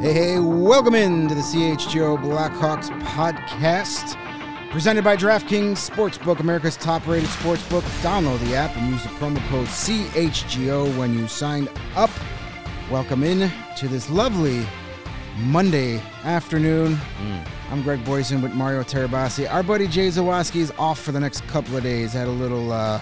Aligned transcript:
Hey, 0.00 0.12
hey, 0.12 0.38
welcome 0.38 0.94
in 0.94 1.26
to 1.26 1.34
the 1.34 1.40
CHGO 1.40 2.18
Blackhawks 2.18 2.90
podcast. 3.00 4.14
Presented 4.70 5.02
by 5.02 5.16
DraftKings 5.16 5.88
Sportsbook, 5.88 6.40
America's 6.40 6.76
top 6.76 7.06
rated 7.06 7.30
sportsbook. 7.30 7.80
Download 8.02 8.38
the 8.40 8.54
app 8.54 8.76
and 8.76 8.90
use 8.90 9.02
the 9.02 9.08
promo 9.08 9.38
code 9.48 9.66
CHGO 9.68 10.94
when 10.98 11.18
you 11.18 11.26
sign 11.26 11.66
up. 11.94 12.10
Welcome 12.90 13.24
in 13.24 13.50
to 13.78 13.88
this 13.88 14.10
lovely 14.10 14.66
Monday 15.38 16.02
afternoon. 16.24 16.98
I'm 17.70 17.82
Greg 17.82 18.04
Boysen 18.04 18.42
with 18.42 18.52
Mario 18.52 18.82
Tirabassi. 18.82 19.50
Our 19.50 19.62
buddy 19.62 19.88
Jay 19.88 20.08
Zawaski 20.08 20.56
is 20.56 20.72
off 20.78 21.00
for 21.00 21.12
the 21.12 21.20
next 21.20 21.46
couple 21.48 21.74
of 21.74 21.82
days. 21.82 22.12
Had 22.12 22.28
a 22.28 22.32
little 22.32 22.70
uh, 22.70 23.00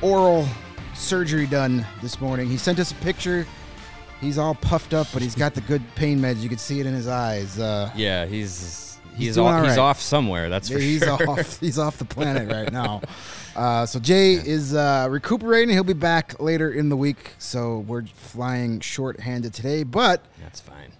oral 0.00 0.48
surgery 0.94 1.46
done 1.46 1.86
this 2.00 2.18
morning. 2.18 2.48
He 2.48 2.56
sent 2.56 2.78
us 2.78 2.92
a 2.92 2.96
picture. 2.96 3.46
He's 4.20 4.36
all 4.38 4.54
puffed 4.54 4.94
up, 4.94 5.06
but 5.12 5.22
he's 5.22 5.34
got 5.36 5.54
the 5.54 5.60
good 5.62 5.82
pain 5.94 6.18
meds. 6.18 6.40
You 6.40 6.48
can 6.48 6.58
see 6.58 6.80
it 6.80 6.86
in 6.86 6.94
his 6.94 7.06
eyes. 7.08 7.58
Uh, 7.58 7.90
Yeah, 7.94 8.26
he's 8.26 8.84
He's 9.16 9.26
he's 9.26 9.38
off, 9.38 9.54
all 9.54 9.64
he's 9.64 9.78
off 9.78 10.00
somewhere. 10.00 10.48
That's 10.48 10.68
for 10.70 10.78
he's 10.78 11.02
sure. 11.02 11.28
off. 11.28 11.58
He's 11.60 11.76
off 11.78 11.98
the 11.98 12.04
planet 12.04 12.48
right 12.52 12.72
now. 12.72 13.00
Uh, 13.56 13.84
so 13.84 13.98
Jay 13.98 14.34
is 14.34 14.74
uh, 14.74 15.08
recuperating. 15.10 15.70
He'll 15.74 15.82
be 15.82 15.92
back 15.92 16.38
later 16.40 16.70
in 16.70 16.88
the 16.88 16.96
week. 16.96 17.32
So 17.38 17.80
we're 17.80 18.04
flying 18.06 18.78
short-handed 18.78 19.52
today, 19.54 19.82
but 19.82 20.24
That's 20.40 20.60
fine. 20.60 20.92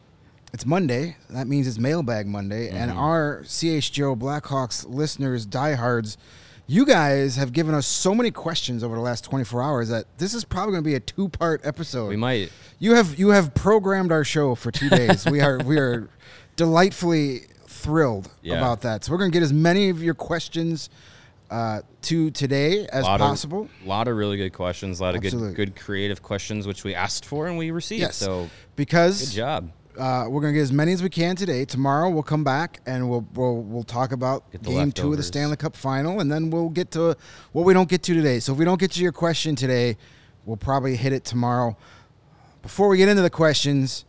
it's 0.53 0.67
Monday. 0.67 1.17
That 1.31 1.47
means 1.47 1.69
it's 1.69 1.79
Mailbag 1.79 2.27
Monday, 2.27 2.71
and 2.71 2.91
Mm-hmm. 2.91 2.99
our 2.99 3.43
CHGO 3.45 4.19
Blackhawks 4.19 4.85
listeners, 4.89 5.47
diehards, 5.47 6.19
you 6.71 6.85
guys 6.85 7.37
have 7.37 7.53
given 7.53 7.75
us 7.75 7.87
so 7.87 8.15
many 8.15 8.31
questions 8.31 8.85
over 8.85 8.95
the 8.95 9.01
last 9.01 9.25
24 9.25 9.63
hours 9.63 9.89
that 9.89 10.05
this 10.19 10.35
is 10.35 10.45
probably 10.45 10.73
going 10.73 10.85
to 10.85 10.89
be 10.91 10.95
a 10.95 11.01
two-part 11.01 11.63
episode. 11.65 12.09
We 12.11 12.17
might. 12.17 12.53
You 12.79 12.95
have 12.95 13.19
you 13.19 13.31
have 13.31 13.55
programmed 13.55 14.13
our 14.13 14.23
show 14.23 14.55
for 14.55 14.71
two 14.71 14.91
days. 14.91 15.25
we 15.27 15.41
are 15.41 15.59
we 15.65 15.79
are 15.79 16.09
delightfully 16.57 17.41
thrilled 17.67 18.31
Yeah. 18.43 18.57
about 18.59 18.83
that. 18.83 19.05
So 19.05 19.13
we're 19.13 19.19
going 19.19 19.31
to 19.31 19.37
get 19.37 19.43
as 19.43 19.53
many 19.53 19.89
of 19.89 20.03
your 20.03 20.15
questions 20.15 20.91
uh, 21.51 21.81
to 22.03 22.31
today 22.33 22.87
as 22.93 23.05
lot 23.05 23.19
possible. 23.21 23.69
A 23.85 23.89
lot 23.89 24.07
of 24.07 24.17
really 24.17 24.37
good 24.37 24.53
questions. 24.53 25.01
A 25.01 25.03
lot 25.03 25.15
of 25.17 25.25
Absolutely. 25.25 25.55
good, 25.55 25.75
good 25.75 25.81
creative 25.83 26.23
questions, 26.23 26.67
which 26.67 26.85
we 26.85 26.95
asked 26.95 27.25
for 27.25 27.47
and 27.47 27.57
we 27.57 27.71
received. 27.71 28.03
yes, 28.03 28.17
So 28.17 28.51
because 28.77 29.21
good 29.31 29.35
job. 29.35 29.71
Uh, 29.99 30.27
we're 30.29 30.41
going 30.41 30.53
to 30.53 30.59
get 30.59 30.63
as 30.63 30.73
many 30.73 30.93
as 30.93 31.03
we 31.03 31.09
can 31.11 31.35
today. 31.37 31.65
Tomorrow 31.65 32.11
we'll 32.11 32.23
come 32.23 32.45
back 32.45 32.81
and 32.87 33.11
we'll 33.11 33.27
we'll, 33.35 33.57
we'll 33.57 33.83
talk 33.83 34.13
about 34.13 34.51
game 34.63 34.93
two 34.93 35.11
of 35.11 35.17
the. 35.17 35.23
Stanley 35.23 35.57
Cup 35.57 35.75
final, 35.75 36.21
and 36.21 36.31
then 36.31 36.51
we'll 36.51 36.69
get 36.69 36.93
to 36.93 37.17
what 37.53 37.65
we 37.65 37.75
don't 37.75 37.89
get 37.89 38.03
to 38.05 38.15
today. 38.15 38.39
So 38.41 38.53
if 38.53 38.59
we 38.59 38.65
don't 38.65 38.81
get 38.81 38.93
to 38.93 39.03
your 39.03 39.13
question 39.13 39.57
today, 39.57 39.97
we'll 40.45 40.57
probably 40.57 40.97
hit 40.97 41.13
it 41.13 41.25
tomorrow. 41.25 41.77
Before 42.63 42.89
we 42.89 42.97
get 42.97 43.09
into 43.09 43.23
the 43.23 43.31
questions, 43.31 44.05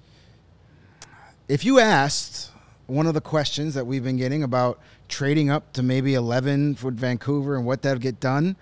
if 1.48 1.66
you 1.66 1.80
asked 1.80 2.52
one 2.88 3.08
of 3.08 3.14
the 3.14 3.22
questions 3.22 3.74
that 3.74 3.86
we've 3.86 4.04
been 4.04 4.18
getting 4.18 4.44
about 4.44 4.80
trading 5.08 5.50
up 5.50 5.74
to 5.74 5.84
maybe 5.84 6.14
11 6.14 6.76
for 6.76 6.92
Vancouver 6.92 7.56
and 7.56 7.66
what 7.66 7.82
that'll 7.82 8.00
get 8.00 8.20
done, 8.20 8.56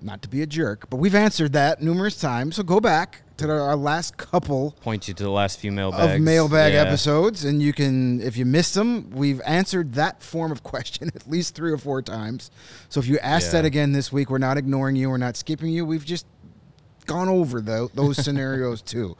not 0.00 0.22
to 0.22 0.28
be 0.28 0.42
a 0.42 0.46
jerk, 0.46 0.88
but 0.90 0.96
we've 0.96 1.14
answered 1.14 1.52
that 1.52 1.80
numerous 1.82 2.20
times. 2.20 2.56
So 2.56 2.62
go 2.62 2.80
back 2.80 3.22
to 3.42 3.46
the, 3.46 3.52
our 3.52 3.76
last 3.76 4.16
couple 4.16 4.72
Point 4.80 5.06
you 5.08 5.14
to 5.14 5.22
the 5.22 5.30
last 5.30 5.58
few 5.58 5.70
mailbags. 5.72 6.14
of 6.14 6.20
mailbag 6.20 6.72
Yeah. 6.72 6.82
episodes, 6.82 7.44
and 7.44 7.62
you 7.62 7.72
can, 7.72 8.20
if 8.22 8.36
you 8.36 8.44
missed 8.46 8.74
them, 8.74 9.10
we've 9.10 9.40
answered 9.46 9.92
that 9.94 10.22
form 10.22 10.50
of 10.50 10.62
question 10.72 11.10
at 11.14 11.28
least 11.28 11.54
three 11.54 11.70
or 11.72 11.78
four 11.78 12.00
times. 12.02 12.50
So 12.88 13.00
if 13.00 13.06
you 13.06 13.18
ask 13.18 13.46
Yeah. 13.48 13.52
that 13.60 13.64
again 13.66 13.92
this 13.92 14.10
week, 14.10 14.30
we're 14.30 14.38
not 14.38 14.56
ignoring 14.56 14.96
you, 14.96 15.10
we're 15.10 15.18
not 15.18 15.36
skipping 15.36 15.70
you. 15.70 15.84
We've 15.84 16.04
just 16.04 16.26
gone 17.06 17.28
over 17.28 17.60
tho- 17.60 17.90
those 17.94 18.16
scenarios 18.24 18.80
too. 18.82 19.16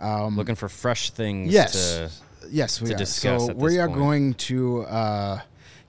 Um, 0.00 0.36
Looking 0.36 0.54
for 0.56 0.68
fresh 0.68 1.10
things. 1.10 1.52
Yes. 1.52 1.72
To, 1.94 2.10
yes, 2.50 2.80
we 2.80 2.88
to 2.88 2.94
are. 2.94 2.98
discuss 2.98 3.46
so 3.46 3.52
we 3.54 3.78
are 3.78 3.86
point. 3.88 3.98
going 3.98 4.34
to 4.34 4.82
uh, 4.82 5.40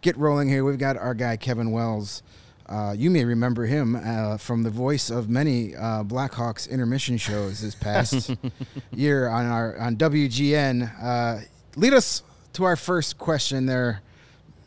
get 0.02 0.16
rolling 0.18 0.47
here. 0.50 0.63
We've 0.63 0.78
got 0.78 0.97
our 0.97 1.13
guy 1.13 1.35
Kevin 1.38 1.72
Wells. 1.72 2.22
Uh, 2.68 2.96
you 2.97 3.09
may 3.09 3.25
remember 3.25 3.66
him 3.66 3.96
uh, 3.96 4.38
from 4.38 4.63
the 4.63 4.69
voice 4.69 5.09
of 5.09 5.29
many 5.29 5.75
uh, 5.75 6.03
Blackhawks 6.03 6.69
intermission 6.69 7.18
shows 7.18 7.62
this 7.62 7.75
past 7.75 8.35
year 8.91 9.28
on 9.28 9.46
our 9.46 9.78
on 9.78 9.97
WGN. 9.97 10.91
Uh, 11.02 11.41
lead 11.75 11.94
us 11.94 12.23
to 12.53 12.63
our 12.63 12.75
first 12.75 13.18
question, 13.18 13.66
there, 13.66 14.02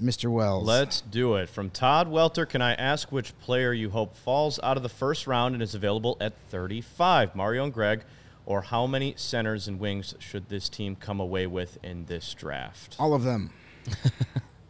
Mr. 0.03 0.31
Wells. 0.31 0.67
Let's 0.67 1.01
do 1.01 1.37
it. 1.37 1.49
From 1.49 1.71
Todd 1.71 2.09
Welter, 2.09 2.45
can 2.45 2.61
I 2.61 2.75
ask 2.75 3.11
which 3.11 3.39
player 3.41 3.73
you 3.73 3.91
hope 3.91 4.15
falls 4.17 4.61
out 4.63 4.77
of 4.77 4.83
the 4.83 4.89
first 4.91 5.27
round 5.27 5.55
and 5.55 5.63
is 5.63 5.75
available 5.75 6.19
at 6.21 6.37
35? 6.51 7.35
Mario 7.35 7.65
and 7.65 7.73
Greg, 7.73 8.05
or 8.45 8.61
how 8.61 8.87
many 8.87 9.15
centers 9.17 9.69
and 9.69 9.81
wings 9.81 10.15
should 10.19 10.51
this 10.51 10.69
team 10.69 10.97
come 10.97 11.19
away 11.19 11.47
with 11.47 11.79
in 11.83 12.05
this 12.07 12.35
draft? 12.35 12.97
All 12.99 13.15
of 13.15 13.23
them. 13.23 13.51
Uh, 13.89 13.95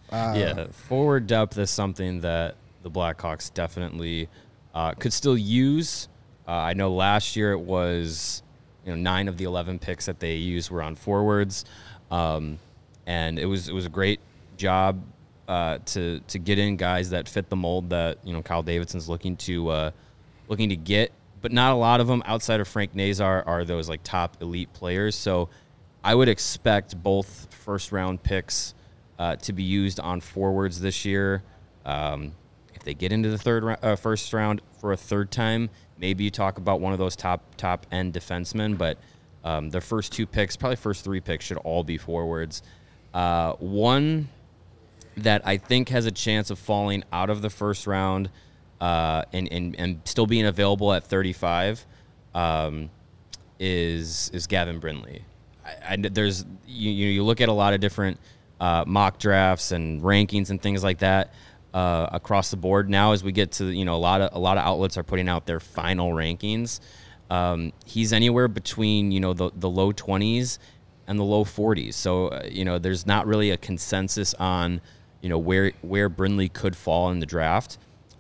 yeah, 0.36 0.66
forward 0.70 1.26
depth 1.26 1.58
is 1.58 1.70
something 1.70 2.20
that 2.20 2.54
the 2.86 2.90
Blackhawks 2.90 3.52
definitely 3.52 4.28
uh, 4.72 4.92
could 4.92 5.12
still 5.12 5.36
use. 5.36 6.08
Uh, 6.46 6.52
I 6.52 6.72
know 6.74 6.92
last 6.94 7.34
year 7.34 7.50
it 7.50 7.58
was, 7.58 8.44
you 8.84 8.92
know, 8.92 8.96
nine 8.96 9.26
of 9.26 9.36
the 9.36 9.44
eleven 9.44 9.80
picks 9.80 10.06
that 10.06 10.20
they 10.20 10.36
used 10.36 10.70
were 10.70 10.82
on 10.82 10.94
forwards, 10.94 11.64
um, 12.12 12.60
and 13.06 13.40
it 13.40 13.46
was 13.46 13.68
it 13.68 13.74
was 13.74 13.86
a 13.86 13.90
great 13.90 14.20
job 14.56 15.02
uh, 15.48 15.78
to 15.86 16.20
to 16.28 16.38
get 16.38 16.60
in 16.60 16.76
guys 16.76 17.10
that 17.10 17.28
fit 17.28 17.48
the 17.48 17.56
mold 17.56 17.90
that 17.90 18.18
you 18.24 18.32
know 18.32 18.40
Kyle 18.40 18.62
Davidson's 18.62 19.08
looking 19.08 19.36
to 19.38 19.68
uh, 19.68 19.90
looking 20.46 20.68
to 20.68 20.76
get, 20.76 21.10
but 21.42 21.50
not 21.50 21.72
a 21.72 21.76
lot 21.76 22.00
of 22.00 22.06
them 22.06 22.22
outside 22.24 22.60
of 22.60 22.68
Frank 22.68 22.94
Nazar 22.94 23.42
are 23.48 23.64
those 23.64 23.88
like 23.88 24.04
top 24.04 24.36
elite 24.40 24.72
players. 24.72 25.16
So 25.16 25.48
I 26.04 26.14
would 26.14 26.28
expect 26.28 27.02
both 27.02 27.48
first 27.50 27.90
round 27.90 28.22
picks 28.22 28.74
uh, 29.18 29.34
to 29.34 29.52
be 29.52 29.64
used 29.64 29.98
on 29.98 30.20
forwards 30.20 30.80
this 30.80 31.04
year. 31.04 31.42
Um, 31.84 32.30
they 32.86 32.94
get 32.94 33.12
into 33.12 33.28
the 33.28 33.36
third 33.36 33.78
uh, 33.82 33.96
first 33.96 34.32
round 34.32 34.62
for 34.80 34.92
a 34.92 34.96
third 34.96 35.30
time, 35.30 35.68
maybe 35.98 36.24
you 36.24 36.30
talk 36.30 36.56
about 36.56 36.80
one 36.80 36.92
of 36.92 36.98
those 36.98 37.16
top 37.16 37.42
top 37.56 37.84
end 37.92 38.14
defensemen. 38.14 38.78
But 38.78 38.96
um, 39.44 39.68
their 39.68 39.82
first 39.82 40.12
two 40.12 40.26
picks, 40.26 40.56
probably 40.56 40.76
first 40.76 41.04
three 41.04 41.20
picks, 41.20 41.44
should 41.44 41.58
all 41.58 41.84
be 41.84 41.98
forwards. 41.98 42.62
Uh, 43.12 43.52
one 43.54 44.28
that 45.16 45.42
I 45.44 45.56
think 45.56 45.88
has 45.90 46.06
a 46.06 46.10
chance 46.10 46.50
of 46.50 46.58
falling 46.58 47.02
out 47.12 47.28
of 47.28 47.42
the 47.42 47.50
first 47.50 47.86
round 47.86 48.30
uh, 48.80 49.22
and, 49.32 49.50
and, 49.50 49.74
and 49.76 50.00
still 50.04 50.26
being 50.26 50.44
available 50.46 50.92
at 50.92 51.04
35 51.04 51.84
um, 52.34 52.90
is 53.58 54.30
is 54.32 54.46
Gavin 54.46 54.78
Brindley. 54.78 55.24
There's 55.98 56.44
you, 56.66 56.90
you 56.90 57.08
you 57.08 57.24
look 57.24 57.40
at 57.40 57.48
a 57.48 57.52
lot 57.52 57.74
of 57.74 57.80
different 57.80 58.20
uh, 58.60 58.84
mock 58.86 59.18
drafts 59.18 59.72
and 59.72 60.00
rankings 60.02 60.50
and 60.50 60.62
things 60.62 60.84
like 60.84 60.98
that 60.98 61.32
uh, 61.76 62.08
across 62.10 62.50
the 62.50 62.56
board. 62.56 62.88
Now, 62.88 63.12
as 63.12 63.22
we 63.22 63.32
get 63.32 63.52
to 63.52 63.66
you 63.66 63.84
know 63.84 63.94
a 63.94 63.98
lot 63.98 64.22
of 64.22 64.34
a 64.34 64.38
lot 64.38 64.56
of 64.56 64.64
outlets 64.64 64.96
are 64.96 65.02
putting 65.02 65.28
out 65.28 65.44
their 65.44 65.60
final 65.60 66.12
rankings. 66.12 66.80
Um, 67.28 67.74
he's 67.84 68.14
anywhere 68.14 68.48
between 68.48 69.12
you 69.12 69.20
know 69.20 69.34
the 69.34 69.50
the 69.54 69.68
low 69.68 69.92
20s 69.92 70.58
and 71.06 71.18
the 71.18 71.22
low 71.22 71.44
40s. 71.44 71.92
So 71.92 72.28
uh, 72.28 72.48
you 72.50 72.64
know 72.64 72.78
there's 72.78 73.06
not 73.06 73.26
really 73.26 73.50
a 73.50 73.58
consensus 73.58 74.32
on 74.34 74.80
you 75.20 75.28
know 75.28 75.36
where 75.36 75.72
where 75.82 76.08
Brindley 76.08 76.48
could 76.48 76.74
fall 76.74 77.10
in 77.10 77.20
the 77.20 77.26
draft. 77.26 77.76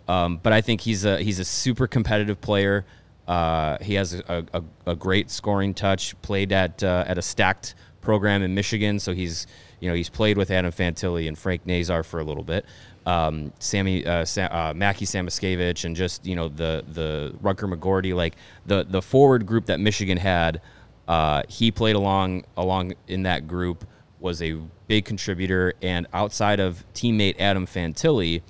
Um, 0.06 0.38
but 0.42 0.52
I 0.52 0.60
think 0.60 0.82
he's 0.82 1.06
a 1.06 1.18
he's 1.22 1.38
a 1.38 1.44
super 1.44 1.86
competitive 1.86 2.42
player. 2.42 2.84
Uh, 3.26 3.78
he 3.80 3.94
has 3.94 4.12
a, 4.12 4.44
a, 4.52 4.62
a 4.86 4.94
great 4.94 5.30
scoring 5.30 5.72
touch. 5.72 6.20
Played 6.20 6.52
at 6.52 6.84
uh, 6.84 7.04
at 7.06 7.16
a 7.16 7.22
stacked 7.22 7.74
program 8.06 8.42
in 8.42 8.54
Michigan, 8.54 8.98
so 8.98 9.12
he's 9.12 9.46
you 9.80 9.90
know 9.90 9.94
he's 9.94 10.08
played 10.08 10.38
with 10.38 10.50
Adam 10.50 10.72
Fantilli 10.72 11.28
and 11.28 11.36
Frank 11.36 11.66
Nazar 11.66 12.02
for 12.02 12.20
a 12.20 12.24
little 12.24 12.44
bit. 12.44 12.64
Um, 13.04 13.52
Sammy 13.58 14.06
uh, 14.06 14.24
Sa- 14.24 14.48
uh, 14.50 14.72
Mackie 14.74 15.04
Samoskevich 15.04 15.84
and 15.84 15.94
just 15.94 16.24
you 16.24 16.36
know 16.36 16.48
the 16.48 16.84
the 16.88 17.34
Rutger 17.42 17.72
McGroarty 17.72 18.14
like 18.14 18.36
the 18.64 18.84
the 18.84 19.02
forward 19.02 19.44
group 19.44 19.66
that 19.66 19.80
Michigan 19.80 20.16
had. 20.16 20.62
Uh, 21.06 21.42
he 21.48 21.70
played 21.70 21.96
along 21.96 22.44
along 22.56 22.94
in 23.06 23.24
that 23.24 23.46
group 23.46 23.84
was 24.18 24.40
a 24.40 24.54
big 24.86 25.04
contributor, 25.04 25.74
and 25.82 26.06
outside 26.12 26.60
of 26.60 26.84
teammate 26.94 27.38
Adam 27.38 27.66
Fantilli, 27.66 28.42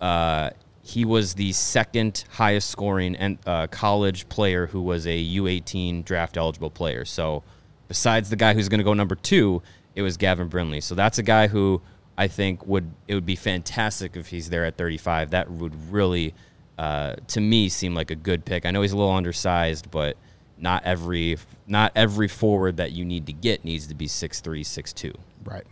uh, 0.00 0.50
he 0.82 1.04
was 1.04 1.34
the 1.34 1.52
second 1.52 2.24
highest 2.30 2.70
scoring 2.70 3.16
and 3.16 3.38
uh, 3.46 3.66
college 3.68 4.28
player 4.28 4.66
who 4.66 4.80
was 4.80 5.06
a 5.06 5.24
U18 5.36 6.04
draft 6.04 6.36
eligible 6.36 6.70
player. 6.70 7.04
So, 7.04 7.42
besides 7.88 8.30
the 8.30 8.36
guy 8.36 8.54
who's 8.54 8.68
going 8.68 8.78
to 8.78 8.84
go 8.84 8.94
number 8.94 9.14
two, 9.14 9.62
it 9.94 10.02
was 10.02 10.16
Gavin 10.16 10.48
Brindley. 10.48 10.80
So 10.80 10.94
that's 10.94 11.18
a 11.18 11.22
guy 11.22 11.46
who 11.48 11.80
I 12.18 12.28
think 12.28 12.66
would 12.66 12.90
it 13.08 13.14
would 13.14 13.26
be 13.26 13.36
fantastic 13.36 14.16
if 14.16 14.28
he's 14.28 14.50
there 14.50 14.64
at 14.64 14.76
35. 14.76 15.30
That 15.30 15.50
would 15.50 15.92
really, 15.92 16.34
uh, 16.78 17.16
to 17.28 17.40
me, 17.40 17.68
seem 17.68 17.94
like 17.94 18.10
a 18.10 18.14
good 18.16 18.44
pick. 18.44 18.66
I 18.66 18.70
know 18.70 18.82
he's 18.82 18.92
a 18.92 18.96
little 18.96 19.12
undersized, 19.12 19.90
but 19.90 20.16
not 20.58 20.82
every 20.84 21.36
not 21.66 21.92
every 21.94 22.28
forward 22.28 22.78
that 22.78 22.92
you 22.92 23.04
need 23.04 23.26
to 23.26 23.32
get 23.32 23.64
needs 23.64 23.86
to 23.88 23.94
be 23.94 24.06
6'3", 24.06 24.60
6'2". 24.60 25.14
Right. 25.44 25.64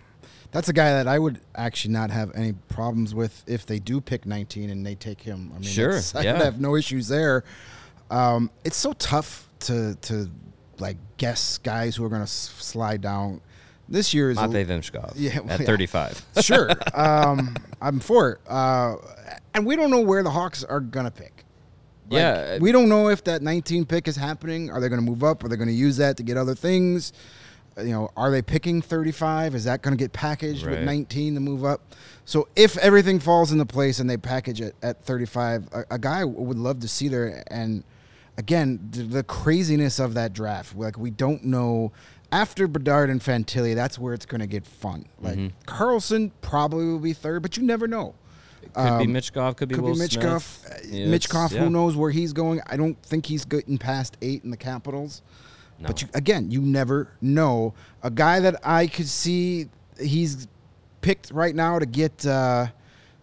That's 0.50 0.69
a 0.69 0.72
guy 0.72 0.90
that 0.93 1.08
I 1.08 1.19
would 1.19 1.40
actually 1.56 1.94
not 1.94 2.11
have 2.11 2.31
any 2.37 2.52
problems 2.52 3.12
with 3.14 3.43
if 3.46 3.66
they 3.66 3.78
do 3.81 4.00
pick 4.00 4.25
19 4.25 4.70
and 4.70 4.87
they 4.87 4.94
take 4.94 5.20
him. 5.20 5.50
I 5.52 5.58
mean, 5.58 5.62
Sure, 5.64 5.87
that's- 5.94 6.14
I 6.14 6.22
yeah. 6.22 6.43
have 6.44 6.61
no 6.61 6.76
issues 6.76 7.08
there. 7.08 7.43
Um, 8.11 8.50
it's 8.64 8.76
so 8.76 8.93
tough 8.93 9.49
to 9.61 9.94
to 10.02 10.31
like 10.81 10.97
guess 11.17 11.59
guys 11.59 11.97
who 11.97 12.05
are 12.05 12.09
going 12.09 12.21
to 12.21 12.25
s- 12.25 12.53
slide 12.59 13.00
down. 13.00 13.41
This 13.88 14.15
year 14.15 14.31
is 14.31 14.38
a- 14.38 14.49
Matvey 14.49 14.65
Michkov 14.65 15.12
Yeah, 15.17 15.38
at 15.49 15.61
yeah. 15.61 15.67
35. 15.67 16.25
sure. 16.41 16.71
Um, 16.94 17.56
I'm 17.82 18.00
for 18.00 18.32
it. 18.32 18.38
Uh, 18.49 18.97
and 19.55 19.67
we 19.67 19.76
don't 19.76 19.91
know 19.91 20.00
where 20.00 20.23
the 20.23 20.31
Hawks 20.31 20.65
are 20.65 20.81
going 20.81 21.05
to 21.05 21.11
pick. 21.11 21.44
Like, 22.11 22.21
Yeah. 22.21 22.59
we 22.59 22.73
don't 22.73 22.88
know 22.88 23.09
if 23.09 23.25
that 23.25 23.43
19 23.43 23.85
pick 23.87 24.09
is 24.09 24.17
happening. 24.17 24.71
Are 24.71 24.81
they 24.81 24.88
going 24.88 25.00
to 25.05 25.11
move 25.11 25.23
up? 25.25 25.44
Are 25.44 25.49
they 25.49 25.56
going 25.56 25.69
to 25.69 25.75
use 25.75 25.97
that 25.99 26.17
to 26.19 26.23
get 26.23 26.37
other 26.37 26.55
things? 26.55 27.12
Uh, 27.76 27.82
You 27.82 27.91
know, 27.93 28.11
are 28.17 28.31
they 28.31 28.41
picking 28.43 28.81
35? 28.81 29.55
Is 29.55 29.65
that 29.65 29.82
going 29.82 29.97
to 29.97 30.03
get 30.03 30.12
packaged 30.12 30.65
with 30.67 30.82
19 30.82 31.35
to 31.35 31.41
move 31.41 31.65
up? 31.65 31.81
So 32.25 32.49
if 32.56 32.79
everything 32.79 33.21
falls 33.21 33.53
into 33.53 33.67
place 33.67 34.00
and 34.00 34.09
they 34.09 34.17
package 34.17 34.61
it 34.62 34.75
at 34.82 35.03
35, 35.05 35.69
a, 35.73 35.85
a 35.91 35.99
guy 35.99 36.25
would 36.25 36.59
love 36.59 36.81
to 36.81 36.88
see 36.88 37.09
there. 37.09 37.43
And 37.49 37.85
again, 38.36 38.88
the, 38.90 39.02
the 39.02 39.22
craziness 39.22 39.98
of 39.98 40.14
that 40.14 40.32
draft. 40.32 40.76
Like 40.76 40.98
we 40.98 41.10
don't 41.10 41.44
know. 41.44 41.92
After 42.32 42.66
Bedard 42.66 43.10
and 43.10 43.20
Fantilli, 43.20 43.75
that's 43.76 43.96
where 43.98 44.12
it's 44.12 44.26
going 44.26 44.40
to 44.40 44.46
get 44.48 44.66
fun. 44.66 45.06
Like 45.20 45.36
Mm-hmm. 45.38 45.48
Carlsson 45.66 46.32
probably 46.40 46.84
will 46.86 46.98
be 46.98 47.12
third, 47.12 47.42
but 47.42 47.56
you 47.56 47.62
never 47.62 47.86
know. 47.86 48.14
Could 48.75 48.98
be 49.06 49.06
Michkov, 49.12 49.56
could 49.56 49.69
be 49.69 49.76
Could 49.76 49.84
Will 49.84 49.92
be 49.94 50.00
Michkov. 50.00 50.40
Smith. 50.42 50.82
Uh, 50.84 50.86
Yeah, 50.90 51.06
Michkov, 51.06 51.46
it's- 51.46 51.52
yeah. 51.52 51.60
who 51.60 51.70
knows 51.70 51.94
where 51.94 52.10
he's 52.10 52.32
going? 52.32 52.60
I 52.66 52.76
don't 52.76 53.00
think 53.04 53.26
he's 53.26 53.44
getting 53.44 53.78
past 53.78 54.16
eight 54.20 54.42
in 54.42 54.50
the 54.50 54.56
Capitals. 54.56 55.22
No. 55.78 55.87
But 55.87 56.02
you, 56.02 56.08
again, 56.14 56.50
you 56.50 56.60
never 56.60 57.12
know. 57.20 57.75
A 58.02 58.10
guy 58.10 58.40
that 58.40 58.56
I 58.64 58.88
could 58.88 59.06
see 59.08 59.69
he's 60.00 60.48
picked 61.02 61.30
right 61.30 61.54
now 61.54 61.78
to 61.78 61.87
get, 61.87 62.26
uh, 62.26 62.66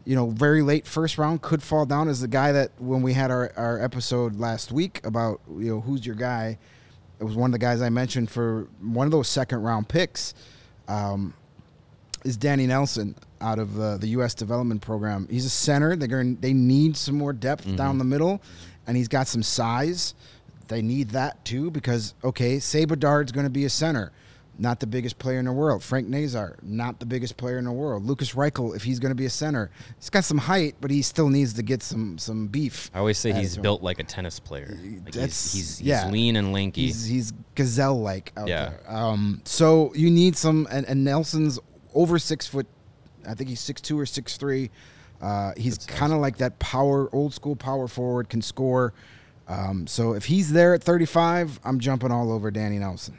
you 0.05 0.15
know, 0.15 0.29
very 0.29 0.61
late 0.61 0.87
first 0.87 1.17
round 1.17 1.41
could 1.41 1.61
fall 1.61 1.85
down 1.85 2.07
as 2.07 2.21
the 2.21 2.27
guy 2.27 2.51
that 2.51 2.71
when 2.79 3.01
we 3.01 3.13
had 3.13 3.31
our, 3.31 3.51
our 3.55 3.81
episode 3.81 4.35
last 4.37 4.71
week 4.71 4.99
about, 5.05 5.41
you 5.49 5.73
know, 5.73 5.81
who's 5.81 6.05
your 6.05 6.15
guy, 6.15 6.57
it 7.19 7.23
was 7.23 7.35
one 7.35 7.49
of 7.49 7.53
the 7.53 7.59
guys 7.59 7.81
I 7.81 7.89
mentioned 7.89 8.31
for 8.31 8.67
one 8.81 9.05
of 9.05 9.11
those 9.11 9.27
second 9.27 9.61
round 9.61 9.87
picks. 9.87 10.33
Um, 10.87 11.33
is 12.23 12.37
Danny 12.37 12.67
Nelson 12.67 13.15
out 13.39 13.59
of 13.59 13.79
uh, 13.79 13.97
the 13.97 14.07
U.S. 14.09 14.33
development 14.33 14.81
program. 14.81 15.27
He's 15.29 15.45
a 15.45 15.49
center. 15.49 15.95
They're 15.95 16.07
going. 16.07 16.35
They 16.37 16.53
need 16.53 16.95
some 16.97 17.17
more 17.17 17.33
depth 17.33 17.75
down 17.75 17.97
the 17.97 18.03
middle, 18.03 18.41
and 18.85 18.95
he's 18.95 19.07
got 19.07 19.27
some 19.27 19.43
size. 19.43 20.13
They 20.67 20.81
need 20.81 21.09
that 21.09 21.43
too 21.43 21.71
because 21.71 22.13
okay, 22.23 22.59
say 22.59 22.85
Bedard's 22.85 23.31
going 23.31 23.45
to 23.45 23.51
be 23.51 23.65
a 23.65 23.69
center, 23.69 24.11
not 24.59 24.79
the 24.79 24.85
biggest 24.87 25.17
player 25.17 25.39
in 25.39 25.45
the 25.45 25.51
world. 25.51 25.81
Frank 25.83 26.07
Nazar, 26.07 26.55
not 26.61 26.99
the 26.99 27.05
biggest 27.05 27.37
player 27.37 27.57
in 27.57 27.65
the 27.65 27.71
world. 27.71 28.05
Lukas 28.05 28.33
Reichel, 28.33 28.75
if 28.75 28.83
he's 28.83 28.99
going 28.99 29.09
to 29.11 29.15
be 29.15 29.25
a 29.25 29.29
center, 29.29 29.71
he's 29.97 30.09
got 30.09 30.23
some 30.23 30.37
height, 30.37 30.75
but 30.81 30.91
he 30.91 31.01
still 31.01 31.29
needs 31.29 31.53
to 31.53 31.63
get 31.63 31.81
some 31.81 32.17
some 32.17 32.47
beef. 32.47 32.91
I 32.93 32.99
always 32.99 33.17
say 33.17 33.31
he's 33.31 33.57
built 33.57 33.81
like 33.81 33.99
a 33.99 34.03
tennis 34.03 34.39
player. 34.39 34.77
Like 34.83 35.05
That's- 35.13 35.53
he's, 35.53 35.53
he's, 35.53 35.77
he's 35.79 35.87
yeah. 35.87 36.09
lean 36.09 36.35
and 36.35 36.53
lanky. 36.53 36.81
He's 36.87 37.05
he's 37.05 37.33
gazelle 37.55 37.99
like 37.99 38.33
out 38.37 38.47
Yeah. 38.47 38.69
there. 38.69 38.81
Um, 38.95 39.41
so 39.45 39.91
you 39.95 40.11
need 40.11 40.35
some, 40.37 40.67
and, 40.69 40.85
and 40.87 41.03
Nelson's 41.03 41.59
over 41.93 42.19
six 42.19 42.45
foot. 42.45 42.67
I 43.27 43.33
think 43.33 43.49
he's 43.49 43.59
six 43.61 43.81
two 43.81 43.97
or 43.99 44.05
six 44.05 44.37
three. 44.37 44.69
Uh, 45.21 45.53
he's 45.55 45.77
kind 45.77 46.13
of 46.13 46.19
like 46.19 46.37
that 46.37 46.57
power, 46.59 47.07
old 47.13 47.33
school 47.33 47.55
power 47.55 47.87
forward, 47.87 48.27
can 48.29 48.41
score. 48.41 48.93
Um, 49.47 49.85
so 49.85 50.13
if 50.13 50.25
he's 50.25 50.51
there 50.51 50.73
at 50.73 50.81
35, 50.83 51.59
I'm 51.63 51.79
jumping 51.79 52.11
all 52.11 52.31
over 52.31 52.49
Danny 52.51 52.79
Nelson. 52.79 53.17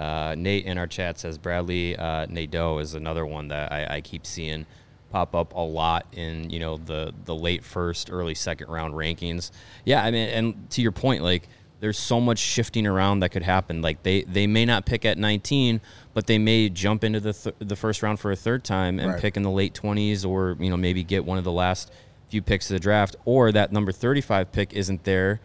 Uh, 0.00 0.34
Nate 0.38 0.64
in 0.64 0.78
our 0.78 0.86
chat 0.86 1.18
says 1.18 1.36
Bradley 1.36 1.94
uh, 1.96 2.24
Nadeau 2.30 2.78
is 2.78 2.94
another 2.94 3.26
one 3.26 3.48
that 3.48 3.70
I, 3.70 3.96
I 3.96 4.00
keep 4.00 4.24
seeing 4.24 4.64
pop 5.10 5.34
up 5.34 5.52
a 5.54 5.60
lot 5.60 6.06
in 6.12 6.48
you 6.50 6.58
know 6.58 6.76
the 6.78 7.12
the 7.26 7.34
late 7.34 7.62
first, 7.64 8.10
early 8.10 8.34
second 8.34 8.68
round 8.68 8.94
rankings. 8.94 9.50
Yeah, 9.84 10.02
I 10.02 10.10
mean, 10.10 10.28
and 10.30 10.70
to 10.70 10.80
your 10.82 10.92
point, 10.92 11.22
like 11.22 11.48
there's 11.80 11.98
so 11.98 12.20
much 12.20 12.38
shifting 12.38 12.86
around 12.86 13.20
that 13.20 13.28
could 13.30 13.42
happen. 13.42 13.82
Like 13.82 14.02
they 14.02 14.22
they 14.22 14.46
may 14.46 14.64
not 14.64 14.86
pick 14.86 15.04
at 15.04 15.18
19, 15.18 15.80
but 16.14 16.26
they 16.26 16.38
may 16.38 16.68
jump 16.70 17.04
into 17.04 17.20
the 17.20 17.32
th- 17.34 17.56
the 17.58 17.76
first 17.76 18.02
round 18.02 18.20
for 18.20 18.30
a 18.32 18.36
third 18.36 18.64
time 18.64 18.98
and 19.00 19.12
Right. 19.12 19.20
pick 19.20 19.36
in 19.36 19.42
the 19.42 19.50
late 19.50 19.74
20s, 19.74 20.24
or 20.24 20.56
you 20.60 20.70
know 20.70 20.76
maybe 20.78 21.02
get 21.04 21.24
one 21.26 21.36
of 21.38 21.44
the 21.44 21.52
last 21.52 21.90
few 22.28 22.40
picks 22.40 22.70
of 22.70 22.74
the 22.74 22.80
draft, 22.80 23.16
or 23.24 23.50
that 23.52 23.72
number 23.72 23.92
35 23.92 24.52
pick 24.52 24.72
isn't 24.72 25.04
there 25.04 25.40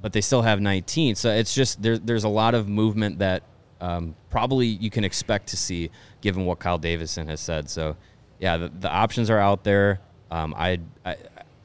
but 0.00 0.12
they 0.12 0.20
still 0.20 0.42
have 0.42 0.60
19. 0.60 1.14
So 1.14 1.30
it's 1.30 1.54
just 1.54 1.82
there, 1.82 1.98
there's 1.98 2.24
a 2.24 2.28
lot 2.28 2.54
of 2.54 2.68
movement 2.68 3.18
that 3.20 3.42
um, 3.80 4.14
probably 4.30 4.66
you 4.66 4.90
can 4.90 5.04
expect 5.04 5.48
to 5.48 5.56
see 5.56 5.90
given 6.20 6.44
what 6.44 6.58
Kyle 6.58 6.78
Davidson 6.78 7.26
has 7.28 7.40
said. 7.40 7.68
So 7.68 7.96
yeah, 8.38 8.56
the, 8.56 8.68
the 8.68 8.90
options 8.90 9.30
are 9.30 9.38
out 9.38 9.64
there. 9.64 10.00
Um, 10.30 10.54
I, 10.56 10.80
I 11.04 11.16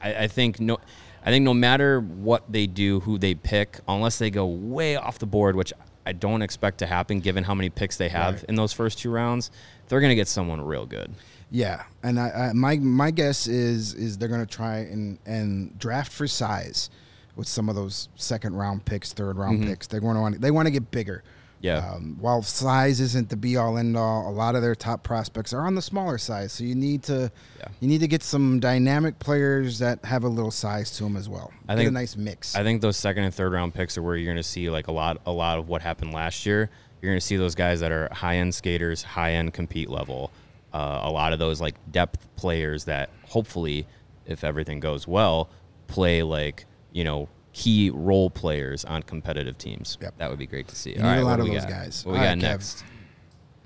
I 0.02 0.26
think 0.26 0.58
no. 0.60 0.78
I 1.24 1.30
think 1.30 1.44
no 1.44 1.54
matter 1.54 2.00
what 2.00 2.50
they 2.50 2.66
do, 2.66 2.98
who 3.00 3.16
they 3.16 3.34
pick, 3.34 3.78
unless 3.86 4.18
they 4.18 4.28
go 4.30 4.44
way 4.46 4.96
off 4.96 5.20
the 5.20 5.26
board, 5.26 5.54
which 5.54 5.72
I 6.04 6.12
don't 6.12 6.42
expect 6.42 6.78
to 6.78 6.86
happen 6.86 7.20
given 7.20 7.44
how 7.44 7.54
many 7.54 7.70
picks 7.70 7.96
they 7.96 8.08
have 8.08 8.34
Right. 8.36 8.44
in 8.48 8.54
those 8.56 8.72
first 8.72 8.98
two 8.98 9.10
rounds, 9.10 9.52
they're 9.86 10.00
going 10.00 10.10
to 10.10 10.16
get 10.16 10.26
someone 10.26 10.60
real 10.60 10.84
good. 10.84 11.12
Yeah, 11.50 11.84
and 12.02 12.18
I, 12.18 12.30
I, 12.30 12.52
my 12.54 12.76
my 12.76 13.10
guess 13.12 13.46
is 13.46 13.94
is 13.94 14.18
they're 14.18 14.28
going 14.28 14.44
to 14.44 14.52
try 14.52 14.78
and 14.78 15.18
and 15.24 15.78
draft 15.78 16.10
for 16.10 16.26
size 16.26 16.90
with 17.36 17.48
some 17.48 17.68
of 17.68 17.74
those 17.74 18.08
second 18.16 18.54
round 18.56 18.84
picks, 18.84 19.12
third 19.12 19.36
round 19.36 19.64
picks. 19.64 19.86
They 19.86 20.00
want 20.00 20.16
to 20.16 20.20
want 20.20 20.40
they 20.40 20.50
want 20.50 20.66
to 20.66 20.70
get 20.72 20.90
bigger. 20.90 21.22
Yeah. 21.60 21.92
Um, 21.94 22.16
while 22.18 22.42
size 22.42 23.00
isn't 23.00 23.28
the 23.28 23.36
be 23.36 23.56
all 23.56 23.78
end 23.78 23.96
all, 23.96 24.28
a 24.28 24.32
lot 24.32 24.56
of 24.56 24.62
their 24.62 24.74
top 24.74 25.04
prospects 25.04 25.52
are 25.52 25.64
on 25.64 25.76
the 25.76 25.82
smaller 25.82 26.18
size. 26.18 26.50
So 26.52 26.64
you 26.64 26.74
need 26.74 27.04
to 27.04 27.30
Yeah. 27.60 27.68
you 27.78 27.86
need 27.88 28.00
to 28.00 28.08
get 28.08 28.24
some 28.24 28.58
dynamic 28.58 29.20
players 29.20 29.78
that 29.78 30.04
have 30.04 30.24
a 30.24 30.28
little 30.28 30.50
size 30.50 30.90
to 30.96 31.04
them 31.04 31.16
as 31.16 31.28
well. 31.28 31.52
I 31.68 31.74
get 31.74 31.78
think- 31.82 31.88
a 31.90 31.92
nice 31.92 32.16
mix. 32.16 32.56
I 32.56 32.64
think 32.64 32.82
those 32.82 32.96
second 32.96 33.22
and 33.24 33.32
third 33.34 33.52
round 33.52 33.74
picks 33.74 33.96
are 33.96 34.02
where 34.02 34.16
you're 34.16 34.26
going 34.26 34.36
to 34.38 34.42
see 34.42 34.70
like 34.70 34.88
a 34.88 34.92
lot, 34.92 35.20
a 35.24 35.30
lot 35.32 35.58
of 35.60 35.68
what 35.68 35.82
happened 35.82 36.12
last 36.12 36.44
year. 36.44 36.68
You're 37.00 37.12
going 37.12 37.20
to 37.20 37.24
see 37.26 37.36
those 37.36 37.54
guys 37.54 37.78
that 37.80 37.92
are 37.92 38.08
high 38.12 38.36
end 38.38 38.54
skaters, 38.56 39.02
high 39.04 39.32
end 39.34 39.54
compete 39.54 39.88
level. 39.88 40.32
Uh, 40.72 41.00
a 41.04 41.10
lot 41.12 41.32
of 41.32 41.38
those 41.38 41.60
like 41.60 41.76
depth 41.92 42.26
players 42.34 42.84
that 42.86 43.08
hopefully, 43.28 43.86
if 44.26 44.42
everything 44.42 44.80
goes 44.80 45.06
well, 45.06 45.48
play 45.86 46.22
like 46.24 46.64
you 46.92 47.04
know 47.04 47.28
key 47.52 47.90
role 47.90 48.30
players 48.30 48.84
on 48.84 49.02
competitive 49.02 49.58
teams. 49.58 49.98
Yep. 50.00 50.14
That 50.18 50.30
would 50.30 50.38
be 50.38 50.46
great 50.46 50.68
to 50.68 50.76
see. 50.76 50.94
You 50.96 51.02
All 51.02 51.14
need 51.14 51.20
a 51.20 51.24
lot 51.24 51.38
of 51.40 51.46
those 51.46 51.60
got? 51.62 51.68
guys. 51.68 52.04
What 52.06 52.12
we 52.12 52.18
All 52.18 52.24
got 52.24 52.38
Kev. 52.38 52.40
next? 52.42 52.84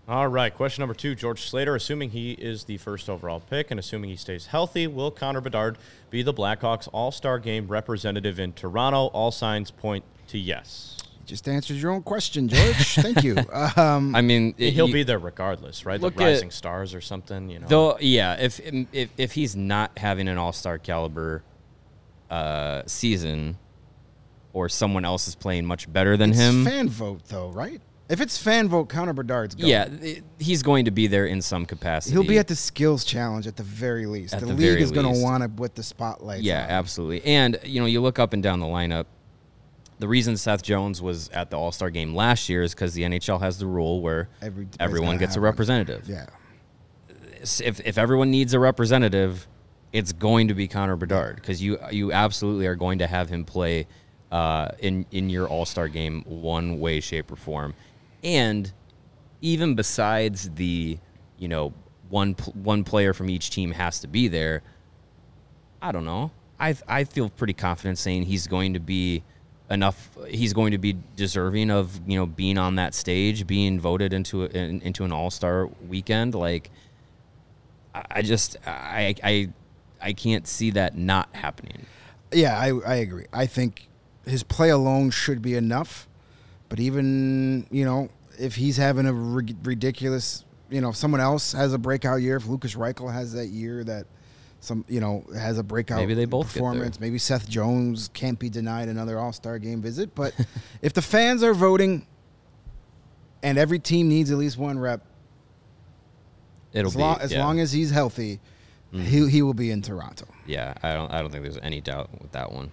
All 0.09 0.29
right, 0.29 0.55
question 0.55 0.83
number 0.83 0.95
two. 0.95 1.17
George 1.17 1.49
Slater, 1.49 1.75
assuming 1.75 2.11
he 2.11 2.33
is 2.33 2.63
the 2.65 2.77
first 2.79 3.11
overall 3.11 3.41
pick 3.41 3.73
and 3.73 3.81
assuming 3.81 4.09
he 4.11 4.15
stays 4.17 4.47
healthy, 4.47 4.87
will 4.87 5.11
Connor 5.11 5.41
Bedard 5.41 5.79
be 6.11 6.23
the 6.23 6.33
Blackhawks 6.33 6.89
All 6.93 7.11
Star 7.11 7.41
Game 7.41 7.67
representative 7.67 8.39
in 8.39 8.53
Toronto? 8.53 9.07
All 9.07 9.33
signs 9.33 9.71
point 9.73 10.05
to 10.29 10.39
yes. 10.39 10.97
Just 11.25 11.49
answered 11.49 11.77
your 11.79 11.91
own 11.91 12.05
question, 12.05 12.47
George. 12.49 12.77
Thank 12.95 13.25
you. 13.25 13.37
Um, 13.77 14.15
I 14.15 14.21
mean, 14.23 14.55
it- 14.59 14.75
He'll 14.75 14.87
you- 14.87 14.93
be 14.95 15.03
there 15.03 15.19
regardless, 15.19 15.85
right? 15.85 15.99
The 16.01 16.07
Look 16.07 16.21
at- 16.21 16.25
Rising 16.25 16.53
Stars 16.53 16.95
or 16.95 17.01
something, 17.01 17.51
you 17.51 17.59
know. 17.59 17.67
Though, 17.67 17.99
yeah, 18.01 18.35
if 18.35 18.61
if 18.93 19.11
if 19.17 19.33
he's 19.33 19.57
not 19.57 19.99
having 19.99 20.29
an 20.29 20.39
All 20.39 20.53
Star 20.53 20.79
caliber 20.79 21.43
uh, 22.31 22.83
season, 22.87 23.59
or 24.53 24.69
someone 24.69 25.05
else 25.05 25.29
is 25.29 25.35
playing 25.35 25.65
much 25.67 25.91
better 25.93 26.17
than 26.17 26.31
it's 26.31 26.39
him, 26.39 26.65
fan 26.65 26.89
vote 26.89 27.23
though, 27.29 27.49
right? 27.51 27.81
If 28.09 28.21
it's 28.21 28.39
fan 28.39 28.69
vote, 28.69 28.89
Connor 28.89 29.13
Bedard's 29.15 29.57
going. 29.57 29.69
yeah, 29.69 29.89
it- 30.01 30.23
he's 30.39 30.63
going 30.63 30.85
to 30.85 30.93
be 30.93 31.09
there 31.09 31.27
in 31.27 31.43
some 31.43 31.67
capacity. 31.67 32.13
He'll 32.15 32.23
be 32.23 32.39
at 32.39 32.47
the 32.47 32.55
skills 32.55 33.05
challenge 33.05 33.49
at 33.49 33.57
the 33.57 33.65
very 33.65 34.07
least. 34.07 34.33
At 34.33 34.41
the, 34.41 34.47
the 34.47 34.55
league 34.55 34.81
is 34.81 34.93
going 34.93 35.13
to 35.13 35.21
want 35.21 35.43
to 35.43 35.49
put 35.49 35.75
the 35.75 35.83
spotlight. 35.83 36.43
yeah, 36.43 36.63
on. 36.65 36.71
absolutely. 36.71 37.25
And 37.25 37.59
you 37.65 37.81
know, 37.81 37.87
you 37.87 38.01
look 38.01 38.19
up 38.21 38.33
and 38.33 38.43
down 38.43 38.61
the 38.61 38.67
lineup. 38.67 39.07
The 39.99 40.07
reason 40.07 40.37
Seth 40.37 40.63
Jones 40.63 41.01
was 41.03 41.31
at 41.31 41.51
the 41.51 41.57
All 41.59 41.73
Star 41.73 41.91
game 41.91 42.15
last 42.15 42.49
year 42.49 42.63
is 42.63 42.75
because 42.75 42.95
the 42.95 43.03
NHL 43.03 43.41
has 43.41 43.59
the 43.59 43.67
rule 43.67 44.01
where 44.03 44.29
Every- 44.41 44.69
everyone 44.79 45.17
gets 45.19 45.33
a 45.35 45.39
have 45.39 45.43
one. 45.43 45.45
representative. 45.51 46.09
Yeah. 46.09 46.27
if 47.41 47.81
if 47.81 47.99
everyone 47.99 48.31
needs 48.31 48.55
a 48.55 48.61
representative, 48.61 49.47
it's 49.97 50.13
going 50.13 50.49
to 50.49 50.55
be 50.55 50.69
Connor 50.69 50.97
Bedard 50.97 51.37
because 51.37 51.63
you 51.63 51.79
you 51.91 52.13
absolutely 52.13 52.67
are 52.67 52.75
going 52.75 52.99
to 52.99 53.07
have 53.07 53.31
him 53.31 53.47
play 53.47 53.87
uh, 54.31 54.69
in 54.79 55.07
in 55.11 55.31
your 55.31 55.49
All 55.49 55.65
Star 55.65 55.89
game 55.89 56.23
one 56.27 56.79
way, 56.81 57.01
shape, 57.01 57.33
or 57.33 57.37
form, 57.37 57.73
and 58.23 58.71
even 59.41 59.75
besides 59.75 60.51
the 60.51 60.99
you 61.39 61.49
know 61.49 61.73
one 62.11 62.35
one 62.53 62.85
player 62.85 63.15
from 63.15 63.31
each 63.31 63.49
team 63.49 63.71
has 63.71 64.01
to 64.01 64.07
be 64.07 64.29
there. 64.29 64.63
I 65.81 65.93
don't 65.93 66.05
know. 66.05 66.31
I 66.61 66.77
I 66.87 67.05
feel 67.05 67.31
pretty 67.31 67.55
confident 67.55 67.97
saying 67.97 68.25
he's 68.25 68.47
going 68.47 68.75
to 68.75 68.81
be 68.81 69.23
enough. 69.71 70.11
He's 70.29 70.53
going 70.53 70.73
to 70.73 70.79
be 70.79 70.99
deserving 71.17 71.71
of 71.71 71.99
you 72.07 72.19
know 72.19 72.27
being 72.27 72.59
on 72.59 72.75
that 72.75 72.93
stage, 72.93 73.47
being 73.47 73.81
voted 73.81 74.13
into 74.13 74.45
a, 74.45 74.49
in, 74.49 74.83
into 74.83 75.05
an 75.05 75.13
All 75.13 75.31
Star 75.31 75.71
weekend. 75.89 76.35
Like, 76.35 76.71
I, 77.95 78.05
I 78.11 78.23
just 78.23 78.59
I 78.67 79.15
I 79.25 79.49
I 80.01 80.13
can't 80.13 80.47
see 80.47 80.71
that 80.73 80.97
not 80.97 81.35
happening. 81.35 81.87
Yeah, 82.33 82.59
I, 82.59 82.73
I 82.87 82.95
agree. 82.97 83.27
I 83.33 83.47
think 83.47 83.89
his 84.27 84.43
play 84.43 84.71
alone 84.71 85.11
should 85.11 85.43
be 85.43 85.55
enough. 85.55 86.09
But 86.69 86.81
even, 86.81 87.67
you 87.71 87.85
know, 87.85 88.11
if 88.39 88.57
he's 88.57 88.77
having 88.77 89.07
a 89.07 89.13
ri- 89.13 89.57
ridiculous, 89.63 90.45
you 90.69 90.81
know, 90.81 90.91
if 90.91 90.97
someone 90.97 91.21
else 91.21 91.53
has 91.53 91.73
a 91.73 91.79
breakout 91.79 92.23
year, 92.23 92.37
if 92.37 92.47
Lukas 92.47 92.75
Reichel 92.75 93.13
has 93.13 93.33
that 93.35 93.47
year 93.47 93.85
that 93.85 94.07
some 94.61 94.85
you 94.89 95.01
know 95.01 95.25
has 95.37 95.59
a 95.59 95.63
breakout 95.63 95.99
Maybe 95.99 96.15
they 96.15 96.25
both 96.25 96.53
performance. 96.53 96.99
Maybe 96.99 97.19
Seth 97.19 97.49
Jones 97.49 98.11
can't 98.15 98.39
be 98.39 98.49
denied 98.49 98.89
another 98.89 99.19
All 99.19 99.33
Star 99.33 99.59
game 99.59 99.81
visit. 99.81 100.15
But 100.15 100.35
if 100.83 100.93
the 100.93 101.03
fans 101.03 101.43
are 101.43 101.55
voting, 101.55 102.07
and 103.43 103.59
every 103.59 103.79
team 103.79 104.09
needs 104.09 104.31
at 104.33 104.39
least 104.39 104.59
one 104.59 104.79
rep, 104.79 105.03
It'll 106.73 106.89
as 106.89 106.97
be 106.97 107.01
long 107.01 107.21
as, 107.21 107.33
yeah. 107.33 107.45
Long 107.45 107.61
as 107.61 107.73
he's 107.73 107.91
healthy, 107.91 108.41
Mm-hmm. 108.97 109.05
he 109.05 109.31
he 109.31 109.43
will 109.43 109.55
be 109.55 109.71
in 109.71 109.83
Toronto. 109.83 110.27
yeah. 110.47 110.75
I 110.83 110.95
don't 110.95 111.13
I 111.13 111.21
don't 111.21 111.31
think 111.31 111.43
there's 111.43 111.59
any 111.63 111.81
doubt 111.81 112.11
with 112.21 112.33
that 112.33 112.53
one. 112.53 112.73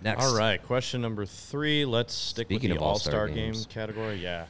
Next, 0.00 0.24
All 0.24 0.36
right, 0.36 0.62
question 0.62 1.00
number 1.00 1.26
three. 1.26 1.84
Let's 1.84 2.14
stick 2.14 2.46
Speaking 2.46 2.70
with 2.70 2.76
of 2.76 2.80
the 2.80 2.84
All 2.84 2.90
All-Star 2.92 3.28
game 3.28 3.54
category. 3.68 4.16
Yeah. 4.16 4.44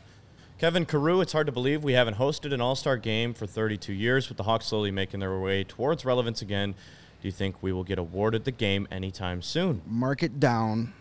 Kevin 0.59 0.85
Carew, 0.85 1.21
it's 1.23 1.33
hard 1.33 1.47
to 1.47 1.53
believe 1.53 1.83
we 1.85 1.95
haven't 1.95 2.17
hosted 2.17 2.53
an 2.53 2.61
All 2.61 2.75
Star 2.75 2.97
game 2.99 3.33
for 3.33 3.47
32 3.47 3.93
years, 3.95 4.29
with 4.29 4.37
the 4.37 4.43
Hawks 4.43 4.67
slowly 4.67 4.91
making 4.91 5.21
their 5.21 5.39
way 5.39 5.65
towards 5.65 6.05
relevance 6.05 6.43
again. 6.43 6.73
Do 7.23 7.29
you 7.29 7.33
think 7.33 7.57
we 7.63 7.73
will 7.73 7.85
get 7.85 7.99
awarded 7.99 8.45
the 8.45 8.51
game 8.51 8.87
anytime 8.91 9.41
soon? 9.41 9.81
Mark 9.87 10.23
it 10.23 10.39
down. 10.39 10.93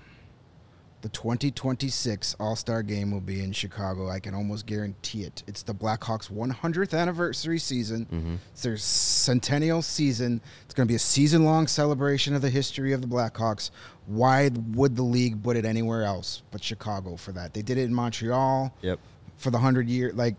The 1.02 1.10
2026 1.10 2.36
All 2.40 2.56
Star 2.56 2.82
Game 2.82 3.12
will 3.12 3.22
be 3.22 3.44
in 3.44 3.52
Chicago. 3.52 4.10
I 4.10 4.20
can 4.20 4.34
almost 4.34 4.66
guarantee 4.66 5.24
it. 5.24 5.44
It's 5.46 5.62
the 5.62 5.74
Blackhawks' 5.76 6.32
100th 6.32 6.98
anniversary 6.98 7.60
season. 7.60 8.06
Mm-hmm. 8.06 8.36
It's 8.52 8.64
their 8.64 8.78
centennial 8.78 9.84
season. 9.84 10.42
It's 10.66 10.74
going 10.74 10.88
to 10.88 10.92
be 10.92 10.96
a 10.96 11.00
season 11.00 11.46
long 11.46 11.68
celebration 11.68 12.34
of 12.34 12.42
the 12.42 12.50
history 12.50 12.94
of 12.94 13.02
the 13.02 13.08
Blackhawks. 13.08 13.70
Why 14.08 14.50
would 14.74 14.96
the 14.96 15.04
league 15.04 15.44
put 15.44 15.56
it 15.56 15.66
anywhere 15.66 16.04
else 16.04 16.42
but 16.50 16.64
Chicago 16.64 17.16
for 17.16 17.32
that? 17.34 17.54
They 17.54 17.62
did 17.62 17.78
it 17.78 17.84
in 17.84 17.94
Montreal 17.94 18.74
Yep. 18.82 19.00
for 19.38 19.52
the 19.52 19.58
100 19.58 19.88
year. 19.88 20.12
Like, 20.16 20.36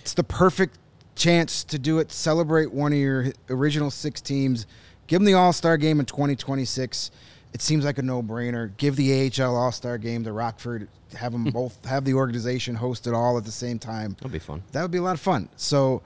it's 0.00 0.14
the 0.14 0.24
perfect 0.24 0.78
chance 1.14 1.62
to 1.64 1.78
do 1.78 1.98
it. 1.98 2.10
Celebrate 2.10 2.72
one 2.72 2.92
of 2.92 2.98
your 2.98 3.26
original 3.50 3.90
six 3.90 4.22
teams. 4.22 4.66
Give 5.08 5.18
them 5.20 5.26
the 5.26 5.34
All 5.34 5.52
Star 5.52 5.76
game 5.76 6.00
in 6.00 6.06
2026. 6.06 7.10
It 7.52 7.60
seems 7.62 7.84
like 7.84 7.98
a 7.98 8.02
no 8.02 8.22
brainer. 8.22 8.74
Give 8.78 8.96
the 8.96 9.30
AHL 9.40 9.54
All 9.56 9.72
Star 9.72 9.98
game 9.98 10.24
to 10.24 10.32
Rockford. 10.32 10.88
Have 11.16 11.32
them 11.32 11.44
both 11.52 11.84
have 11.84 12.04
the 12.04 12.14
organization 12.14 12.74
host 12.74 13.06
it 13.06 13.14
all 13.14 13.36
at 13.36 13.44
the 13.44 13.52
same 13.52 13.78
time. 13.78 14.14
That'd 14.14 14.32
be 14.32 14.38
fun. 14.38 14.62
That 14.72 14.82
would 14.82 14.90
be 14.90 14.98
a 14.98 15.02
lot 15.02 15.14
of 15.14 15.20
fun. 15.20 15.48
So, 15.56 16.02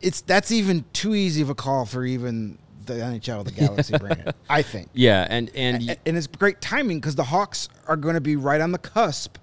it's 0.00 0.20
that's 0.22 0.52
even 0.52 0.84
too 0.92 1.14
easy 1.14 1.42
of 1.42 1.50
a 1.50 1.54
call 1.54 1.86
for 1.86 2.04
even 2.04 2.58
the 2.86 2.94
NHL, 2.94 3.44
the 3.44 3.50
Galaxy 3.50 3.96
bring 3.98 4.12
it. 4.18 4.34
I 4.48 4.62
think. 4.62 4.88
Yeah, 4.92 5.26
and 5.28 5.50
and 5.54 5.86
y- 5.86 5.92
A- 5.94 6.08
and 6.08 6.16
it's 6.16 6.26
great 6.26 6.60
timing 6.60 7.00
because 7.00 7.14
the 7.16 7.24
Hawks 7.24 7.68
are 7.88 7.96
going 7.96 8.14
to 8.14 8.20
be 8.20 8.36
right 8.36 8.60
on 8.60 8.72
the 8.72 8.78
cusp 8.78 9.38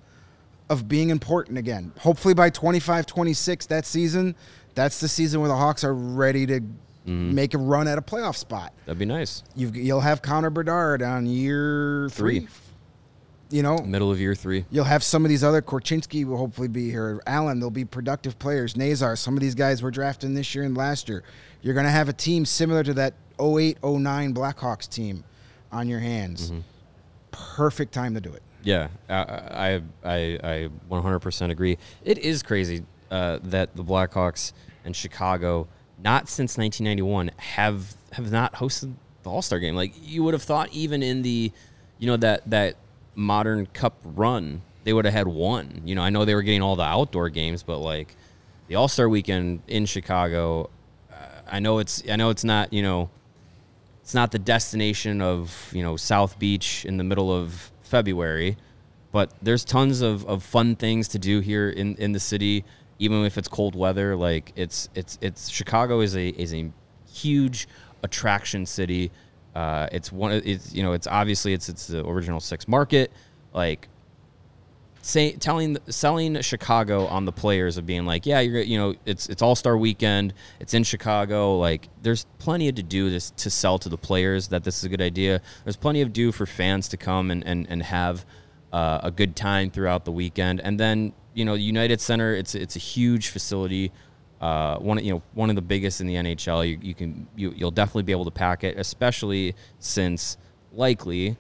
of 0.69 0.87
being 0.87 1.09
important 1.09 1.57
again. 1.57 1.91
Hopefully 1.99 2.33
by 2.33 2.49
25 2.49 3.05
26 3.05 3.65
that 3.67 3.85
season, 3.85 4.35
that's 4.75 4.99
the 4.99 5.07
season 5.07 5.41
where 5.41 5.49
the 5.49 5.55
Hawks 5.55 5.83
are 5.83 5.93
ready 5.93 6.45
to 6.47 6.61
Mm-hmm. 7.05 7.35
make 7.35 7.53
a 7.53 7.57
run 7.57 7.87
at 7.89 7.97
a 7.97 8.01
playoff 8.01 8.37
spot. 8.37 8.73
that'd 8.85 8.97
be 8.97 9.05
nice. 9.05 9.43
You've, 9.55 9.75
you'll 9.75 9.99
have 9.99 10.21
Connor 10.21 10.49
Bedard 10.49 11.01
on 11.01 11.25
year 11.25 12.07
three. 12.11 12.39
Three. 12.41 12.47
You 13.49 13.61
know, 13.61 13.77
Middle 13.79 14.09
of 14.09 14.19
year 14.19 14.33
three. 14.33 14.65
You'll 14.71 14.85
have 14.85 15.03
some 15.03 15.23
of 15.25 15.29
these 15.29 15.43
other 15.43 15.61
Korchinski 15.61 16.25
will 16.25 16.37
hopefully 16.37 16.69
be 16.69 16.89
here. 16.89 17.21
Allen, 17.27 17.59
they'll 17.59 17.69
be 17.69 17.85
productive 17.85 18.39
players. 18.39 18.75
Nazar, 18.75 19.15
some 19.15 19.35
of 19.35 19.41
these 19.41 19.53
guys 19.53 19.83
were 19.83 19.91
drafting 19.91 20.33
this 20.33 20.55
year 20.55 20.63
and 20.63 20.75
last 20.75 21.07
year. 21.07 21.23
You're 21.61 21.75
going 21.75 21.85
to 21.85 21.91
have 21.91 22.09
a 22.09 22.13
team 22.13 22.45
similar 22.45 22.81
to 22.83 22.93
that 22.95 23.13
08 23.39 23.77
09 23.83 24.33
Blackhawks 24.33 24.89
team 24.89 25.23
on 25.71 25.87
your 25.87 25.99
hands. 25.99 26.49
Mm-hmm. 26.51 26.61
Perfect 27.31 27.93
time 27.93 28.13
to 28.15 28.21
do 28.21 28.31
it. 28.33 28.41
Yeah, 28.63 28.87
I 29.09 29.15
I 29.15 29.81
I, 30.03 30.39
I 30.43 30.69
100% 30.89 31.49
agree. 31.51 31.77
It 32.03 32.17
is 32.19 32.41
crazy 32.43 32.83
uh, 33.11 33.39
that 33.43 33.75
the 33.75 33.83
Blackhawks 33.83 34.53
and 34.85 34.95
Chicago, 34.95 35.67
not 36.03 36.27
since 36.27 36.57
1991, 36.57 37.31
have 37.37 37.95
have 38.11 38.31
not 38.31 38.53
hosted 38.53 38.93
the 39.23 39.29
All 39.29 39.41
Star 39.41 39.59
game. 39.59 39.75
Like 39.75 39.93
you 40.01 40.23
would 40.23 40.33
have 40.33 40.43
thought, 40.43 40.69
even 40.71 41.01
in 41.01 41.21
the, 41.21 41.51
you 41.97 42.07
know 42.07 42.17
that 42.17 42.49
that 42.49 42.75
modern 43.15 43.65
Cup 43.67 43.97
run, 44.03 44.61
they 44.83 44.93
would 44.93 45.05
have 45.05 45.13
had 45.13 45.27
one. 45.27 45.81
You 45.85 45.95
know, 45.95 46.01
I 46.01 46.09
know 46.09 46.25
they 46.25 46.35
were 46.35 46.41
getting 46.41 46.61
all 46.61 46.75
the 46.75 46.83
outdoor 46.83 47.29
games, 47.29 47.63
but 47.63 47.77
like 47.79 48.15
the 48.67 48.75
All 48.75 48.87
Star 48.87 49.07
weekend 49.07 49.61
in 49.67 49.85
Chicago, 49.85 50.69
uh, 51.11 51.15
I 51.51 51.59
know 51.59 51.79
it's 51.79 52.03
I 52.09 52.15
know 52.15 52.29
it's 52.29 52.43
not 52.43 52.73
you 52.73 52.83
know 52.83 53.09
it's 54.01 54.13
not 54.13 54.31
the 54.31 54.39
destination 54.39 55.21
of 55.21 55.71
you 55.73 55.81
know 55.81 55.95
South 55.95 56.37
Beach 56.37 56.85
in 56.85 56.97
the 56.97 57.03
middle 57.03 57.31
of 57.31 57.71
February, 57.81 58.57
but 59.13 59.31
there's 59.41 59.63
tons 59.63 60.01
of, 60.01 60.25
of 60.25 60.43
fun 60.43 60.75
things 60.75 61.07
to 61.09 61.19
do 61.19 61.39
here 61.39 61.69
in, 61.69 61.95
in 61.95 62.11
the 62.11 62.19
city, 62.19 62.65
even 62.99 63.25
if 63.25 63.37
it's 63.37 63.47
cold 63.47 63.75
weather. 63.75 64.15
Like 64.15 64.53
it's 64.55 64.89
it's 64.95 65.17
it's 65.21 65.49
Chicago 65.49 66.01
is 66.01 66.15
a 66.15 66.29
is 66.29 66.53
a 66.53 66.71
huge 67.11 67.67
attraction 68.03 68.65
city. 68.65 69.11
Uh, 69.55 69.87
it's 69.91 70.11
one 70.11 70.31
it's 70.31 70.73
you 70.73 70.83
know 70.83 70.93
it's 70.93 71.07
obviously 71.07 71.53
it's 71.53 71.69
it's 71.69 71.87
the 71.87 72.05
original 72.05 72.39
six 72.39 72.67
market. 72.67 73.11
Like 73.53 73.87
say 75.03 75.33
telling 75.33 75.77
selling 75.89 76.41
Chicago 76.41 77.05
on 77.07 77.25
the 77.25 77.31
players 77.31 77.77
of 77.77 77.85
being 77.85 78.05
like, 78.05 78.25
yeah, 78.25 78.39
you're 78.39 78.61
you 78.61 78.77
know, 78.77 78.95
it's 79.05 79.27
it's 79.27 79.41
All 79.41 79.55
Star 79.55 79.77
Weekend, 79.77 80.33
it's 80.59 80.73
in 80.73 80.83
Chicago. 80.83 81.57
Like, 81.57 81.89
there's 82.01 82.25
plenty 82.39 82.71
to 82.71 82.83
do 82.83 83.09
this 83.09 83.31
to 83.31 83.49
sell 83.49 83.77
to 83.79 83.89
the 83.89 83.97
players 83.97 84.47
that 84.47 84.63
this 84.63 84.77
is 84.77 84.85
a 84.85 84.89
good 84.89 85.01
idea. 85.01 85.41
There's 85.63 85.75
plenty 85.75 86.01
of 86.01 86.13
do 86.13 86.31
for 86.31 86.45
fans 86.45 86.87
to 86.89 86.97
come 86.97 87.31
and 87.31 87.45
and 87.45 87.67
and 87.69 87.83
have 87.83 88.25
uh, 88.71 89.01
a 89.03 89.11
good 89.11 89.35
time 89.35 89.69
throughout 89.69 90.05
the 90.05 90.11
weekend. 90.11 90.61
And 90.61 90.79
then 90.79 91.13
you 91.33 91.45
know, 91.45 91.53
United 91.55 91.99
Center, 92.01 92.33
it's 92.35 92.55
it's 92.55 92.75
a 92.75 92.79
huge 92.79 93.29
facility. 93.29 93.91
Uh, 94.41 94.77
one 94.79 94.97
of- 94.97 95.03
you 95.05 95.13
know 95.13 95.21
one 95.33 95.49
of 95.49 95.55
the 95.55 95.61
biggest 95.61 96.01
in 96.01 96.07
the 96.07 96.15
NHL. 96.15 96.67
You, 96.69 96.77
you 96.81 96.93
can 96.93 97.27
you, 97.35 97.53
you'll 97.55 97.71
definitely 97.71 98.03
be 98.03 98.11
able 98.11 98.25
to 98.25 98.31
pack 98.31 98.63
it, 98.63 98.77
especially 98.77 99.55
since 99.79 100.37
likely 100.73 101.37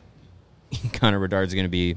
Connor 0.93 1.19
Bedard's 1.19 1.53
going 1.53 1.65
to 1.65 1.69
be 1.69 1.95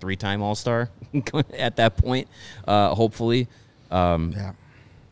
three-time 0.00 0.42
All-Star 0.42 0.88
at 1.58 1.76
that 1.76 1.96
point. 1.96 2.28
Uh, 2.66 2.94
hopefully, 2.94 3.48
um, 3.90 4.32
Yeah. 4.36 4.52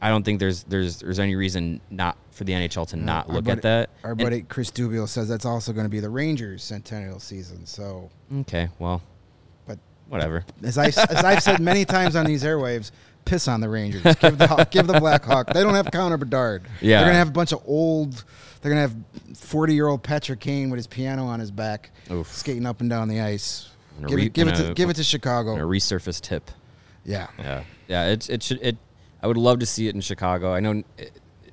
I 0.01 0.09
don't 0.11 0.23
think 0.23 0.39
there's 0.41 0.65
there's 0.65 0.99
there's 1.01 1.19
any 1.19 1.35
reason 1.37 1.81
not 1.91 2.17
for 2.31 2.45
the 2.45 2.53
NHL 2.53 2.87
to 2.89 2.97
not 2.97 3.29
look 3.31 3.45
buddy- 3.45 3.59
at 3.59 3.63
that. 3.63 3.91
Our 4.03 4.11
And- 4.13 4.21
buddy 4.21 4.43
Chris 4.43 4.71
Dubiel 4.71 5.09
says 5.09 5.29
that's 5.29 5.47
also 5.47 5.73
going 5.73 5.85
to 5.87 5.91
be 5.91 6.01
the 6.01 6.11
Rangers' 6.11 6.63
centennial 6.63 7.21
season. 7.21 7.65
So, 7.65 8.11
okay, 8.41 8.69
well, 8.79 9.01
whatever. 10.09 10.45
as 10.63 10.79
I 10.79 10.87
as 10.87 11.25
I've 11.25 11.43
said 11.43 11.61
many 11.61 11.85
times 11.97 12.17
on 12.17 12.27
these 12.27 12.43
airwaves, 12.45 12.91
piss 13.25 13.49
on 13.49 13.61
the 13.61 13.69
Rangers. 13.69 14.03
Give 14.03 14.39
the 14.39 14.69
give 14.71 14.87
the 14.87 14.99
Blackhawk. 15.01 15.53
They 15.53 15.63
don't 15.63 15.75
have 15.75 15.91
Connor 15.91 16.17
Bedard. 16.17 16.63
Yeah. 16.81 16.99
they're 16.99 17.09
gonna 17.09 17.19
have 17.19 17.29
a 17.29 17.33
bunch 17.33 17.53
of 17.53 17.63
old. 17.67 18.25
They're 18.61 18.71
gonna 18.71 18.81
have 18.83 18.97
forty 19.37 19.75
year 19.75 19.87
old 19.89 20.03
Patrick 20.03 20.41
Kane 20.41 20.71
with 20.71 20.79
his 20.79 20.87
piano 20.87 21.27
on 21.27 21.41
his 21.41 21.51
back, 21.51 21.91
Oof. 22.11 22.27
skating 22.33 22.67
up 22.67 22.81
and 22.81 22.89
down 22.89 23.09
the 23.09 23.21
ice. 23.21 23.71
Give 24.07 24.17
re- 24.17 24.27
it, 24.27 24.33
give 24.33 24.49
it 24.49 24.55
to 24.57 24.71
a- 24.71 24.75
give 24.75 24.91
it 24.91 24.95
to 24.95 25.01
And 25.01 25.05
a 25.05 25.05
Chicago. 25.05 25.57
resurfaced 25.57 26.23
tip. 26.23 26.51
Yeah, 27.05 27.29
Yeah, 27.39 27.65
yeah. 27.87 28.07
It's 28.09 28.29
it 28.29 28.43
should 28.43 28.59
it. 28.63 28.77
I 29.23 29.27
would 29.27 29.37
love 29.37 29.59
to 29.61 29.67
see 29.67 29.89
it 29.89 29.95
in 29.95 30.01
Chicago. 30.01 30.53
I 30.55 30.61
know. 30.61 30.83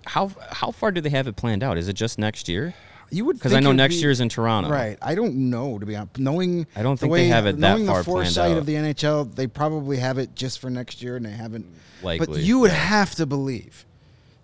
How 0.08 0.32
how 0.50 0.72
far 0.72 0.92
do 0.92 1.02
they 1.02 1.10
have 1.10 1.28
it 1.28 1.36
planned 1.36 1.62
out? 1.64 1.78
Is 1.78 1.88
it 1.88 1.94
just 1.94 2.18
next 2.18 2.48
year? 2.50 2.74
You 3.12 3.26
would 3.26 3.36
Because 3.38 3.54
I 3.54 3.60
know 3.60 3.72
next 3.74 3.96
be- 3.96 4.02
year's 4.02 4.20
in 4.22 4.30
Toronto. 4.30 4.70
Right. 4.70 4.98
I 5.02 5.14
don't 5.16 5.36
know 5.50 5.78
to 5.78 5.86
be 5.86 5.96
honest. 5.96 6.18
Knowing 6.18 6.66
I 6.76 6.82
don't 6.82 6.96
the 7.00 7.02
think 7.08 7.14
they 7.14 7.28
have 7.28 7.46
it 7.46 7.54
that 7.54 7.60
knowing 7.60 7.86
far 7.86 8.00
the 8.00 8.04
foresight 8.06 8.58
of 8.58 8.66
the 8.66 8.74
NHL, 8.76 9.36
they 9.36 9.48
probably 9.48 9.98
have 9.98 10.18
it 10.18 10.34
just 10.36 10.60
for 10.60 10.70
next 10.70 11.02
year, 11.04 11.18
and 11.18 11.26
they 11.26 11.32
haven't. 11.32 11.66
Likely, 12.02 12.26
but 12.28 12.38
you 12.38 12.60
would 12.60 12.72
have 12.72 13.14
to 13.16 13.26
believe 13.28 13.86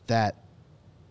that 0.07 0.35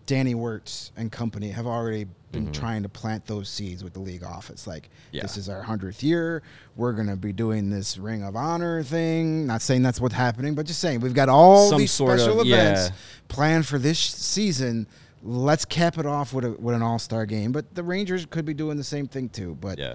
Danny 0.06 0.34
Wirtz 0.34 0.92
and 0.96 1.10
company 1.10 1.48
have 1.50 1.66
already 1.66 2.06
been 2.32 2.52
trying 2.52 2.82
to 2.82 2.88
plant 2.88 3.25
those 3.26 3.48
seeds 3.48 3.82
with 3.82 3.94
the 3.94 4.00
league 4.00 4.22
office. 4.22 4.66
Like, 4.66 4.84
Mm-hmm. 4.84 5.16
Yeah. 5.16 5.22
this 5.22 5.36
is 5.38 5.48
our 5.48 5.62
hundredth 5.62 6.02
year. 6.02 6.42
We're 6.76 6.92
gonna 6.92 7.16
be 7.16 7.32
doing 7.32 7.70
this 7.70 7.96
Ring 7.96 8.22
of 8.22 8.36
Honor 8.36 8.82
thing. 8.82 9.46
Not 9.46 9.62
saying 9.62 9.82
that's 9.82 10.00
what's 10.00 10.14
happening, 10.14 10.54
but 10.54 10.66
just 10.66 10.80
saying 10.80 11.00
we've 11.00 11.14
got 11.14 11.28
all 11.30 11.70
Some 11.70 11.78
these 11.78 11.92
special 11.92 12.40
of- 12.40 12.46
events 12.46 12.88
yeah. 12.90 12.94
planned 13.28 13.66
for 13.66 13.78
this 13.78 13.98
season. 13.98 14.86
Let's 15.26 15.64
cap 15.64 15.99
it 15.99 16.06
off 16.06 16.33
with 16.33 16.45
a, 16.45 16.52
with 16.52 16.75
an 16.75 16.83
All 16.83 16.99
Star 16.99 17.26
game. 17.26 17.52
But 17.52 17.75
the 17.75 17.83
Rangers 17.83 18.26
could 18.26 18.45
be 18.45 18.54
doing 18.54 18.76
the 18.76 18.85
same 18.85 19.06
thing 19.09 19.28
too. 19.28 19.56
But 19.61 19.78
Yeah. 19.78 19.95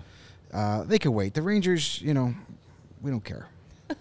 uh, 0.53 0.83
they 0.83 0.99
could 0.99 1.11
wait. 1.11 1.33
The 1.33 1.41
Rangers, 1.41 2.01
you 2.01 2.13
know, 2.13 2.33
we 3.01 3.11
don't 3.11 3.23
care. 3.23 3.47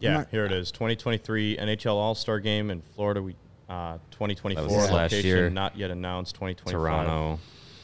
Yeah, 0.00 0.14
not- 0.14 0.28
here 0.30 0.46
it 0.46 0.52
is. 0.52 0.70
2023 0.72 1.58
NHL 1.58 1.92
All 1.94 2.14
Star 2.14 2.40
Game 2.40 2.70
in 2.70 2.80
Florida. 2.96 3.20
We 3.22 3.34
uh, 3.68 3.98
2024 4.12 4.62
That 4.64 4.74
was 4.74 4.90
last 4.90 5.12
location 5.12 5.26
year. 5.26 5.50
not 5.50 5.76
yet 5.76 5.90
announced. 5.90 6.34
2025. 6.36 6.72
Toronto. 6.72 7.38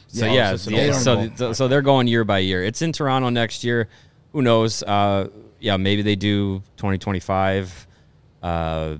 So 0.07 0.25
Yeah, 0.25 0.31
yeah, 0.33 0.51
it's 0.53 0.65
just 0.65 0.67
an 0.75 0.87
yeah, 0.87 0.91
so 0.93 1.15
they 1.27 1.35
so, 1.35 1.53
so 1.53 1.67
they're 1.67 1.83
going 1.83 2.07
year 2.07 2.23
by 2.23 2.39
year. 2.39 2.63
It's 2.63 2.81
in 2.81 2.91
Toronto 2.91 3.29
next 3.29 3.63
year. 3.63 3.87
Who 4.33 4.41
knows? 4.41 4.81
Uh, 4.81 5.29
yeah, 5.59 5.77
maybe 5.77 6.01
they 6.01 6.15
do 6.15 6.63
2025. 6.77 7.85
Uh, 8.41 8.97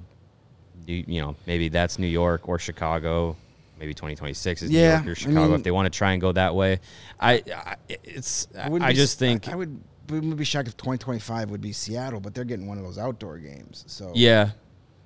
you, 0.85 1.03
you 1.07 1.21
know, 1.21 1.35
maybe 1.47 1.69
that's 1.69 1.97
New 1.97 2.05
York 2.07 2.47
or 2.47 2.59
Chicago. 2.59 3.35
Maybe 3.79 3.93
2026 3.93 4.63
is 4.63 4.71
New 4.71 4.79
York 4.79 5.05
or 5.07 5.11
I 5.11 5.13
Chicago 5.13 5.45
mean- 5.47 5.53
if 5.55 5.63
they 5.63 5.71
want 5.71 5.91
to 5.91 5.95
try 5.97 6.13
and 6.13 6.21
go 6.21 6.31
that 6.31 6.55
way. 6.55 6.79
I, 7.19 7.43
I 7.55 7.75
it's 7.89 8.47
I, 8.57 8.69
wouldn't 8.69 8.89
be 8.89 8.95
just 8.95 9.13
s- 9.15 9.19
think 9.19 9.47
I, 9.47 9.51
I 9.51 9.55
would 9.55 9.79
wouldn't 10.09 10.37
be 10.37 10.43
shocked 10.45 10.67
if 10.67 10.77
2025 10.77 11.49
would 11.51 11.61
be 11.61 11.73
Seattle, 11.73 12.19
but 12.19 12.33
they're 12.33 12.45
getting 12.45 12.65
one 12.67 12.77
of 12.77 12.83
those 12.83 12.97
outdoor 12.97 13.37
games. 13.37 13.83
So 13.87 14.11
yeah, 14.15 14.51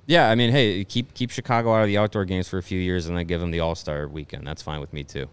Yeah, 0.06 0.30
I 0.30 0.36
mean, 0.36 0.52
hey, 0.52 0.84
keep 0.86 1.14
keep 1.14 1.32
Chicago 1.32 1.74
out 1.74 1.82
of 1.82 1.88
the 1.88 1.98
outdoor 1.98 2.26
games 2.26 2.48
for 2.48 2.58
a 2.60 2.64
few 2.64 2.80
years, 2.80 3.08
and 3.08 3.18
then 3.18 3.26
give 3.26 3.42
them 3.42 3.52
the 3.52 3.60
All 3.62 3.76
Star 3.76 4.08
weekend. 4.08 4.46
That's 4.48 4.62
fine 4.62 4.80
with 4.80 4.94
me 4.94 5.04
too. 5.04 5.28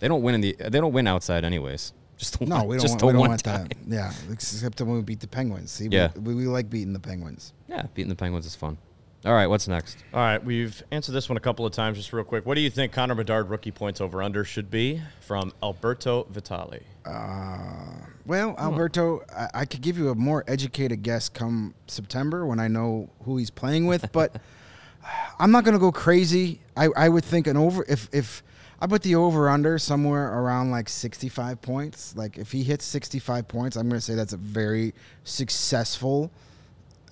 They 0.00 0.08
don't 0.08 0.22
win 0.22 0.34
in 0.36 0.40
the 0.40 0.56
they 0.58 0.80
don't 0.80 0.92
win 0.92 1.06
outside 1.06 1.44
anyways. 1.44 1.92
Just 2.16 2.40
No, 2.40 2.58
one- 2.58 2.68
we 2.68 2.76
don't. 2.76 2.82
just 2.82 2.92
Want, 2.92 3.00
the 3.00 3.06
we 3.06 3.12
don't 3.14 3.28
want 3.28 3.44
time. 3.44 3.66
that. 3.68 3.76
Yeah, 3.88 4.12
except 4.32 4.80
when 4.80 4.94
we 4.96 5.02
beat 5.02 5.18
the 5.20 5.26
Penguins. 5.26 5.70
See, 5.72 5.88
we- 5.88 5.96
Yeah. 5.96 6.10
we, 6.16 6.34
we 6.34 6.46
like 6.46 6.70
beating 6.70 6.92
the 6.92 7.00
Penguins. 7.00 7.52
Yeah, 7.68 7.86
beating 7.94 8.08
the 8.08 8.14
Penguins 8.14 8.46
is 8.46 8.54
fun. 8.54 8.78
All 9.24 9.32
right, 9.32 9.46
what's 9.46 9.66
next? 9.66 9.96
All 10.12 10.20
right, 10.20 10.44
we've 10.44 10.82
answered 10.90 11.12
this 11.12 11.30
one 11.30 11.38
a 11.38 11.40
couple 11.40 11.64
of 11.64 11.72
times, 11.72 11.96
just 11.96 12.12
real 12.12 12.24
quick. 12.24 12.44
What 12.44 12.56
do 12.56 12.60
you 12.60 12.68
think 12.68 12.92
Connor 12.92 13.14
Bedard 13.14 13.48
rookie 13.48 13.70
points 13.70 14.02
over 14.02 14.22
under 14.22 14.44
should 14.44 14.70
be 14.70 15.00
from 15.20 15.50
Alberto 15.62 16.26
Vitali? 16.28 16.82
Uh, 17.06 18.04
well, 18.26 18.50
hmm. 18.50 18.60
Alberto, 18.60 19.22
I, 19.34 19.48
I 19.54 19.64
could 19.64 19.80
give 19.80 19.96
you 19.96 20.10
a 20.10 20.14
more 20.14 20.44
educated 20.46 21.02
guess 21.02 21.30
come 21.30 21.74
September 21.86 22.44
when 22.44 22.60
I 22.60 22.68
know 22.68 23.08
who 23.24 23.38
he's 23.38 23.48
playing 23.48 23.86
with, 23.86 24.12
but 24.12 24.36
I'm 25.38 25.50
not 25.50 25.64
going 25.64 25.74
to 25.74 25.78
go 25.78 25.90
crazy. 25.90 26.60
I, 26.76 26.88
I 26.94 27.08
would 27.08 27.24
think 27.24 27.46
an 27.46 27.56
over 27.56 27.82
if 27.88 28.10
if 28.12 28.42
I 28.78 28.86
put 28.86 29.00
the 29.00 29.14
over 29.14 29.48
under 29.48 29.78
somewhere 29.78 30.38
around 30.38 30.70
like 30.70 30.90
65 30.90 31.62
points. 31.62 32.14
Like 32.14 32.36
if 32.36 32.52
he 32.52 32.62
hits 32.62 32.84
65 32.84 33.48
points, 33.48 33.76
I'm 33.76 33.88
going 33.88 33.98
to 33.98 34.04
say 34.04 34.14
that's 34.14 34.34
a 34.34 34.38
very 34.38 34.92
successful 35.22 36.30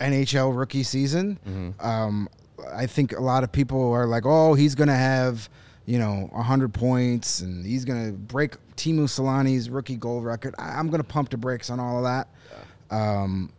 NHL 0.02 0.56
rookie 0.56 0.82
season. 0.82 1.75
Um, 1.80 2.28
I 2.75 2.87
think 2.87 3.12
a 3.12 3.21
lot 3.21 3.44
of 3.44 3.52
people 3.52 3.90
are 3.92 4.06
like, 4.06 4.25
oh, 4.26 4.54
he's 4.54 4.75
going 4.75 4.88
to 4.88 4.94
have, 4.94 5.49
you 5.87 5.99
know, 5.99 6.28
100 6.32 6.73
points 6.73 7.40
and 7.40 7.64
he's 7.64 7.85
going 7.85 8.06
to 8.12 8.12
break 8.16 8.56
Teemu 8.76 9.09
Selanne's 9.09 9.68
rookie 9.71 9.97
goal 9.97 10.21
record. 10.21 10.54
I, 10.59 10.78
I'm 10.78 10.88
going 10.88 11.00
to 11.02 11.09
pump 11.09 11.30
the 11.30 11.37
brakes 11.37 11.71
on 11.71 11.80
all 11.80 11.99
of 11.99 12.04
that. 12.04 12.28
Um, 12.94 13.52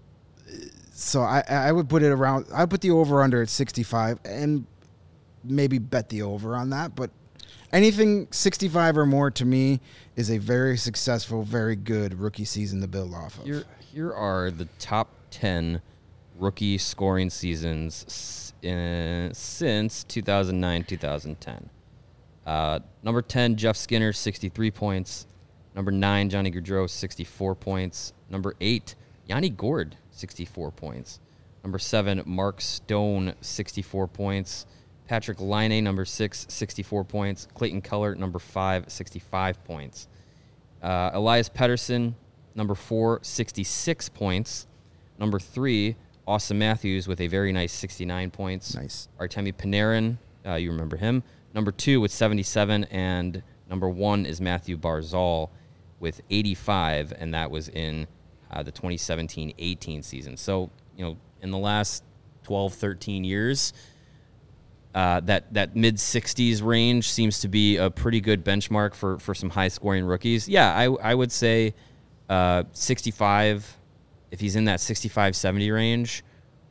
so 0.94 1.22
I, 1.22 1.44
I 1.50 1.72
would 1.72 1.90
put 1.90 2.04
it 2.04 2.12
around, 2.12 2.46
I 2.54 2.66
put 2.66 2.82
the 2.82 2.92
over 2.92 3.22
under 3.22 3.42
at 3.42 3.50
65 3.50 4.20
and 4.26 4.66
maybe 5.44 5.80
bet 5.80 6.10
the 6.10 6.22
over 6.22 6.56
on 6.56 6.70
that. 6.70 6.96
But 6.96 7.10
anything 7.72 8.28
65 8.32 8.98
or 8.98 9.06
more 9.06 9.32
to 9.32 9.46
me 9.46 9.82
is 10.16 10.30
a 10.32 10.38
very 10.38 10.78
successful, 10.78 11.44
very 11.44 11.76
good 11.76 12.20
rookie 12.20 12.46
season 12.46 12.80
to 12.82 12.88
build 12.88 13.14
off 13.14 13.38
of. 13.40 13.46
Here, 13.46 13.64
here 13.92 14.14
are 14.14 14.52
the 14.52 14.66
top 14.80 15.10
10 15.32 15.82
rookie 16.38 16.78
scoring 16.78 17.30
seasons 17.30 18.54
in, 18.62 19.32
since 19.34 20.04
2009 20.06 20.84
2010. 20.84 21.70
Uh, 22.46 22.80
number 23.04 23.22
10, 23.22 23.56
Jeff 23.56 23.78
Skinner, 23.78 24.12
63 24.12 24.72
points. 24.72 25.28
Number 25.76 25.92
9, 25.92 26.30
Johnny 26.30 26.52
Gaudreau, 26.52 26.90
64 26.90 27.56
points. 27.56 28.14
Number 28.30 28.56
8, 28.62 28.96
Yanni 29.28 29.50
Gourde, 29.50 29.96
64 30.12 30.72
points. 30.72 31.20
Number 31.64 31.80
7, 31.80 32.24
Mark 32.26 32.62
Stone, 32.62 33.34
64 33.42 34.08
points. 34.08 34.66
Patrik 35.10 35.40
Laine, 35.40 35.84
number 35.84 36.06
6, 36.06 36.46
64 36.50 37.04
points. 37.04 37.48
Clayton 37.54 37.82
Keller, 37.82 38.16
number 38.16 38.40
5, 38.40 38.86
65 38.92 39.64
points. 39.64 40.08
Uh, 40.82 41.12
Elias 41.14 41.50
Pettersson, 41.50 42.14
number 42.56 42.76
four, 42.76 43.20
66 43.22 44.10
points. 44.10 44.68
Number 45.18 45.40
three, 45.40 45.96
Auston 46.28 46.56
Matthews 46.58 47.08
with 47.08 47.20
a 47.22 47.28
very 47.28 47.52
nice 47.52 47.74
69 47.74 48.32
points. 48.32 48.76
Nice. 48.76 49.10
Artemi 49.20 49.54
Panarin, 49.54 50.18
uh, 50.46 50.56
you 50.56 50.72
remember 50.72 50.98
him. 50.98 51.24
Number 51.54 51.72
two 51.72 52.02
with 52.02 52.12
77, 52.12 52.86
and 52.86 53.44
number 53.70 53.90
one 53.90 54.26
is 54.26 54.42
Mathew 54.42 54.78
Barzal 54.78 55.50
with 56.00 56.22
85, 56.30 57.14
and 57.18 57.34
that 57.34 57.52
was 57.52 57.70
in 57.70 58.08
uh, 58.52 58.64
the 58.64 58.72
2017 58.72 59.54
18 59.58 60.04
season. 60.04 60.38
So, 60.38 60.70
you 60.98 61.06
know, 61.06 61.18
in 61.42 61.52
the 61.52 61.58
last 61.58 62.04
12, 62.44 62.74
13 62.74 63.24
years, 63.24 63.74
uh, 64.96 65.20
that 65.22 65.54
that 65.54 65.76
mid 65.76 65.96
60s 65.96 66.64
range 66.64 67.10
seems 67.10 67.40
to 67.40 67.48
be 67.48 67.78
a 67.78 67.90
pretty 67.90 68.22
good 68.22 68.46
benchmark 68.46 68.94
for 68.94 69.18
for 69.18 69.34
some 69.34 69.50
high 69.50 69.68
scoring 69.68 70.06
rookies. 70.06 70.48
Yeah, 70.48 70.72
I 70.72 70.86
I 70.86 71.16
would 71.16 71.32
say 71.32 71.74
uh, 72.30 72.64
65 72.74 73.78
if 74.34 74.40
he's 74.40 74.56
in 74.56 74.66
that 74.66 74.82
65 74.82 75.36
70 75.36 75.72
range. 75.72 76.24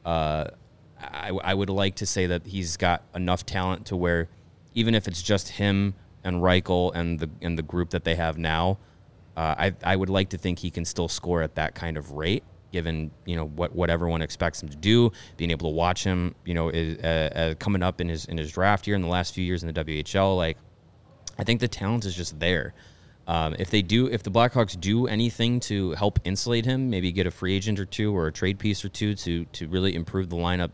Uh, 0.05 0.47
I, 1.01 1.31
I 1.43 1.55
would 1.55 1.71
like 1.71 1.95
to 1.97 2.07
say 2.07 2.27
that 2.27 2.45
he's 2.45 2.77
got 2.77 3.05
enough 3.15 3.47
talent 3.47 3.87
to 3.87 3.97
where 3.97 4.29
even 4.75 4.95
if 4.95 5.07
it's 5.07 5.23
just 5.23 5.49
him 5.49 5.95
and 6.25 6.37
Reichel 6.37 6.93
and 6.95 7.19
the 7.19 7.31
and 7.41 7.57
the 7.57 7.63
group 7.63 7.91
that 7.91 8.05
they 8.05 8.17
have 8.17 8.37
now, 8.37 8.79
uh, 9.37 9.55
I 9.57 9.75
I 9.85 9.97
would 9.97 10.11
like 10.11 10.31
to 10.31 10.39
think 10.39 10.59
he 10.59 10.71
can 10.71 10.85
still 10.85 11.09
score 11.09 11.41
at 11.43 11.55
that 11.55 11.75
kind 11.75 11.97
of 11.97 12.13
rate, 12.13 12.43
given 12.73 13.13
you 13.27 13.37
know 13.37 13.47
what 13.47 13.75
what 13.75 13.91
everyone 13.91 14.23
expects 14.23 14.61
him 14.63 14.69
to 14.69 14.77
do. 14.77 15.13
Being 15.37 15.53
able 15.53 15.71
to 15.71 15.75
watch 15.75 16.03
him, 16.03 16.35
you 16.45 16.55
know, 16.55 16.69
is, 16.69 16.99
uh, 16.99 17.31
uh, 17.35 17.55
coming 17.55 17.83
up 17.83 18.01
in 18.01 18.09
his 18.09 18.25
in 18.25 18.39
his 18.39 18.51
draft 18.51 18.89
year 18.89 18.97
in 18.97 19.03
the 19.03 19.09
last 19.09 19.35
few 19.35 19.45
years 19.45 19.63
in 19.63 19.73
the 19.73 19.85
WHL, 19.85 20.37
like 20.37 20.59
I 21.39 21.45
think 21.45 21.61
the 21.61 21.69
talent 21.69 22.05
is 22.07 22.15
just 22.15 22.39
there. 22.41 22.75
Um, 23.33 23.57
if 23.59 23.71
they 23.71 23.81
do, 23.81 24.09
if 24.09 24.23
the 24.23 24.31
Blackhawks 24.31 24.79
do 24.79 25.07
anything 25.07 25.59
to 25.61 25.93
help 25.93 26.19
insulate 26.25 26.67
him, 26.67 26.91
maybe 26.91 27.11
get 27.13 27.27
a 27.27 27.31
free 27.31 27.57
agent 27.57 27.81
or 27.81 27.87
two 27.87 28.15
or 28.15 28.27
a 28.27 28.33
trade 28.33 28.59
piece 28.59 28.85
or 28.85 28.91
two 28.91 29.15
to 29.15 29.47
to 29.47 29.69
really 29.69 29.95
improve 29.95 30.29
the 30.29 30.37
lineup 30.37 30.71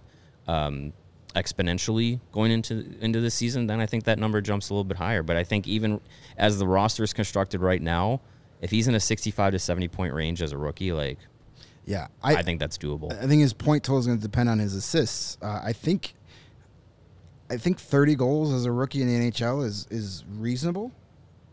um, 0.49 0.93
exponentially 1.37 2.19
going 2.33 2.51
into 2.51 2.97
into 3.01 3.21
the 3.21 3.31
season, 3.31 3.69
then 3.69 3.81
I 3.81 3.87
think 3.87 4.03
that 4.05 4.19
number 4.19 4.41
jumps 4.41 4.71
a 4.71 4.75
little 4.75 4.83
bit 4.83 4.97
higher. 4.97 5.23
But 5.23 5.37
I 5.37 5.45
think 5.45 5.69
even 5.69 6.01
as 6.37 6.59
the 6.59 6.67
roster 6.67 7.05
is 7.05 7.13
constructed 7.13 7.61
right 7.61 7.81
now, 7.81 8.23
if 8.61 8.73
he's 8.73 8.89
in 8.89 8.97
a 8.97 9.01
65 9.01 9.53
to 9.53 9.59
70 9.61 9.87
point 9.87 10.13
range 10.13 10.43
as 10.43 10.51
a 10.51 10.59
rookie, 10.59 10.91
like 10.91 11.19
Yeah, 11.85 12.09
I, 12.25 12.43
think 12.43 12.59
that's 12.59 12.77
doable. 12.77 13.13
I 13.13 13.29
think 13.29 13.41
his 13.41 13.53
point 13.53 13.85
total 13.85 14.01
is 14.01 14.07
going 14.07 14.19
to 14.19 14.23
depend 14.23 14.49
on 14.49 14.59
his 14.59 14.75
assists. 14.75 15.39
Uh, 15.41 15.61
I 15.63 15.73
think, 15.73 16.15
I 17.49 17.57
think 17.57 17.79
30 17.79 18.17
goals 18.17 18.53
as 18.53 18.65
a 18.65 18.73
rookie 18.73 19.01
in 19.01 19.07
the 19.07 19.31
NHL 19.31 19.65
is 19.65 19.87
is 19.93 20.25
reasonable 20.29 20.91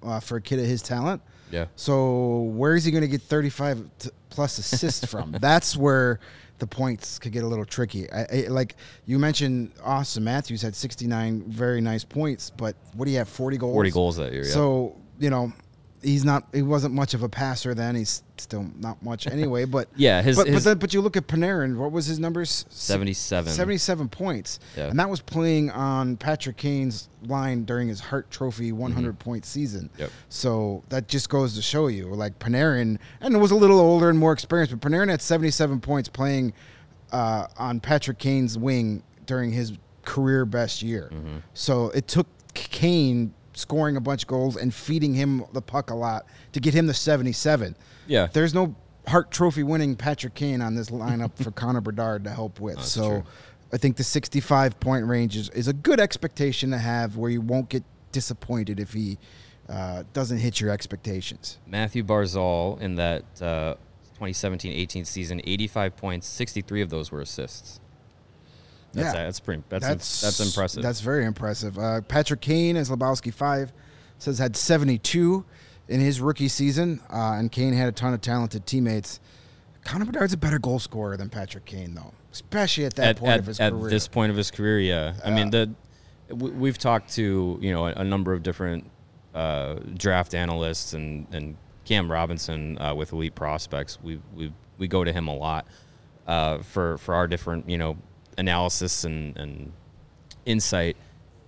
uh, 0.06 0.20
for 0.20 0.38
a 0.38 0.42
kid 0.42 0.60
of 0.60 0.66
his 0.66 0.82
talent. 0.82 1.22
Yeah. 1.52 1.66
So 1.76 2.42
where 2.54 2.76
is 2.76 2.84
he 2.86 2.92
going 2.92 3.04
to 3.04 3.08
get 3.08 3.22
35 3.22 3.90
t- 4.00 4.10
plus 4.30 4.58
assists 4.58 5.06
from? 5.12 5.32
That's 5.40 5.76
where 5.76 6.20
the 6.60 6.68
points 6.68 7.20
could 7.20 7.32
get 7.32 7.44
a 7.44 7.48
little 7.48 7.66
tricky. 7.66 8.10
I, 8.12 8.22
I, 8.22 8.48
like 8.48 8.76
you 9.06 9.20
mentioned, 9.20 9.76
Auston 9.76 10.22
Matthews 10.24 10.62
had 10.62 10.76
69 10.76 11.44
very 11.48 11.82
nice 11.82 12.04
points, 12.04 12.50
but 12.50 12.76
what 12.94 13.06
do 13.06 13.12
you 13.12 13.18
have? 13.18 13.30
40 13.30 13.58
goals. 13.58 13.74
40 13.74 13.92
goals 13.92 14.16
that 14.18 14.32
year. 14.32 14.46
Yeah. 14.46 14.52
So 14.52 14.96
you 15.20 15.30
know, 15.30 15.52
he's 16.02 16.24
not. 16.26 16.48
He 16.54 16.62
wasn't 16.62 16.94
much 16.94 17.14
of 17.14 17.24
a 17.24 17.30
passer 17.30 17.74
then. 17.74 17.96
He's 17.96 18.24
still 18.38 18.66
not 18.80 19.02
much 19.04 19.28
anyway. 19.32 19.66
But 19.66 19.88
Yeah, 19.96 20.22
his- 20.22 20.36
But 20.38 20.48
his- 20.48 20.64
but, 20.64 20.70
then, 20.70 20.78
but 20.80 20.94
you 20.94 21.02
look 21.02 21.18
at 21.18 21.28
Panarin. 21.28 21.78
What 21.78 21.92
was 21.92 22.06
his 22.06 22.20
numbers? 22.20 22.66
77. 22.70 23.54
77 23.54 24.10
points. 24.10 24.60
Yeah. 24.78 24.88
And 24.88 25.00
that 25.00 25.10
was 25.10 25.22
playing 25.22 25.72
on 25.72 26.18
Patrick 26.18 26.58
Kane's 26.58 27.10
line 27.26 27.64
during 27.66 27.88
his 27.88 28.00
Hart 28.00 28.30
Trophy 28.30 28.72
100 28.72 29.18
point 29.20 29.46
season. 29.46 29.90
Mm-hmm. 29.94 30.02
Yep. 30.02 30.12
So 30.30 30.84
that 30.90 31.08
just 31.08 31.30
goes 31.30 31.56
to 31.56 31.62
show 31.62 31.88
you, 31.88 32.08
like 32.14 32.38
Panarin, 32.40 32.98
and 33.22 33.36
it 33.36 33.38
was 33.40 33.52
a 33.52 33.56
little 33.56 33.80
older 33.80 34.10
and 34.10 34.20
more 34.20 34.34
experienced, 34.34 34.78
but 34.78 34.88
Panarin 34.92 35.10
had 35.10 35.22
77 35.22 35.80
points 35.82 36.10
playing 36.10 36.54
uh, 37.12 37.48
on 37.58 37.80
Patrick 37.80 38.18
Kane's 38.20 38.58
wing 38.58 39.02
during 39.26 39.52
his 39.52 39.74
career 40.04 40.46
best 40.46 40.84
year. 40.84 41.10
Mm-hmm. 41.14 41.38
So 41.56 41.90
it 41.90 42.08
took 42.08 42.28
Kane 42.54 43.34
scoring 43.56 43.98
a 43.98 44.02
bunch 44.02 44.24
of 44.24 44.28
goals 44.28 44.56
and 44.56 44.74
feeding 44.74 45.14
him 45.14 45.44
the 45.54 45.62
puck 45.62 45.90
a 45.90 45.96
lot 45.96 46.26
to 46.52 46.60
get 46.60 46.74
him 46.74 46.88
the 46.88 46.94
77. 46.94 47.76
Yeah. 48.08 48.28
There's 48.32 48.54
no 48.54 48.76
Hart 49.08 49.32
Trophy 49.32 49.64
winning 49.64 49.96
Patrick 49.96 50.34
Kane 50.34 50.62
on 50.62 50.76
this 50.76 50.90
lineup 50.90 51.42
for 51.42 51.52
Connor 51.52 51.82
Bedard 51.82 52.24
to 52.26 52.30
help 52.32 52.60
with. 52.60 52.82
so 52.84 53.10
true. 53.10 53.24
I 53.74 53.78
think 53.78 53.98
the 53.98 54.04
65 54.04 54.80
point 54.80 55.06
range 55.06 55.36
is, 55.36 55.50
is 55.50 55.68
a 55.68 55.74
good 55.74 56.00
expectation 56.00 56.72
to 56.72 56.78
have 56.78 57.18
where 57.18 57.32
you 57.32 57.42
won't 57.42 57.70
get 57.70 57.84
disappointed 58.12 58.80
if 58.80 58.94
he 58.94 59.18
uh, 59.68 60.04
doesn't 60.14 60.38
hit 60.38 60.62
your 60.62 60.70
expectations. 60.70 61.58
Mathew 61.66 62.04
Barzal 62.04 62.80
in 62.80 62.96
that 62.96 63.24
uh, 63.42 63.76
2017-18 64.20 65.06
season, 65.06 65.42
85 65.44 65.98
points, 65.98 66.28
63 66.28 66.82
of 66.82 66.90
those 66.90 67.12
were 67.12 67.22
assists. 67.22 67.80
That's, 68.96 69.14
Yeah. 69.16 69.24
that's 69.26 69.40
pretty. 69.40 69.64
That's 69.70 70.22
that's, 70.22 70.40
impressive. 70.40 70.82
That's 70.82 71.02
very 71.02 71.26
impressive. 71.26 71.78
Uh, 71.78 72.02
Patrick 72.02 72.42
Kane, 72.42 72.78
as 72.78 72.90
Lebowski 72.90 73.34
five 73.34 73.72
says, 74.18 74.40
had 74.40 74.56
72 74.56 75.44
in 75.88 76.00
his 76.00 76.22
rookie 76.22 76.48
season, 76.48 77.02
uh, 77.12 77.34
and 77.34 77.52
Kane 77.52 77.74
had 77.74 77.90
a 77.90 77.92
ton 77.92 78.14
of 78.14 78.22
talented 78.22 78.66
teammates. 78.66 79.20
Connor 79.84 80.06
Bedard's 80.06 80.34
a 80.34 80.38
better 80.38 80.58
goal 80.58 80.80
scorer 80.80 81.16
than 81.18 81.30
Patrick 81.30 81.66
Kane, 81.66 81.94
though, 81.94 82.14
especially 82.34 82.86
at 82.86 82.96
that 82.96 83.08
at, 83.08 83.18
point 83.18 83.34
at, 83.34 83.40
of 83.40 83.46
his 83.46 83.60
at 83.60 83.72
career. 83.72 83.86
At 83.86 83.92
this 83.92 84.08
point 84.08 84.32
of 84.32 84.38
his 84.38 84.50
career, 84.50 84.80
yeah. 84.80 85.14
I 85.24 85.30
mean, 85.30 85.52
the 85.52 85.70
we- 86.30 86.52
we've 86.52 86.78
talked 86.78 87.14
to 87.16 87.60
you 87.62 87.72
know 87.72 87.86
a, 87.88 87.92
a 87.98 88.04
number 88.04 88.34
of 88.34 88.42
different 88.42 88.90
uh, 89.36 89.76
draft 89.96 90.34
analysts 90.34 90.94
and 90.94 91.28
and 91.32 91.58
Cam 91.84 92.12
Robinson 92.12 92.82
uh, 92.82 92.96
with 92.96 93.14
Elite 93.14 93.36
Prospects. 93.36 94.00
We 94.02 94.20
we 94.34 94.52
we 94.78 94.88
go 94.88 95.04
to 95.04 95.14
him 95.14 95.28
a 95.28 95.36
lot 95.36 95.68
uh, 96.26 96.60
for 96.60 96.98
for 96.98 97.14
our 97.14 97.28
different 97.28 97.70
you 97.70 97.78
know 97.78 97.98
analysis 98.38 99.04
and 99.04 99.36
and 99.38 99.72
insight, 100.46 100.98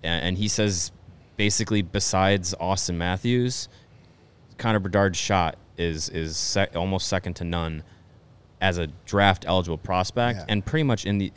and, 0.03 0.25
and 0.25 0.37
he 0.37 0.47
says 0.47 0.91
basically 1.35 1.81
besides 1.81 2.55
Auston 2.59 2.95
Matthews, 2.95 3.69
Connor 4.57 4.79
Bedard's 4.79 5.17
shot 5.17 5.57
is 5.77 6.09
is 6.09 6.35
sec- 6.37 6.75
almost 6.75 7.07
second 7.07 7.35
to 7.35 7.43
none 7.43 7.83
as 8.59 8.79
a 8.79 8.87
draft 9.05 9.45
eligible 9.47 9.77
prospect 9.77 10.39
Yeah. 10.39 10.45
and 10.49 10.65
pretty 10.65 10.83
much 10.83 11.05
in 11.05 11.19
the 11.19 11.31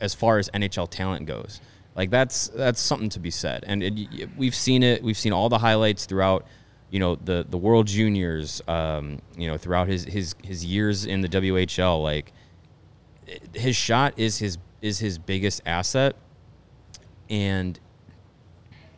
as 0.00 0.14
far 0.14 0.38
as 0.38 0.48
NHL 0.50 0.88
talent 0.88 1.26
goes. 1.26 1.60
Like 1.96 2.10
that's 2.10 2.46
that's 2.48 2.80
something 2.80 3.08
to 3.08 3.18
be 3.18 3.30
said, 3.32 3.64
and 3.66 3.82
it, 3.82 4.28
we've 4.36 4.54
seen 4.54 4.84
it. 4.84 5.02
We've 5.02 5.16
seen 5.18 5.32
all 5.32 5.48
the 5.48 5.58
highlights 5.58 6.06
throughout, 6.06 6.46
you 6.90 7.00
know, 7.00 7.16
the 7.16 7.44
the 7.50 7.58
World 7.58 7.88
Juniors, 7.88 8.62
um, 8.68 9.18
you 9.36 9.48
know, 9.48 9.56
throughout 9.58 9.88
his 9.88 10.04
his 10.04 10.36
his 10.44 10.64
years 10.64 11.06
in 11.06 11.22
the 11.22 11.28
WHL. 11.28 12.00
Like 12.00 12.32
his 13.54 13.76
shot 13.76 14.14
is 14.16 14.38
his 14.38 14.58
is 14.80 14.98
his 14.98 15.18
biggest 15.18 15.62
asset, 15.66 16.16
and 17.28 17.78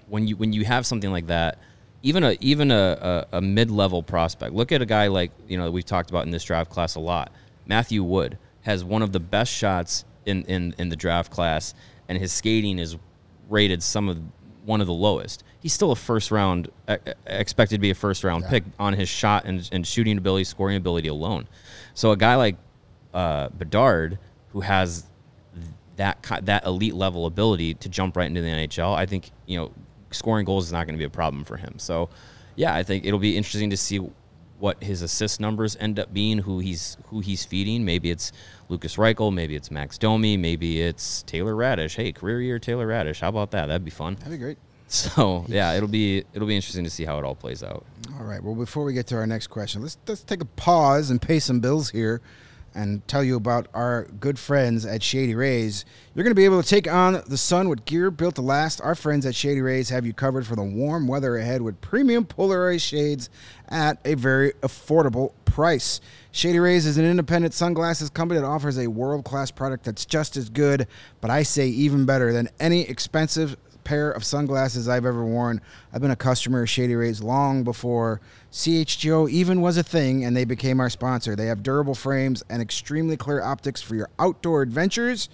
when 0.09 0.27
you 0.27 0.37
when 0.37 0.53
you 0.53 0.65
have 0.65 0.87
something 0.87 1.11
like 1.11 1.29
that, 1.29 1.59
even 2.03 2.25
a 2.25 2.37
even 2.41 2.71
a, 2.71 3.27
a, 3.33 3.39
a 3.39 3.41
mid 3.41 3.71
level 3.71 4.03
prospect. 4.03 4.55
Look 4.55 4.73
at 4.73 4.83
a 4.83 4.87
guy 4.87 5.09
like 5.09 5.31
you 5.49 5.57
know 5.59 5.71
we've 5.71 5.85
talked 5.85 6.11
about 6.11 6.25
in 6.25 6.31
this 6.31 6.45
draft 6.45 6.71
class 6.71 6.95
a 6.95 7.01
lot. 7.01 7.33
Matthew 7.67 8.03
Wood 8.03 8.39
has 8.63 8.85
one 8.85 9.03
of 9.03 9.13
the 9.13 9.21
best 9.21 9.53
shots 9.53 10.05
in 10.27 10.45
in, 10.45 10.75
in 10.79 10.89
the 10.89 10.97
draft 10.97 11.31
class, 11.31 11.75
and 12.09 12.19
his 12.19 12.33
skating 12.33 12.79
is 12.79 12.97
rated 13.49 13.83
some 13.83 14.09
of 14.09 14.21
one 14.65 14.81
of 14.81 14.87
the 14.87 14.93
lowest. 14.93 15.45
He's 15.61 15.73
still 15.73 15.93
a 15.93 15.97
first 15.97 16.31
round 16.31 16.71
expected 17.27 17.77
to 17.77 17.81
be 17.81 17.91
a 17.91 17.95
first 17.95 18.25
round 18.25 18.45
pick 18.45 18.65
on 18.79 18.95
his 18.95 19.09
shot 19.09 19.45
and, 19.45 19.69
and 19.73 19.87
shooting 19.87 20.17
ability, 20.19 20.45
scoring 20.45 20.77
ability 20.77 21.09
alone. 21.09 21.49
So 21.95 22.13
a 22.13 22.17
guy 22.17 22.37
like 22.37 22.57
uh, 23.15 23.49
Bedard, 23.49 24.19
who 24.53 24.61
has 24.61 25.05
that 25.97 26.23
that 26.43 26.65
elite 26.65 26.95
level 26.95 27.27
ability 27.27 27.75
to 27.75 27.89
jump 27.89 28.17
right 28.17 28.27
into 28.27 28.41
the 28.41 28.49
NHL, 28.49 28.95
I 28.95 29.07
think 29.07 29.31
you 29.47 29.59
know 29.59 29.73
scoring 30.11 30.45
goals 30.45 30.67
is 30.67 30.73
not 30.73 30.87
going 30.87 30.95
to 30.95 30.99
be 30.99 31.05
a 31.05 31.11
problem 31.11 31.45
for 31.45 31.57
him. 31.57 31.75
So, 31.79 32.09
yeah, 32.57 32.75
I 32.75 32.83
think 32.83 33.05
it'll 33.05 33.19
be 33.19 33.37
interesting 33.37 33.71
to 33.71 33.77
see 33.77 34.01
what 34.59 34.83
his 34.83 35.03
assist 35.03 35.41
numbers 35.41 35.77
end 35.81 35.99
up 35.99 36.13
being, 36.13 36.39
who 36.39 36.59
he's 36.59 36.97
who 37.07 37.21
he's 37.21 37.45
feeding. 37.45 37.85
Maybe 37.85 38.11
it's 38.11 38.33
Lukas 38.69 38.97
Reichel, 38.97 39.33
maybe 39.33 39.57
it's 39.57 39.71
Max 39.71 39.99
Domi, 39.99 40.37
maybe 40.37 40.81
it's 40.81 41.23
Taylor 41.23 41.55
Raddysh. 41.55 41.97
Hey, 41.97 42.13
career 42.13 42.41
year 42.41 42.59
Taylor 42.59 42.87
Raddysh. 42.87 43.21
How 43.21 43.29
about 43.29 43.51
that? 43.53 43.67
That'd 43.67 43.85
be 43.85 43.91
fun. 43.91 44.17
That'd 44.17 44.33
be 44.33 44.39
great. 44.39 44.59
So 44.91 45.45
yeah, 45.47 45.75
it'll 45.75 45.89
be 45.89 46.25
it'll 46.35 46.49
be 46.49 46.57
interesting 46.57 46.83
to 46.83 46.91
see 46.91 47.05
how 47.05 47.17
it 47.19 47.25
all 47.25 47.37
plays 47.37 47.63
out. 47.63 47.87
All 48.19 48.25
right. 48.25 48.43
Well, 48.43 48.57
before 48.57 48.83
we 48.83 48.93
get 48.93 49.07
to 49.09 49.17
our 49.17 49.27
next 49.27 49.47
question, 49.47 49.83
let's 49.83 49.97
let's 50.09 50.25
take 50.25 50.41
a 50.41 50.47
pause 50.47 51.11
and 51.11 51.23
pay 51.23 51.39
some 51.39 51.61
bills 51.61 51.91
here, 51.91 52.21
and 52.75 53.07
tell 53.09 53.25
you 53.25 53.37
about 53.37 53.69
our 53.75 54.05
good 54.21 54.39
friends 54.39 54.87
at 54.87 55.03
Shady 55.03 55.35
Rays. 55.35 55.85
You're 56.15 56.25
going 56.25 56.31
to 56.31 56.37
be 56.37 56.45
able 56.45 56.63
to 56.63 56.69
take 56.69 56.91
on 56.91 57.23
the 57.27 57.37
sun 57.37 57.69
with 57.69 57.85
gear 57.85 58.11
built 58.11 58.37
to 58.37 58.43
last. 58.43 58.81
Our 58.81 58.95
friends 58.95 59.27
at 59.27 59.35
Shady 59.35 59.61
Rays 59.61 59.89
have 59.91 60.07
you 60.07 60.13
covered 60.13 60.47
for 60.47 60.57
the 60.57 60.63
warm 60.63 61.09
weather 61.09 61.37
ahead 61.37 61.63
with 61.63 61.81
premium 61.81 62.25
polarized 62.25 62.85
shades 62.85 63.31
at 63.69 63.99
a 64.05 64.15
very 64.15 64.53
affordable 64.63 65.33
price. 65.45 66.01
Shady 66.33 66.61
Rays 66.61 66.87
is 66.87 66.97
an 66.97 67.05
independent 67.05 67.55
sunglasses 67.55 68.11
company 68.11 68.41
that 68.41 68.47
offers 68.47 68.79
a 68.79 68.87
world 68.87 69.25
class 69.25 69.51
product 69.51 69.85
that's 69.85 70.07
just 70.07 70.37
as 70.37 70.49
good, 70.49 70.87
but 71.21 71.31
I 71.31 71.43
say 71.43 71.67
even 71.67 72.07
better 72.07 72.33
than 72.33 72.49
any 72.61 72.83
expensive 72.83 73.57
pair 73.85 74.11
of 74.11 74.25
sunglasses 74.25 74.89
I've 74.89 75.07
ever 75.07 75.25
worn. 75.25 75.61
I've 75.93 76.01
been 76.01 76.11
a 76.11 76.17
customer 76.17 76.63
of 76.63 76.71
Shady 76.71 76.95
Rays 76.95 77.23
long 77.23 77.65
before 77.65 78.21
CHGO 78.53 79.31
even 79.31 79.61
was 79.61 79.77
a 79.77 79.83
thing 79.83 80.25
and 80.25 80.37
they 80.37 80.45
became 80.45 80.81
our 80.81 80.91
sponsor. 80.91 81.35
They 81.35 81.47
have 81.47 81.63
durable 81.63 81.95
frames 81.95 82.43
and 82.49 82.61
extremely 82.63 83.17
clear 83.17 83.43
optics 83.43 83.83
for 83.83 83.95
your 83.95 84.11
outdoor 84.19 84.63
adventures, 84.63 85.29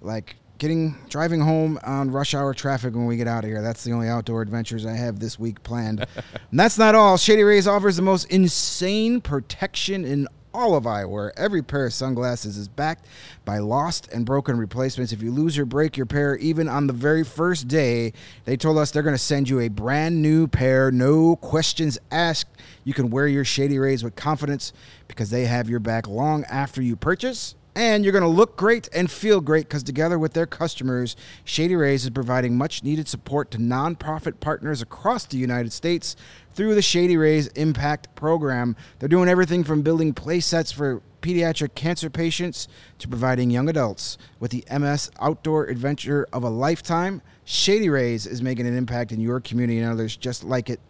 like 0.00 0.36
getting 0.58 0.96
driving 1.08 1.40
home 1.40 1.76
on 1.82 2.10
rush 2.12 2.34
hour 2.34 2.54
traffic 2.54 2.94
when 2.94 3.06
we 3.06 3.16
get 3.16 3.26
out 3.26 3.42
of 3.42 3.50
here. 3.50 3.62
That's 3.62 3.82
the 3.82 3.90
only 3.92 4.08
outdoor 4.08 4.42
adventures 4.42 4.86
I 4.86 4.94
have 4.94 5.18
this 5.18 5.38
week 5.38 5.62
planned. 5.64 6.06
and 6.50 6.60
that's 6.60 6.78
not 6.78 6.94
all. 6.94 7.16
Shady 7.16 7.42
Rays 7.42 7.66
offers 7.66 7.96
the 7.96 8.02
most 8.02 8.30
insane 8.30 9.20
protection 9.20 10.04
in 10.04 10.28
all 10.54 10.74
of 10.74 10.84
eyewear. 10.84 11.32
Every 11.36 11.62
pair 11.62 11.86
of 11.86 11.92
sunglasses 11.92 12.56
is 12.56 12.68
backed 12.68 13.06
by 13.44 13.58
lost 13.58 14.08
and 14.12 14.26
broken 14.26 14.56
replacements. 14.56 15.12
If 15.12 15.22
you 15.22 15.32
lose 15.32 15.58
or 15.58 15.64
break 15.64 15.96
your 15.96 16.06
pair, 16.06 16.36
even 16.36 16.68
on 16.68 16.86
the 16.86 16.92
very 16.92 17.24
first 17.24 17.68
day, 17.68 18.12
they 18.44 18.56
told 18.56 18.78
us 18.78 18.90
they're 18.90 19.02
going 19.02 19.14
to 19.14 19.18
send 19.18 19.48
you 19.48 19.60
a 19.60 19.68
brand 19.68 20.22
new 20.22 20.46
pair, 20.46 20.90
no 20.90 21.36
questions 21.36 21.98
asked. 22.10 22.50
You 22.84 22.94
can 22.94 23.10
wear 23.10 23.26
your 23.26 23.44
Shady 23.44 23.78
Rays 23.78 24.04
with 24.04 24.16
confidence 24.16 24.72
because 25.08 25.30
they 25.30 25.46
have 25.46 25.68
your 25.68 25.80
back 25.80 26.08
long 26.08 26.44
after 26.44 26.82
you 26.82 26.96
purchase. 26.96 27.54
And 27.74 28.04
you're 28.04 28.12
going 28.12 28.22
to 28.22 28.28
look 28.28 28.56
great 28.56 28.88
and 28.92 29.10
feel 29.10 29.40
great 29.40 29.66
because 29.66 29.82
together 29.82 30.18
with 30.18 30.34
their 30.34 30.46
customers, 30.46 31.16
Shady 31.44 31.74
Rays 31.74 32.04
is 32.04 32.10
providing 32.10 32.56
much 32.56 32.84
needed 32.84 33.08
support 33.08 33.50
to 33.52 33.58
nonprofit 33.58 34.40
partners 34.40 34.82
across 34.82 35.24
the 35.24 35.38
United 35.38 35.72
States 35.72 36.14
through 36.52 36.74
the 36.74 36.82
Shady 36.82 37.16
Rays 37.16 37.46
Impact 37.48 38.14
Program. 38.14 38.76
They're 38.98 39.08
doing 39.08 39.28
everything 39.28 39.64
from 39.64 39.80
building 39.80 40.12
play 40.12 40.40
sets 40.40 40.70
for 40.70 41.00
pediatric 41.22 41.74
cancer 41.74 42.10
patients 42.10 42.68
to 42.98 43.08
providing 43.08 43.50
young 43.50 43.70
adults 43.70 44.18
with 44.38 44.50
the 44.50 44.64
MS 44.70 45.10
outdoor 45.18 45.64
adventure 45.64 46.26
of 46.32 46.42
a 46.42 46.50
lifetime. 46.50 47.22
Shady 47.44 47.88
Rays 47.88 48.26
is 48.26 48.42
making 48.42 48.66
an 48.66 48.76
impact 48.76 49.12
in 49.12 49.20
your 49.20 49.40
community 49.40 49.78
and 49.78 49.90
others 49.90 50.16
just 50.16 50.44
like 50.44 50.68
it 50.68 50.80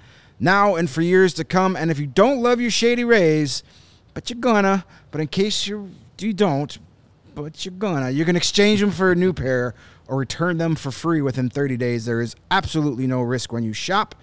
now 0.40 0.74
and 0.74 0.90
for 0.90 1.02
years 1.02 1.32
to 1.34 1.44
come. 1.44 1.76
And 1.76 1.90
if 1.90 2.00
you 2.00 2.06
don't 2.06 2.42
love 2.42 2.60
your 2.60 2.70
Shady 2.70 3.04
Rays, 3.04 3.62
but 4.14 4.28
you're 4.28 4.40
gonna, 4.40 4.84
but 5.10 5.20
in 5.20 5.28
case 5.28 5.66
you 5.66 5.90
you 6.22 6.32
don't, 6.32 6.78
but 7.34 7.64
you're 7.64 7.72
gonna, 7.72 8.10
you 8.10 8.24
can 8.24 8.36
exchange 8.36 8.80
them 8.80 8.90
for 8.90 9.12
a 9.12 9.14
new 9.14 9.32
pair 9.32 9.74
or 10.06 10.18
return 10.18 10.58
them 10.58 10.74
for 10.74 10.90
free 10.90 11.22
within 11.22 11.48
30 11.48 11.76
days. 11.76 12.04
There 12.04 12.20
is 12.20 12.36
absolutely 12.50 13.06
no 13.06 13.22
risk 13.22 13.52
when 13.52 13.64
you 13.64 13.72
shop. 13.72 14.14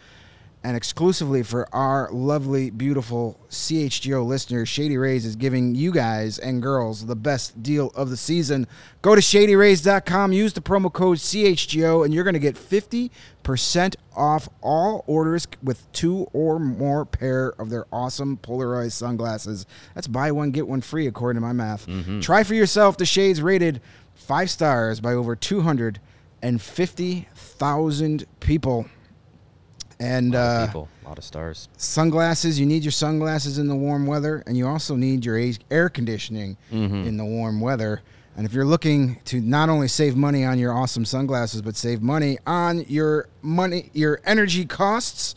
And 0.62 0.75
exclusively 0.75 1.41
for 1.41 1.73
our 1.73 2.09
lovely, 2.12 2.69
beautiful 2.69 3.39
CHGO 3.49 4.25
listeners, 4.25 4.67
Shady 4.67 4.97
Rays 4.97 5.25
is 5.25 5.38
giving 5.38 5.73
you 5.73 5.93
guys 5.93 6.38
and 6.38 6.62
girls 6.62 7.05
the 7.05 7.15
best 7.15 7.63
deal 7.63 7.91
of 7.95 8.09
the 8.09 8.17
season. 8.17 8.67
Go 9.01 9.15
to 9.15 9.21
shadyrays.com, 9.21 10.33
use 10.33 10.51
the 10.51 10.59
promo 10.59 10.91
code 10.91 11.19
CHGO, 11.19 12.03
and 12.03 12.13
you're 12.13 12.25
going 12.25 12.33
to 12.33 12.39
get 12.39 12.55
50% 12.55 13.09
off 14.15 14.47
all 14.62 15.03
orders 15.07 15.47
with 15.63 15.91
two 15.91 16.27
or 16.33 16.59
more 16.59 17.05
pair 17.05 17.49
of 17.59 17.69
their 17.69 17.85
awesome 17.91 18.38
polarized 18.38 18.93
sunglasses. 18.93 19.65
That's 19.95 20.07
buy 20.07 20.31
one, 20.31 20.51
get 20.51 20.67
one 20.67 20.81
free, 20.81 21.07
according 21.07 21.41
to 21.41 21.47
my 21.47 21.53
math. 21.53 21.88
Try 22.21 22.43
for 22.43 22.53
yourself 22.53 22.97
the 22.97 23.05
shades 23.05 23.41
rated 23.41 23.81
five 24.15 24.49
stars 24.49 24.99
by 24.99 25.13
over 25.13 25.35
250,000 25.35 28.25
people. 28.39 28.85
And 30.01 30.33
A 30.33 30.38
lot 30.38 30.45
of 30.45 30.62
uh, 30.62 30.65
people, 30.67 30.88
a 31.03 31.07
lot 31.09 31.17
of 31.17 31.23
stars. 31.25 31.67
sunglasses, 31.75 32.57
you 32.59 32.65
need 32.65 32.83
your 32.83 32.91
sunglasses 32.91 33.57
in 33.57 33.67
the 33.67 33.75
warm 33.75 34.05
weather, 34.05 34.43
and 34.47 34.55
you 34.55 34.65
also 34.65 34.95
need 34.95 35.25
your 35.25 35.38
air 35.69 35.89
conditioning 35.89 36.55
in 36.71 37.17
the 37.17 37.25
warm 37.25 37.59
weather. 37.59 38.01
And 38.39 38.45
if 38.45 38.54
you're 38.54 38.63
looking 38.63 39.19
to 39.25 39.41
not 39.41 39.67
only 39.67 39.89
save 39.89 40.15
money 40.15 40.45
on 40.45 40.58
your 40.60 40.71
awesome 40.71 41.04
sunglasses, 41.04 41.62
but 41.62 41.75
save 41.75 42.02
money 42.02 42.38
on 42.47 42.86
your 42.88 43.28
money, 43.41 43.89
your 43.91 44.21
energy 44.23 44.63
costs, 44.63 45.36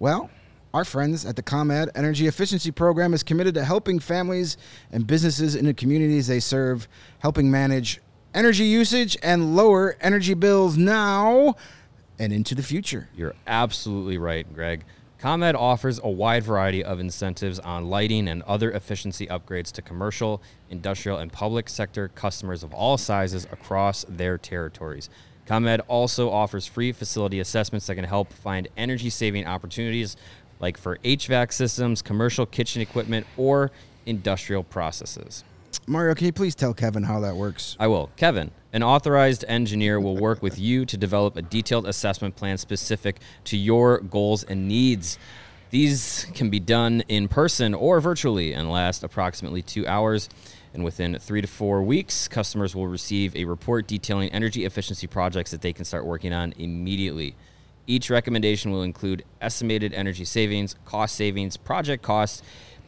well, 0.00 0.28
our 0.74 0.84
friends 0.84 1.24
at 1.24 1.36
the 1.36 1.42
ComEd 1.44 1.90
Energy 1.94 2.26
Efficiency 2.26 2.72
Program 2.72 3.14
is 3.14 3.22
committed 3.22 3.54
to 3.54 3.64
helping 3.64 4.00
families 4.00 4.56
and 4.90 5.06
businesses 5.06 5.54
in 5.54 5.66
the 5.66 5.72
communities 5.72 6.26
they 6.26 6.40
serve, 6.40 6.88
helping 7.20 7.48
manage 7.48 8.00
energy 8.34 8.64
usage 8.64 9.16
and 9.22 9.54
lower 9.54 9.96
energy 10.00 10.34
bills 10.34 10.76
now 10.76 11.54
and 12.18 12.32
into 12.32 12.56
the 12.56 12.62
future. 12.64 13.08
You're 13.16 13.36
absolutely 13.46 14.18
right, 14.18 14.52
Greg. 14.52 14.84
ComEd 15.22 15.54
offers 15.54 16.00
a 16.02 16.10
wide 16.10 16.42
variety 16.42 16.82
of 16.82 16.98
incentives 16.98 17.60
on 17.60 17.88
lighting 17.88 18.26
and 18.26 18.42
other 18.42 18.72
efficiency 18.72 19.28
upgrades 19.28 19.70
to 19.70 19.80
commercial, 19.80 20.42
industrial, 20.68 21.18
and 21.18 21.32
public 21.32 21.68
sector 21.68 22.08
customers 22.08 22.64
of 22.64 22.74
all 22.74 22.98
sizes 22.98 23.44
across 23.52 24.04
their 24.08 24.36
territories. 24.36 25.08
ComEd 25.46 25.78
also 25.86 26.28
offers 26.28 26.66
free 26.66 26.90
facility 26.90 27.38
assessments 27.38 27.86
that 27.86 27.94
can 27.94 28.04
help 28.04 28.32
find 28.32 28.66
energy 28.76 29.10
saving 29.10 29.46
opportunities 29.46 30.16
like 30.58 30.76
for 30.76 30.98
HVAC 31.04 31.52
systems, 31.52 32.02
commercial 32.02 32.44
kitchen 32.44 32.82
equipment, 32.82 33.24
or 33.36 33.70
industrial 34.04 34.64
processes. 34.64 35.44
Mario, 35.86 36.14
can 36.14 36.26
you 36.26 36.32
please 36.32 36.54
tell 36.54 36.74
Kevin 36.74 37.02
how 37.02 37.20
that 37.20 37.36
works? 37.36 37.76
I 37.80 37.86
will. 37.86 38.10
Kevin, 38.16 38.50
an 38.72 38.82
authorized 38.82 39.44
engineer, 39.48 40.00
will 40.00 40.16
work 40.16 40.42
with 40.42 40.58
you 40.58 40.84
to 40.86 40.96
develop 40.96 41.36
a 41.36 41.42
detailed 41.42 41.86
assessment 41.86 42.36
plan 42.36 42.58
specific 42.58 43.20
to 43.44 43.56
your 43.56 44.00
goals 44.00 44.44
and 44.44 44.68
needs. 44.68 45.18
These 45.70 46.26
can 46.34 46.50
be 46.50 46.60
done 46.60 47.02
in 47.08 47.28
person 47.28 47.74
or 47.74 48.00
virtually 48.00 48.52
and 48.52 48.70
last 48.70 49.02
approximately 49.02 49.62
two 49.62 49.86
hours. 49.86 50.28
And 50.74 50.84
within 50.84 51.18
three 51.18 51.40
to 51.40 51.46
four 51.46 51.82
weeks, 51.82 52.28
customers 52.28 52.74
will 52.74 52.88
receive 52.88 53.34
a 53.36 53.44
report 53.44 53.86
detailing 53.86 54.30
energy 54.30 54.64
efficiency 54.64 55.06
projects 55.06 55.50
that 55.50 55.60
they 55.60 55.72
can 55.72 55.84
start 55.84 56.06
working 56.06 56.32
on 56.32 56.54
immediately. 56.58 57.34
Each 57.86 58.10
recommendation 58.10 58.70
will 58.70 58.82
include 58.82 59.24
estimated 59.40 59.92
energy 59.92 60.24
savings, 60.24 60.76
cost 60.84 61.16
savings, 61.16 61.56
project 61.56 62.02
costs, 62.02 62.42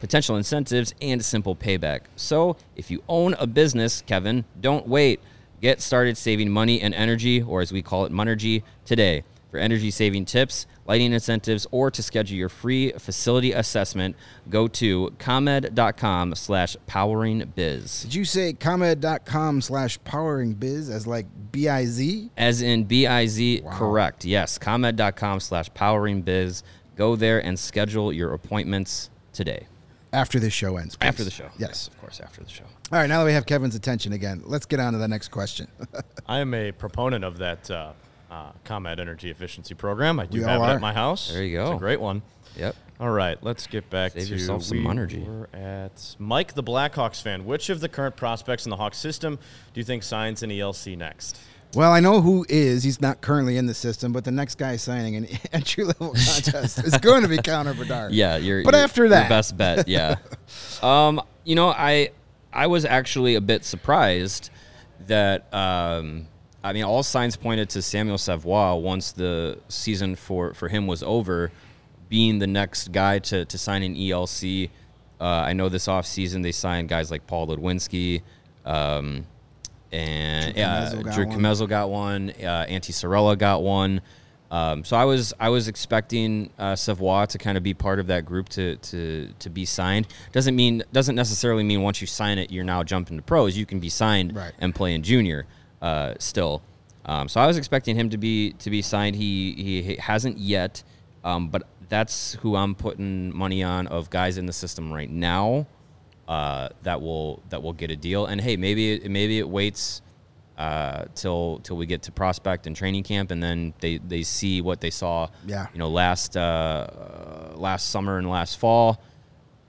potential 0.05 0.35
incentives, 0.35 0.93
and 1.01 1.25
simple 1.25 1.55
payback. 1.55 2.01
So, 2.15 2.57
if 2.75 2.91
you 2.91 3.01
own 3.09 3.33
a 3.39 3.47
business, 3.47 4.03
Kevin, 4.05 4.45
don't 4.61 4.87
wait. 4.87 5.19
Get 5.61 5.81
started 5.81 6.15
saving 6.15 6.51
money 6.51 6.79
and 6.79 6.93
energy, 6.93 7.41
or 7.41 7.61
as 7.61 7.71
we 7.73 7.81
call 7.81 8.05
it, 8.05 8.11
Monergy, 8.11 8.61
today. 8.85 9.23
For 9.49 9.57
energy 9.57 9.89
saving 9.89 10.25
tips, 10.25 10.67
lighting 10.85 11.11
incentives, 11.11 11.65
or 11.71 11.89
to 11.89 12.03
schedule 12.03 12.37
your 12.37 12.49
free 12.49 12.91
facility 12.91 13.53
assessment, 13.53 14.15
go 14.47 14.67
to 14.67 15.11
comed.com 15.17 16.35
slash 16.35 16.77
powering 16.85 17.51
biz. 17.55 18.03
Did 18.03 18.13
you 18.13 18.25
say 18.25 18.53
comed.com 18.53 19.61
slash 19.61 19.97
powering 20.03 20.53
biz 20.53 20.89
as 20.89 21.07
like 21.07 21.25
B 21.51 21.67
I 21.67 21.85
Z? 21.85 22.29
As 22.37 22.61
in 22.61 22.83
B 22.83 23.07
I 23.07 23.25
Z, 23.25 23.63
correct. 23.71 24.23
Yes, 24.23 24.59
comed.com 24.59 25.39
slash 25.39 25.73
powering 25.73 26.21
biz. 26.21 26.61
Go 26.95 27.15
there 27.15 27.39
and 27.43 27.57
schedule 27.57 28.13
your 28.13 28.33
appointments 28.33 29.09
today. 29.33 29.67
After 30.15 30.39
this 30.39 30.53
show 30.53 30.77
ends. 30.77 30.95
please. 30.95 31.07
After 31.07 31.23
the 31.23 31.31
show. 31.31 31.49
Yes. 31.57 31.87
of 31.89 31.99
course, 31.99 32.19
after 32.19 32.41
the 32.43 32.49
show. 32.49 32.63
All 32.91 32.99
right, 32.99 33.07
now 33.09 33.19
that 33.19 33.25
we 33.25 33.33
have 33.33 33.45
Kevin's 33.45 33.75
attention 33.75 34.13
again, 34.13 34.41
let's 34.45 34.65
get 34.65 34.79
on 34.79 34.93
to 34.93 34.99
the 34.99 35.07
next 35.07 35.27
question. 35.27 35.67
I 36.27 36.39
am 36.39 36.53
a 36.53 36.71
proponent 36.71 37.23
of 37.25 37.37
that 37.39 37.69
uh, 37.69 37.91
uh, 38.31 38.51
ComEd 38.63 38.99
energy 38.99 39.29
efficiency 39.29 39.73
program. 39.75 40.19
I 40.19 40.25
do 40.25 40.39
We 40.39 40.43
have 40.45 40.61
all 40.61 40.69
it 40.69 40.73
at 40.75 40.81
my 40.81 40.93
house. 40.93 41.31
There 41.31 41.43
you 41.43 41.59
It's 41.61 41.69
go. 41.69 41.75
a 41.75 41.79
great 41.79 41.99
one. 41.99 42.21
Yep. 42.55 42.75
All 43.01 43.09
right, 43.09 43.37
let's 43.43 43.67
get 43.67 43.89
back 43.89 44.13
Save 44.13 44.27
to 44.27 44.33
yourself 44.35 44.63
some 44.63 44.83
we 44.83 44.89
energy. 44.89 45.19
We're 45.19 45.47
at 45.53 46.15
Mike, 46.17 46.53
the 46.53 46.63
Blackhawks 46.63 47.21
fan. 47.21 47.43
Which 47.43 47.69
of 47.69 47.81
the 47.81 47.89
current 47.89 48.15
prospects 48.15 48.65
in 48.65 48.69
the 48.69 48.77
Hawks 48.77 48.97
system 48.97 49.35
do 49.73 49.79
you 49.81 49.83
think 49.83 50.01
signs 50.03 50.43
an 50.43 50.49
ELC 50.49 50.97
next? 50.97 51.37
Well, 51.75 51.91
I 51.91 51.99
know 51.99 52.21
who 52.21 52.45
is. 52.49 52.83
He's 52.83 53.01
not 53.01 53.21
currently 53.21 53.57
in 53.57 53.65
the 53.65 53.73
system, 53.73 54.13
but 54.13 54.23
the 54.23 54.31
next 54.31 54.55
guy 54.57 54.75
signing 54.77 55.15
an 55.15 55.27
entry 55.53 55.83
level 55.83 56.09
contest 56.09 56.79
is 56.83 56.97
going 56.97 57.23
to 57.23 57.27
be 57.27 57.37
Connor 57.37 57.73
Bedard. 57.73 58.13
Yeah, 58.13 58.37
you're. 58.37 58.63
But 58.63 58.73
you're- 58.73 58.83
after 58.83 59.09
that- 59.09 59.29
best 59.29 59.57
bet. 59.57 59.87
Yeah. 59.87 60.15
um, 60.81 61.21
you 61.43 61.55
know, 61.55 61.69
I 61.69 62.09
I 62.53 62.67
was 62.67 62.85
actually 62.85 63.35
a 63.35 63.41
bit 63.41 63.65
surprised 63.65 64.49
that 65.07 65.53
um, 65.53 66.27
I 66.63 66.73
mean, 66.73 66.83
all 66.83 67.03
signs 67.03 67.35
pointed 67.35 67.69
to 67.71 67.81
Samuel 67.81 68.17
Savoie 68.17 68.75
once 68.75 69.11
the 69.11 69.59
season 69.67 70.15
for 70.15 70.53
for 70.53 70.67
him 70.69 70.87
was 70.87 71.03
over, 71.03 71.51
being 72.09 72.39
the 72.39 72.47
next 72.47 72.91
guy 72.91 73.19
to 73.19 73.45
to 73.45 73.57
sign 73.57 73.83
an 73.83 73.95
ELC. 73.95 74.69
Uh, 75.19 75.23
I 75.23 75.53
know 75.53 75.69
this 75.69 75.87
offseason 75.87 76.43
they 76.43 76.51
signed 76.51 76.89
guys 76.89 77.11
like 77.11 77.27
Paul 77.27 77.47
Ludwinski. 77.47 78.21
Um, 78.65 79.27
and 79.95 80.53
Drew 80.53 80.61
yeah, 80.61 80.91
Commesso 80.93 81.03
got 81.03 81.57
Drew 81.57 81.67
got 81.67 81.89
one. 81.89 82.29
Uh, 82.31 82.65
Antti 82.69 82.91
Saarela 82.91 83.37
got 83.37 83.63
one. 83.63 84.01
Um, 84.51 84.83
so 84.83 84.95
I 84.95 85.05
was 85.05 85.33
I 85.39 85.49
was 85.49 85.67
expecting 85.67 86.49
uh, 86.59 86.75
Savoie 86.75 87.25
to 87.25 87.37
kind 87.37 87.57
of 87.57 87.63
be 87.63 87.73
part 87.73 87.99
of 87.99 88.07
that 88.07 88.25
group 88.25 88.49
to 88.49 88.75
to 88.77 89.29
to 89.39 89.49
be 89.49 89.65
signed. 89.65 90.07
Doesn't 90.31 90.55
mean 90.55 90.83
doesn't 90.93 91.15
necessarily 91.15 91.63
mean 91.63 91.81
once 91.81 91.99
you 91.99 92.07
sign 92.07 92.37
it 92.37 92.51
you're 92.51 92.63
now 92.63 92.83
jumping 92.83 93.17
to 93.17 93.23
pros. 93.23 93.57
You 93.57 93.65
can 93.65 93.79
be 93.79 93.89
signed 93.89 94.35
Right. 94.35 94.53
and 94.59 94.73
play 94.73 94.93
in 94.93 95.01
junior 95.03 95.45
uh, 95.81 96.13
still. 96.19 96.61
Um, 97.05 97.27
so 97.27 97.39
I 97.41 97.47
was 97.47 97.57
expecting 97.57 97.95
him 97.95 98.09
to 98.11 98.17
be 98.17 98.53
to 98.53 98.69
be 98.69 98.81
signed. 98.81 99.15
He 99.15 99.53
he 99.53 99.95
hasn't 99.95 100.37
yet, 100.37 100.83
um, 101.23 101.49
but 101.49 101.63
that's 101.89 102.33
who 102.41 102.55
I'm 102.55 102.75
putting 102.75 103.35
money 103.35 103.63
on 103.63 103.87
of 103.87 104.09
guys 104.09 104.37
in 104.37 104.45
the 104.45 104.53
system 104.53 104.91
right 104.91 105.09
now 105.09 105.67
uh, 106.27 106.69
that 106.83 107.01
will 107.01 107.43
that 107.49 107.61
will 107.61 107.73
get 107.73 107.91
a 107.91 107.95
deal. 107.95 108.25
And 108.25 108.41
hey, 108.41 108.57
maybe 108.57 108.93
it, 108.93 109.09
maybe 109.09 109.39
it 109.39 109.47
waits 109.47 110.01
uh, 110.57 111.05
till 111.15 111.59
till 111.63 111.77
we 111.77 111.85
get 111.85 112.03
to 112.03 112.11
prospect 112.11 112.67
and 112.67 112.75
training 112.75 113.03
camp, 113.03 113.31
and 113.31 113.41
then 113.41 113.73
they, 113.79 113.97
they 113.97 114.23
see 114.23 114.61
what 114.61 114.81
they 114.81 114.89
saw. 114.89 115.27
Yeah. 115.45 115.67
you 115.73 115.79
know, 115.79 115.89
last 115.89 116.37
uh, 116.37 116.87
last 117.55 117.89
summer 117.89 118.17
and 118.17 118.29
last 118.29 118.57
fall, 118.57 119.01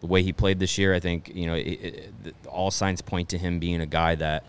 the 0.00 0.06
way 0.06 0.22
he 0.22 0.32
played 0.32 0.58
this 0.58 0.78
year, 0.78 0.94
I 0.94 1.00
think 1.00 1.30
you 1.34 1.46
know 1.46 1.54
it, 1.54 2.12
it, 2.24 2.34
all 2.48 2.70
signs 2.70 3.02
point 3.02 3.28
to 3.30 3.38
him 3.38 3.58
being 3.58 3.80
a 3.80 3.86
guy 3.86 4.14
that 4.14 4.44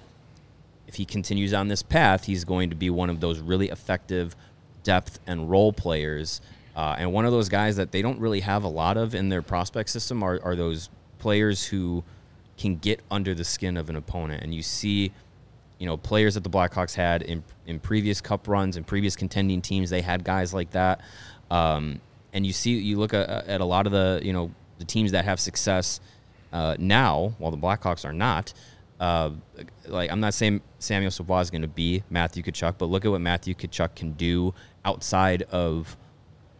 if 0.87 0.95
he 0.95 1.05
continues 1.05 1.53
on 1.53 1.67
this 1.67 1.83
path, 1.83 2.25
he's 2.25 2.45
going 2.45 2.69
to 2.69 2.75
be 2.75 2.89
one 2.89 3.09
of 3.09 3.19
those 3.19 3.39
really 3.39 3.69
effective 3.69 4.35
depth 4.83 5.19
and 5.27 5.49
role 5.49 5.73
players. 5.73 6.39
Uh, 6.75 6.95
and 6.99 7.11
one 7.11 7.25
of 7.25 7.31
those 7.31 7.49
guys 7.49 7.75
that 7.75 7.91
they 7.91 8.03
don't 8.03 8.19
really 8.19 8.39
have 8.39 8.63
a 8.63 8.67
lot 8.67 8.97
of 8.97 9.15
in 9.15 9.29
their 9.29 9.41
prospect 9.41 9.89
system 9.89 10.21
are, 10.21 10.39
are 10.43 10.55
those 10.55 10.89
players 11.19 11.65
who 11.65 12.03
can 12.58 12.77
get 12.77 13.01
under 13.12 13.34
the 13.34 13.43
skin 13.43 13.77
of 13.77 13.89
an 13.89 13.95
opponent. 13.95 14.43
And 14.43 14.53
you 14.53 14.63
see, 14.63 15.12
you 15.77 15.86
know, 15.86 15.97
players 15.97 16.34
that 16.34 16.43
the 16.43 16.49
Blackhawks 16.49 16.95
had 16.95 17.21
in, 17.21 17.43
in 17.65 17.80
previous 17.80 18.19
cup 18.21 18.47
runs 18.47 18.77
and 18.77 18.86
previous 18.86 19.15
contending 19.15 19.62
teams, 19.62 19.89
they 19.89 20.01
had 20.01 20.23
guys 20.23 20.53
like 20.53 20.71
that. 20.71 21.01
Um, 21.51 22.01
and 22.34 22.45
you 22.45 22.53
see, 22.53 22.71
you 22.77 22.97
look 22.97 23.13
at, 23.13 23.30
at 23.30 23.62
a 23.62 23.65
lot 23.65 23.86
of 23.86 23.91
the, 23.91 24.19
you 24.23 24.34
know, 24.34 24.51
the 24.80 24.86
teams 24.86 25.12
that 25.12 25.25
have 25.25 25.39
success 25.39 25.99
uh, 26.51 26.75
now, 26.80 27.34
while 27.38 27.51
the 27.51 27.58
Blackhawks 27.58 28.06
are 28.06 28.13
not. 28.13 28.53
Uh, 28.99 29.32
like 29.86 30.12
I'm 30.12 30.19
not 30.19 30.34
saying 30.34 30.62
Samuel 30.80 31.12
Savoie 31.12 31.41
is 31.41 31.51
going 31.51 31.62
to 31.62 31.67
be 31.67 32.03
Matthew 32.10 32.41
Tkachuk, 32.41 32.75
but 32.80 32.86
look 32.86 33.06
at 33.06 33.12
what 33.12 33.21
Matthew 33.21 33.53
Tkachuk 33.53 33.95
can 33.95 34.13
do 34.13 34.56
outside 34.86 35.43
of 35.43 35.95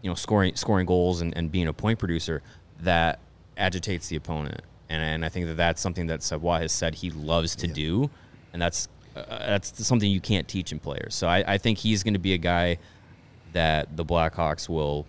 you 0.04 0.10
know 0.10 0.16
scoring 0.16 0.56
scoring 0.56 0.86
goals 0.86 1.22
and, 1.22 1.36
and 1.36 1.52
being 1.52 1.68
a 1.68 1.74
point 1.74 1.98
producer 1.98 2.44
that 2.82 3.20
agitates 3.58 4.08
the 4.08 4.16
opponent. 4.16 4.62
And, 4.90 5.04
and 5.04 5.26
I 5.26 5.30
think 5.30 5.48
that 5.48 5.58
that's 5.58 5.82
something 5.82 6.08
that 6.08 6.24
Savoie 6.24 6.60
has 6.60 6.72
said 6.72 6.96
he 6.96 7.12
loves 7.12 7.56
to 7.58 7.68
do, 7.68 8.10
and 8.54 8.62
that's 8.62 8.88
uh, 9.16 9.24
that's 9.28 9.86
something 9.86 10.10
you 10.10 10.22
can't 10.22 10.48
teach 10.48 10.72
in 10.72 10.80
players. 10.80 11.16
So 11.16 11.28
I, 11.28 11.44
I 11.46 11.58
think 11.58 11.78
he's 11.78 12.04
going 12.04 12.14
to 12.14 12.20
be 12.20 12.34
a 12.34 12.38
guy 12.38 12.78
that 13.54 13.98
the 13.98 14.06
Blackhawks 14.06 14.70
will 14.70 15.06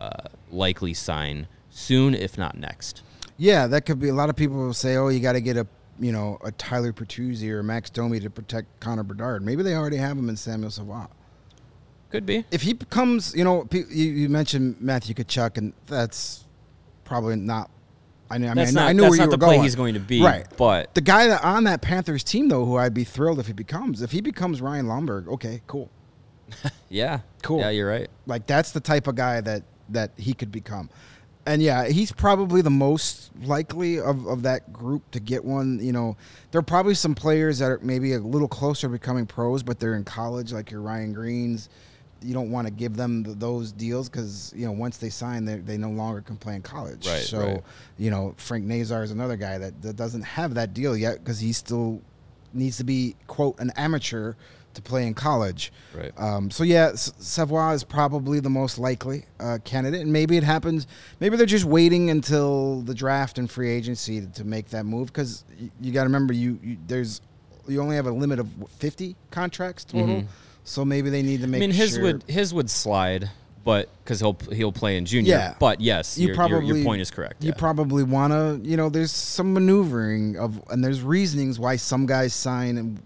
uh, 0.00 0.28
likely 0.50 0.92
sign 0.92 1.46
soon, 1.70 2.14
if 2.14 2.36
not 2.36 2.56
next. 2.56 3.02
Yeah, 3.36 3.66
that 3.66 3.86
could 3.86 3.98
be. 3.98 4.08
A 4.08 4.14
lot 4.14 4.28
of 4.28 4.36
people 4.36 4.56
will 4.56 4.74
say, 4.74 4.96
"Oh, 4.96 5.08
you 5.08 5.20
got 5.20 5.32
to 5.32 5.40
get 5.40 5.56
a 5.56 5.66
you 5.98 6.12
know 6.12 6.38
a 6.44 6.52
Tyler 6.52 6.92
Bertuzzi 6.92 7.48
or 7.50 7.62
Max 7.62 7.90
Domi 7.90 8.20
to 8.20 8.30
protect 8.30 8.80
Connor 8.80 9.02
Bedard." 9.02 9.42
Maybe 9.42 9.62
they 9.62 9.74
already 9.74 9.96
have 9.96 10.16
him 10.16 10.28
in 10.28 10.36
Samuel 10.36 10.70
Savoie. 10.70 11.08
Could 12.10 12.26
be. 12.26 12.44
If 12.52 12.62
he 12.62 12.74
becomes, 12.74 13.34
you 13.34 13.42
know, 13.42 13.66
you, 13.72 13.84
you 13.90 14.28
mentioned 14.28 14.76
Matthew 14.80 15.16
Tkachuk, 15.16 15.56
and 15.56 15.72
that's 15.86 16.44
probably 17.04 17.34
not. 17.34 17.70
I 18.30 18.38
know. 18.38 18.46
I 18.46 18.48
mean, 18.50 18.56
That's 18.56 18.72
not- 18.72 18.88
I 18.88 18.92
knew 18.92 19.02
that's 19.02 19.10
where 19.10 19.18
not 19.18 19.24
you 19.24 19.28
were 19.30 19.36
the 19.36 19.38
play 19.38 19.54
going. 19.56 19.62
he's 19.62 19.74
going 19.74 19.94
to 19.94 20.00
be, 20.00 20.22
right? 20.22 20.46
but- 20.56 20.94
the 20.94 21.00
guy 21.00 21.26
that 21.28 21.44
on 21.44 21.64
that 21.64 21.82
Panthers 21.82 22.24
team, 22.24 22.48
though, 22.48 22.64
who 22.64 22.76
I'd 22.76 22.94
be 22.94 23.04
thrilled 23.04 23.38
if 23.38 23.46
he 23.46 23.52
becomes, 23.52 24.02
if 24.02 24.12
he 24.12 24.20
becomes 24.20 24.60
Ryan 24.62 24.86
Lomberg, 24.86 25.28
okay, 25.28 25.60
cool. 25.66 25.90
Yeah. 26.88 27.20
Cool. 27.42 27.60
Yeah, 27.60 27.70
you're 27.70 27.88
right. 27.88 28.08
Like 28.26 28.46
that's 28.46 28.70
the 28.72 28.80
type 28.80 29.06
of 29.06 29.14
guy 29.16 29.40
that 29.40 29.62
that 29.90 30.12
he 30.16 30.32
could 30.34 30.52
become. 30.52 30.88
And 31.46 31.60
yeah, 31.60 31.88
he's 31.88 32.10
probably 32.12 32.62
the 32.62 32.70
most 32.70 33.30
likely 33.42 33.98
of, 34.00 34.26
of 34.26 34.42
that 34.42 34.72
group 34.72 35.10
to 35.10 35.20
get 35.20 35.44
one. 35.44 35.78
You 35.82 35.92
know, 35.92 36.16
there 36.50 36.58
are 36.58 36.62
probably 36.62 36.94
some 36.94 37.14
players 37.14 37.58
that 37.58 37.66
are 37.70 37.78
maybe 37.82 38.14
a 38.14 38.18
little 38.18 38.48
closer 38.48 38.86
to 38.86 38.92
becoming 38.92 39.26
pros, 39.26 39.62
but 39.62 39.78
they're 39.78 39.94
in 39.94 40.04
college, 40.04 40.52
like 40.52 40.70
your 40.70 40.80
Ryan 40.80 41.12
Greens. 41.12 41.68
You 42.24 42.34
don't 42.34 42.50
want 42.50 42.66
to 42.66 42.72
give 42.72 42.96
them 42.96 43.22
th- 43.24 43.38
those 43.38 43.70
deals 43.72 44.08
because 44.08 44.52
you 44.56 44.64
know 44.66 44.72
once 44.72 44.96
they 44.96 45.10
sign, 45.10 45.44
they 45.44 45.56
they 45.56 45.76
no 45.76 45.90
longer 45.90 46.20
can 46.20 46.36
play 46.36 46.54
in 46.54 46.62
college. 46.62 47.06
Right, 47.06 47.20
So 47.22 47.38
right. 47.38 47.62
you 47.98 48.10
know 48.10 48.34
Frank 48.38 48.64
Nazar 48.64 49.02
is 49.04 49.10
another 49.10 49.36
guy 49.36 49.58
that, 49.58 49.82
that 49.82 49.96
doesn't 49.96 50.22
have 50.22 50.54
that 50.54 50.72
deal 50.74 50.96
yet 50.96 51.18
because 51.18 51.40
he 51.40 51.52
still 51.52 52.00
needs 52.52 52.76
to 52.78 52.84
be 52.84 53.14
quote 53.26 53.58
an 53.60 53.70
amateur 53.76 54.34
to 54.74 54.82
play 54.82 55.06
in 55.06 55.14
college. 55.14 55.72
Right. 55.94 56.12
Um, 56.18 56.50
so 56.50 56.64
yeah, 56.64 56.90
S- 56.94 57.12
Savoie 57.18 57.72
is 57.74 57.84
probably 57.84 58.40
the 58.40 58.50
most 58.50 58.76
likely 58.78 59.24
uh, 59.38 59.58
candidate, 59.64 60.00
and 60.00 60.12
maybe 60.12 60.36
it 60.36 60.42
happens. 60.42 60.88
Maybe 61.20 61.36
they're 61.36 61.46
just 61.46 61.64
waiting 61.64 62.10
until 62.10 62.80
the 62.80 62.94
draft 62.94 63.38
and 63.38 63.48
free 63.48 63.70
agency 63.70 64.20
to, 64.20 64.26
to 64.32 64.44
make 64.44 64.70
that 64.70 64.84
move 64.84 65.08
because 65.08 65.44
you, 65.58 65.70
you 65.80 65.92
got 65.92 66.02
to 66.02 66.08
remember 66.08 66.32
you, 66.34 66.58
you 66.62 66.76
there's 66.88 67.20
you 67.68 67.80
only 67.80 67.96
have 67.96 68.06
a 68.06 68.10
limit 68.10 68.38
of 68.40 68.58
what, 68.60 68.70
50 68.72 69.14
contracts 69.30 69.84
total. 69.84 70.24
So 70.64 70.84
maybe 70.84 71.10
they 71.10 71.22
need 71.22 71.42
to 71.42 71.46
make. 71.46 71.58
I 71.58 71.66
mean, 71.66 71.70
his 71.70 71.94
sure- 71.94 72.02
would 72.02 72.24
his 72.26 72.52
would 72.54 72.70
slide, 72.70 73.30
but 73.64 73.88
because 74.02 74.18
he'll 74.20 74.36
he'll 74.52 74.72
play 74.72 74.96
in 74.96 75.04
junior. 75.04 75.30
Yeah. 75.34 75.54
But 75.58 75.80
yes, 75.80 76.16
You 76.18 76.28
your, 76.28 76.28
your- 76.28 76.36
probably 76.36 76.66
your 76.66 76.84
point 76.84 77.02
is 77.02 77.10
correct. 77.10 77.42
You 77.44 77.50
yeah. 77.50 77.54
probably 77.56 78.02
want 78.02 78.32
to, 78.32 78.60
you 78.68 78.76
know, 78.76 78.88
there's 78.88 79.12
some 79.12 79.52
maneuvering 79.52 80.36
of, 80.38 80.62
and 80.70 80.82
there's 80.82 81.02
reasonings 81.02 81.58
why 81.58 81.76
some 81.76 82.06
guys 82.06 82.32
sign 82.34 82.78
in 82.78 82.98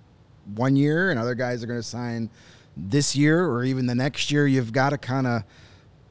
one 0.55 0.77
year 0.77 1.11
and 1.11 1.19
other 1.19 1.35
guys 1.35 1.63
are 1.63 1.67
going 1.67 1.81
to 1.81 1.87
sign 1.87 2.31
this 2.77 3.15
year 3.17 3.45
or 3.45 3.65
even 3.65 3.87
the 3.87 3.95
next 3.95 4.31
year. 4.31 4.47
You've 4.47 4.73
got 4.73 4.91
to 4.91 4.99
kind 4.99 5.27
of, 5.27 5.43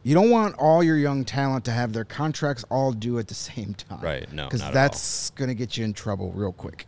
you 0.04 0.14
don't 0.14 0.30
want 0.30 0.56
all 0.60 0.84
your 0.84 0.98
young 0.98 1.24
talent 1.26 1.64
to 1.66 1.72
have 1.72 1.94
their 1.94 2.06
contracts 2.06 2.64
all 2.70 2.92
due 2.92 3.20
at 3.20 3.28
the 3.30 3.34
same 3.50 3.74
time, 3.74 4.02
Right, 4.02 4.32
no, 4.34 4.46
because 4.46 4.62
that's 4.72 5.30
going 5.32 5.48
to 5.48 5.56
get 5.56 5.78
you 5.78 5.86
in 5.86 5.94
trouble 5.94 6.32
real 6.34 6.52
quick. 6.52 6.88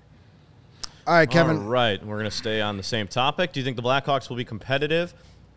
All 1.09 1.15
right, 1.15 1.27
Kevin. 1.27 1.57
All 1.57 1.63
right, 1.63 2.05
we're 2.05 2.19
going 2.19 2.29
to 2.29 2.37
stay 2.37 2.61
on 2.61 2.77
the 2.77 2.83
same 2.83 3.07
topic. 3.07 3.51
Do 3.51 3.59
you 3.59 3.63
think 3.63 3.77
the 3.77 3.81
Blackhawks 3.81 4.29
will 4.29 4.35
be 4.37 4.45
competitive, 4.45 5.11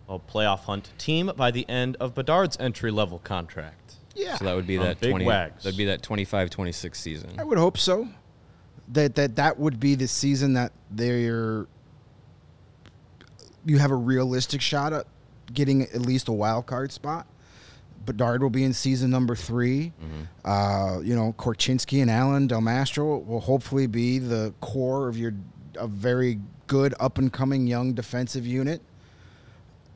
a 0.09 0.19
playoff 0.19 0.61
hunt 0.61 0.91
team 0.97 1.31
by 1.37 1.51
the 1.51 1.69
end 1.69 1.95
of 2.01 2.15
Bedard's 2.15 2.57
entry 2.59 2.91
level 2.91 3.19
contract? 3.19 3.97
Yeah, 4.15 4.37
so 4.39 4.47
that 4.47 4.57
would 4.57 4.67
be 4.67 4.79
Um, 4.79 4.85
that 4.85 5.01
big 5.01 5.11
20, 5.11 5.27
wags. 5.27 5.63
That'd 5.65 5.77
be 5.77 5.85
that 5.85 6.01
25-26 6.01 6.97
season. 6.97 7.35
I 7.39 7.45
would 7.45 7.59
hope 7.59 7.77
so. 7.77 8.09
That 8.89 9.15
that 9.17 9.37
that 9.37 9.59
would 9.59 9.79
be 9.79 9.95
the 9.95 10.09
season 10.09 10.55
that 10.55 10.73
they're 10.91 11.67
you 13.67 13.77
have 13.77 13.91
a 13.91 13.97
realistic 13.97 14.63
shot 14.63 14.95
at 14.95 15.07
getting 15.53 15.83
at 15.83 16.01
least 16.01 16.29
a 16.29 16.33
wild 16.33 16.65
card 16.65 16.93
spot. 16.93 17.27
Bedard 18.05 18.43
will 18.43 18.51
be 18.51 18.65
in 18.65 18.73
season 18.73 19.11
number 19.11 19.35
3 19.37 19.93
Uh, 20.45 21.01
you 21.03 21.15
know, 21.15 21.35
Korchinski 21.39 22.03
and 22.03 22.11
Allen 22.11 22.47
Del 22.47 22.61
Mastro 22.61 23.19
will 23.19 23.41
hopefully 23.41 23.87
be 23.87 24.19
the 24.19 24.53
core 24.61 25.09
of 25.09 25.17
your 25.17 25.33
a 25.77 25.87
very 25.87 26.39
good 26.67 26.95
up 27.01 27.19
and 27.19 27.33
coming 27.33 27.67
young 27.67 27.93
defensive 27.95 28.47
unit. 28.47 28.81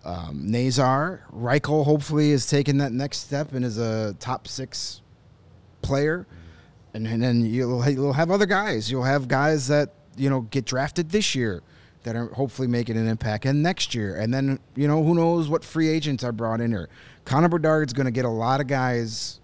um, 0.04 0.50
Nazar. 0.50 1.22
Reichel 1.34 1.84
hopefully 1.84 2.30
is 2.30 2.46
taking 2.46 2.78
that 2.78 2.92
next 2.92 3.18
step 3.18 3.52
and 3.52 3.64
is 3.64 3.76
a 3.78 4.14
top 4.20 4.46
six 4.46 5.00
player. 5.82 6.26
And, 6.94 7.06
and 7.06 7.22
then 7.22 7.44
you'll, 7.44 7.86
you'll 7.90 8.12
have 8.12 8.30
other 8.30 8.46
guys. 8.46 8.90
You'll 8.90 9.02
have 9.04 9.26
guys 9.28 9.66
that, 9.68 9.92
you 10.16 10.30
know, 10.30 10.42
get 10.42 10.64
drafted 10.64 11.10
this 11.10 11.34
year 11.34 11.62
that 12.04 12.14
are 12.16 12.26
hopefully 12.28 12.68
making 12.68 12.96
an 12.96 13.08
impact 13.08 13.44
and 13.46 13.62
next 13.62 13.94
year. 13.94 14.14
And 14.16 14.32
then, 14.32 14.60
you 14.76 14.86
know, 14.86 15.02
who 15.02 15.14
knows 15.14 15.48
what 15.48 15.64
free 15.64 15.88
agents 15.88 16.22
are 16.24 16.32
brought 16.32 16.60
in 16.60 16.70
here. 16.70 16.88
Connor 17.26 17.48
Bedard's 17.48 17.92
going 17.92 18.06
to 18.06 18.10
get 18.10 18.24
a 18.24 18.30
lot 18.30 18.60
of 18.60 18.66
guys, 18.68 19.40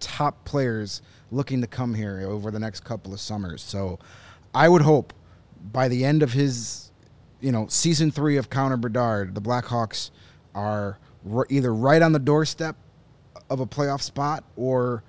top 0.00 0.44
players, 0.44 1.02
looking 1.30 1.60
to 1.60 1.66
come 1.68 1.94
here 1.94 2.20
over 2.26 2.50
the 2.50 2.58
next 2.58 2.80
couple 2.80 3.12
of 3.12 3.20
summers. 3.20 3.62
So 3.62 3.98
I 4.54 4.68
would 4.68 4.82
hope 4.82 5.12
by 5.72 5.86
the 5.88 6.04
end 6.04 6.22
of 6.22 6.32
his, 6.32 6.90
you 7.40 7.52
know, 7.52 7.66
season 7.68 8.10
three 8.10 8.36
of 8.38 8.50
Connor 8.50 8.76
Bedard, 8.78 9.34
the 9.34 9.40
Blackhawks 9.40 10.10
are 10.54 10.98
either 11.50 11.72
right 11.74 12.02
on 12.02 12.12
the 12.12 12.18
doorstep 12.18 12.76
of 13.50 13.60
a 13.60 13.66
playoff 13.66 14.00
spot 14.00 14.42
or 14.56 15.02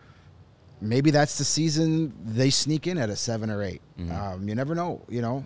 maybe 0.82 1.10
that's 1.12 1.38
the 1.38 1.44
season 1.46 2.14
they 2.26 2.50
sneak 2.50 2.88
in 2.88 2.98
at 2.98 3.10
a 3.10 3.16
seven 3.16 3.50
or 3.50 3.64
8 3.64 3.82
Um, 4.12 4.48
you 4.48 4.54
never 4.54 4.76
know, 4.76 5.02
you 5.10 5.22
know. 5.22 5.46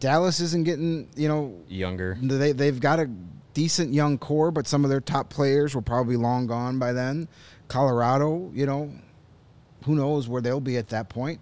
Dallas 0.00 0.40
isn't 0.40 0.64
getting, 0.64 1.08
you 1.16 1.28
know, 1.28 1.54
Younger. 1.68 2.16
they 2.20 2.52
they've 2.52 2.78
got 2.80 2.98
a 2.98 3.08
decent 3.54 3.94
young 3.94 4.18
core, 4.18 4.50
but 4.50 4.66
some 4.66 4.84
of 4.84 4.90
their 4.90 5.00
top 5.00 5.30
players 5.30 5.74
were 5.74 5.82
probably 5.82 6.16
long 6.16 6.46
gone 6.46 6.78
by 6.78 6.92
then. 6.92 7.28
Colorado, 7.68 8.50
you 8.52 8.66
know, 8.66 8.92
who 9.84 9.94
knows 9.94 10.28
where 10.28 10.42
they'll 10.42 10.60
be 10.60 10.76
at 10.76 10.88
that 10.88 11.08
point. 11.08 11.40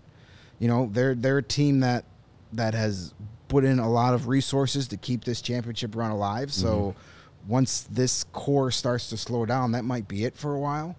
You 0.59 0.69
know, 0.69 0.89
they're 0.93 1.15
they're 1.15 1.39
a 1.39 1.43
team 1.43 1.81
that 1.81 2.05
that 2.53 2.75
has 2.75 3.15
put 3.49 3.65
in 3.65 3.79
a 3.79 3.91
lot 3.91 4.15
of 4.15 4.29
resources 4.29 4.89
to 4.89 4.97
keep 4.97 5.25
this 5.25 5.43
championship 5.43 5.97
run 5.97 6.11
alive. 6.11 6.53
So 6.53 6.69
mm-hmm. 6.69 7.51
once 7.51 7.83
this 7.83 8.25
core 8.33 8.71
starts 8.71 9.09
to 9.09 9.17
slow 9.17 9.45
down, 9.45 9.73
that 9.73 9.85
might 9.85 10.07
be 10.07 10.25
it 10.25 10.37
for 10.37 10.55
a 10.55 10.59
while. 10.59 10.97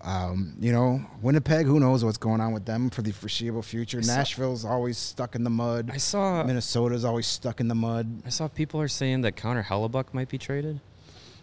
Um, 0.00 0.54
you 0.60 0.72
know, 0.72 1.00
Winnipeg, 1.22 1.66
who 1.66 1.80
knows 1.80 2.04
what's 2.04 2.18
going 2.18 2.40
on 2.40 2.52
with 2.52 2.64
them 2.64 2.88
for 2.88 3.02
the 3.02 3.10
foreseeable 3.12 3.62
future. 3.62 4.00
saw- 4.02 4.16
Nashville's 4.16 4.64
always 4.64 4.96
stuck 4.96 5.34
in 5.34 5.44
the 5.44 5.50
mud. 5.50 5.90
I 5.92 5.96
saw 5.96 6.44
Minnesota's 6.44 7.04
always 7.04 7.26
stuck 7.26 7.60
in 7.60 7.68
the 7.68 7.74
mud. 7.74 8.22
I 8.24 8.28
saw 8.28 8.48
people 8.48 8.80
are 8.80 8.88
saying 8.88 9.22
that 9.22 9.36
Connor 9.36 9.64
Hellebuyck 9.64 10.14
might 10.14 10.28
be 10.28 10.38
traded. 10.38 10.80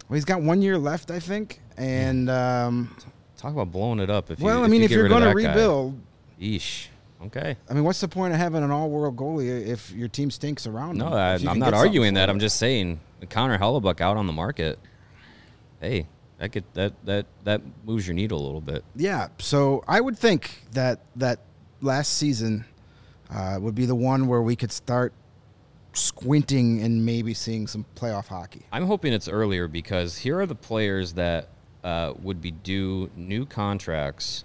Well, 0.08 0.14
he's 0.14 0.24
got 0.24 0.40
one 0.40 0.62
year 0.62 0.78
left, 0.78 1.10
I 1.10 1.20
think. 1.20 1.60
And 1.76 2.30
um, 2.30 2.96
Talk 3.36 3.52
about 3.52 3.70
blowing 3.70 4.00
it 4.00 4.08
up. 4.08 4.30
If 4.30 4.40
well, 4.40 4.58
you, 4.58 4.64
I 4.64 4.68
mean, 4.68 4.80
you 4.80 4.86
if 4.86 4.90
you're 4.90 5.08
going 5.08 5.22
to 5.22 5.28
that 5.28 5.34
guy. 5.34 5.48
rebuild, 5.48 6.00
Yeesh. 6.40 6.88
Okay. 7.24 7.56
I 7.68 7.74
mean, 7.74 7.84
what's 7.84 8.00
the 8.00 8.08
point 8.08 8.34
of 8.34 8.38
having 8.38 8.62
an 8.62 8.70
all-world 8.70 9.16
goalie 9.16 9.66
if 9.66 9.90
your 9.92 10.08
team 10.08 10.30
stinks 10.30 10.66
around? 10.66 10.98
No, 10.98 11.08
him? 11.08 11.14
I, 11.14 11.34
I'm 11.50 11.58
not 11.58 11.74
arguing 11.74 12.14
that. 12.14 12.28
I'm 12.30 12.38
just 12.38 12.56
saying 12.56 13.00
Connor 13.30 13.58
Hellebuyck 13.58 14.00
out 14.00 14.16
on 14.16 14.26
the 14.26 14.32
market. 14.32 14.78
Hey, 15.80 16.06
that 16.38 16.52
could 16.52 16.64
that 16.74 16.92
that 17.04 17.26
that 17.44 17.62
moves 17.84 18.06
your 18.06 18.14
needle 18.14 18.40
a 18.40 18.44
little 18.44 18.60
bit. 18.60 18.84
Yeah, 18.94 19.28
so 19.38 19.82
I 19.88 20.00
would 20.00 20.18
think 20.18 20.62
that 20.72 21.00
that 21.16 21.40
last 21.80 22.16
season 22.16 22.64
uh, 23.30 23.58
would 23.60 23.74
be 23.74 23.86
the 23.86 23.94
one 23.94 24.26
where 24.26 24.42
we 24.42 24.56
could 24.56 24.72
start 24.72 25.12
squinting 25.92 26.82
and 26.82 27.04
maybe 27.06 27.32
seeing 27.32 27.66
some 27.66 27.86
playoff 27.94 28.26
hockey. 28.26 28.62
I'm 28.70 28.86
hoping 28.86 29.12
it's 29.12 29.28
earlier 29.28 29.66
because 29.66 30.18
here 30.18 30.38
are 30.40 30.46
the 30.46 30.54
players 30.54 31.14
that 31.14 31.48
uh, 31.82 32.12
would 32.22 32.42
be 32.42 32.50
due 32.50 33.10
new 33.16 33.46
contracts 33.46 34.44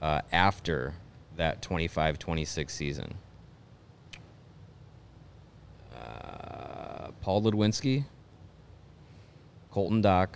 uh, 0.00 0.20
after 0.32 0.94
that 1.36 1.62
25 1.62 2.18
26 2.18 2.72
season. 2.72 3.14
Uh, 5.94 7.10
Paul 7.20 7.42
Ludwinski, 7.42 8.04
Colton 9.70 10.02
Dach, 10.02 10.28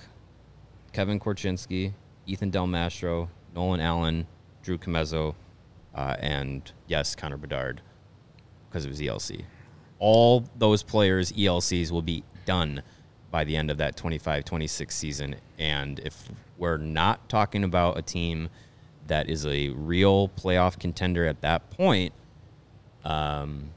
Kevin 0.95 1.19
Korchinski, 1.19 1.93
Ethan 2.25 2.51
Del 2.51 2.69
Mastro, 2.69 3.29
Nolan 3.55 3.81
Allen, 3.81 4.27
Drew 4.63 4.79
Commesso, 4.79 5.35
uh, 5.95 6.17
and 6.21 6.73
yes, 6.87 7.15
Connor 7.17 7.37
Bedard 7.37 7.83
because 8.69 8.87
it 8.87 8.89
was 8.89 9.01
ELC. 9.01 9.45
All 9.99 10.45
those 10.57 10.83
players, 10.83 11.33
ELCs, 11.33 11.91
will 11.91 12.03
be 12.03 12.23
done 12.47 12.83
by 13.31 13.43
the 13.45 13.57
end 13.57 13.71
of 13.71 13.79
that 13.79 13.97
25 13.97 14.45
26 14.45 14.95
season. 14.95 15.37
And 15.59 15.99
if 15.99 16.29
we're 16.59 16.77
not 16.77 17.29
talking 17.29 17.65
about 17.65 17.99
a 17.99 18.03
team 18.03 18.49
that 19.09 19.29
is 19.29 19.45
a 19.47 19.71
real 19.71 20.29
playoff 20.29 20.79
contender 20.79 21.27
at 21.27 21.41
that 21.41 21.71
point, 21.71 22.13
um, 23.05 23.71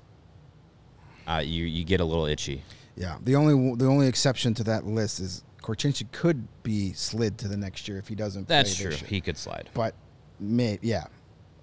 uh, 1.28 1.42
you, 1.44 1.66
you 1.66 1.84
get 1.84 2.00
a 2.00 2.06
little 2.06 2.26
itchy. 2.26 2.64
Yeah, 2.96 3.18
the 3.22 3.36
only 3.36 3.76
the 3.76 3.86
only 3.86 4.08
exception 4.08 4.54
to 4.56 4.64
that 4.66 4.86
list 4.86 5.20
is 5.20 5.44
Korchinski 5.68 6.10
could 6.14 6.48
be 6.64 6.94
slid 6.94 7.38
to 7.40 7.50
the 7.50 7.58
next 7.58 7.88
year 7.90 7.98
if 7.98 8.08
he 8.08 8.16
doesn't. 8.16 8.48
That's 8.48 8.76
true. 8.76 8.92
He 8.92 9.20
could 9.20 9.38
slide. 9.38 9.70
but 9.74 9.94
may, 10.40 10.80
yeah, 10.82 11.08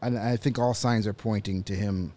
and 0.02 0.18
I 0.18 0.36
think 0.36 0.58
all 0.58 0.74
signs 0.74 1.06
are 1.06 1.14
pointing 1.14 1.62
to 1.64 1.74
him 1.74 2.12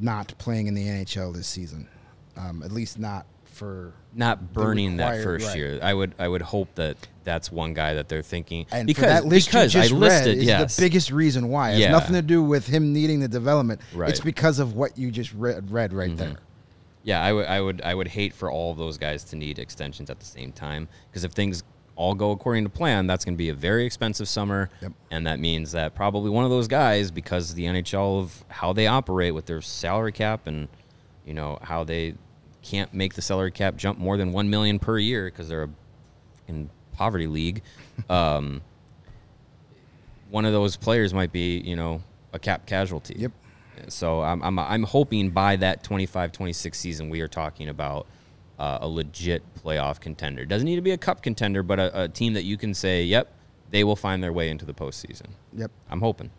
not 0.00 0.34
playing 0.38 0.66
in 0.66 0.74
the 0.74 0.82
NHL 0.84 1.32
this 1.34 1.46
season. 1.46 1.88
Um, 2.36 2.62
at 2.62 2.72
least 2.72 2.98
not 2.98 3.24
for 3.44 3.94
Not 4.12 4.52
burning 4.52 4.98
that 4.98 5.22
first 5.22 5.46
right. 5.46 5.56
year. 5.56 5.78
I 5.82 5.94
would 5.94 6.14
I 6.18 6.28
would 6.28 6.42
hope 6.42 6.74
that 6.74 6.96
that's 7.24 7.50
one 7.50 7.72
guy 7.72 7.94
that 7.94 8.08
they're 8.10 8.20
thinking 8.20 8.66
And 8.70 8.86
because 8.86 9.04
that 9.04 9.24
list 9.24 9.48
because 9.48 9.72
you 9.74 9.80
just 9.80 9.94
I 9.94 9.96
listed 9.96 10.26
read 10.26 10.38
is 10.38 10.44
yes 10.44 10.76
the 10.76 10.82
biggest 10.82 11.10
reason 11.10 11.48
why. 11.48 11.70
It 11.70 11.72
has 11.72 11.80
Yeah. 11.80 11.90
nothing 11.92 12.12
to 12.14 12.20
do 12.22 12.42
with 12.42 12.66
him 12.66 12.92
needing 12.92 13.20
the 13.20 13.28
development. 13.28 13.80
Right. 13.94 14.10
It's 14.10 14.20
because 14.20 14.58
of 14.58 14.74
what 14.74 14.98
you 14.98 15.10
just 15.10 15.32
read, 15.32 15.70
read 15.70 15.94
right 15.94 16.08
Mm-hmm. 16.10 16.16
there. 16.18 16.36
Yeah, 17.06 17.22
I 17.22 17.32
would, 17.32 17.46
I 17.46 17.60
would, 17.60 17.82
I 17.82 17.94
would 17.94 18.08
hate 18.08 18.34
for 18.34 18.50
all 18.50 18.72
of 18.72 18.78
those 18.78 18.98
guys 18.98 19.22
to 19.24 19.36
need 19.36 19.58
extensions 19.58 20.10
at 20.10 20.18
the 20.18 20.26
same 20.26 20.50
time 20.52 20.88
because 21.08 21.22
if 21.24 21.30
things 21.32 21.62
all 21.94 22.14
go 22.14 22.32
according 22.32 22.64
to 22.64 22.68
plan, 22.68 23.06
that's 23.06 23.24
going 23.24 23.34
to 23.34 23.38
be 23.38 23.48
a 23.48 23.54
very 23.54 23.86
expensive 23.86 24.28
summer, 24.28 24.68
Yep. 24.82 24.92
and 25.12 25.26
that 25.26 25.38
means 25.40 25.70
that 25.72 25.94
probably 25.94 26.28
one 26.30 26.44
of 26.44 26.50
those 26.50 26.66
guys, 26.68 27.10
because 27.10 27.54
the 27.54 27.64
NHL 27.64 28.20
of 28.20 28.44
how 28.48 28.72
they 28.74 28.86
operate 28.88 29.34
with 29.34 29.46
their 29.46 29.62
salary 29.62 30.12
cap 30.12 30.46
and 30.46 30.68
you 31.24 31.32
know 31.32 31.58
how 31.62 31.84
they 31.84 32.14
can't 32.60 32.92
make 32.92 33.14
the 33.14 33.22
salary 33.22 33.52
cap 33.52 33.76
jump 33.76 33.98
more 33.98 34.16
than 34.16 34.32
one 34.32 34.50
million 34.50 34.78
per 34.80 34.98
year 34.98 35.26
because 35.26 35.48
they're 35.48 35.62
a 35.64 35.70
in 36.48 36.68
poverty 36.92 37.26
league. 37.28 37.62
um, 38.10 38.60
one 40.30 40.44
of 40.44 40.52
those 40.52 40.76
players 40.76 41.14
might 41.14 41.32
be, 41.32 41.58
you 41.58 41.76
know, 41.76 42.02
a 42.32 42.38
cap 42.38 42.66
casualty. 42.66 43.14
Yep. 43.18 43.32
So 43.88 44.22
I'm, 44.22 44.42
I'm, 44.42 44.58
I'm 44.58 44.82
hoping 44.82 45.30
by 45.30 45.56
that 45.56 45.82
25 45.82 46.32
26 46.32 46.78
season, 46.78 47.10
we 47.10 47.20
are 47.20 47.28
talking 47.28 47.68
about 47.68 48.06
uh, 48.58 48.78
a 48.80 48.88
legit 48.88 49.42
playoff 49.62 50.00
contender. 50.00 50.44
Doesn't 50.44 50.66
need 50.66 50.76
to 50.76 50.82
be 50.82 50.92
a 50.92 50.98
cup 50.98 51.22
contender, 51.22 51.62
but 51.62 51.78
a, 51.78 52.04
a 52.04 52.08
team 52.08 52.34
that 52.34 52.44
you 52.44 52.56
can 52.56 52.74
say, 52.74 53.04
yep, 53.04 53.32
they 53.70 53.84
will 53.84 53.96
find 53.96 54.22
their 54.22 54.32
way 54.32 54.48
into 54.48 54.64
the 54.64 54.74
postseason. 54.74 55.28
Yep. 55.54 55.70
I'm 55.90 56.00
hoping. 56.00 56.30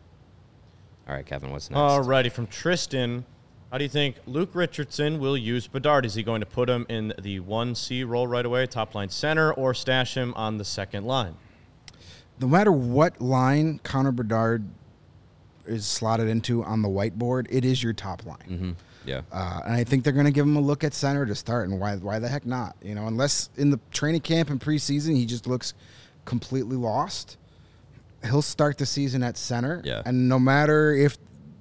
All 1.07 1.15
right, 1.15 1.25
Kevin, 1.25 1.51
what's 1.51 1.69
next? 1.69 1.79
All 1.79 2.01
righty, 2.01 2.29
from 2.29 2.47
Tristan. 2.47 3.25
How 3.71 3.77
do 3.77 3.83
you 3.83 3.89
think 3.89 4.15
Luke 4.25 4.51
Richardson 4.53 5.19
will 5.19 5.37
use 5.37 5.67
Bedard? 5.67 6.05
Is 6.05 6.15
he 6.15 6.23
going 6.23 6.39
to 6.39 6.45
put 6.45 6.69
him 6.69 6.85
in 6.87 7.13
the 7.19 7.41
1C 7.41 8.07
role 8.07 8.25
right 8.25 8.45
away, 8.45 8.65
top 8.65 8.95
line 8.95 9.09
center, 9.09 9.51
or 9.53 9.73
stash 9.73 10.15
him 10.15 10.33
on 10.35 10.57
the 10.57 10.65
second 10.65 11.05
line? 11.05 11.35
No 12.39 12.47
matter 12.47 12.71
what 12.71 13.19
line 13.19 13.79
Connor 13.83 14.11
Bedard 14.11 14.69
is 15.67 15.85
slotted 15.85 16.27
into 16.27 16.63
on 16.63 16.81
the 16.81 16.89
whiteboard, 16.89 17.47
it 17.49 17.65
is 17.65 17.81
your 17.83 17.93
top 17.93 18.25
line. 18.25 18.37
hmm 18.47 19.09
Yeah. 19.09 19.21
Uh, 19.31 19.61
and 19.65 19.73
I 19.73 19.83
think 19.83 20.03
they're 20.03 20.13
going 20.13 20.25
to 20.25 20.31
give 20.31 20.45
him 20.45 20.55
a 20.57 20.61
look 20.61 20.83
at 20.83 20.93
center 20.93 21.25
to 21.25 21.35
start. 21.35 21.69
And 21.69 21.79
why? 21.79 21.95
Why 21.97 22.19
the 22.19 22.27
heck 22.29 22.45
not? 22.45 22.75
You 22.81 22.95
know, 22.95 23.07
unless 23.07 23.49
in 23.57 23.69
the 23.69 23.79
training 23.91 24.21
camp 24.21 24.49
and 24.49 24.59
preseason 24.59 25.15
he 25.15 25.25
just 25.25 25.47
looks 25.47 25.73
completely 26.25 26.75
lost. 26.77 27.37
He'll 28.23 28.41
start 28.41 28.77
the 28.77 28.85
season 28.85 29.23
at 29.23 29.37
center. 29.37 29.81
Yeah. 29.85 30.01
And 30.05 30.27
no 30.27 30.39
matter 30.39 30.93
if 30.93 31.17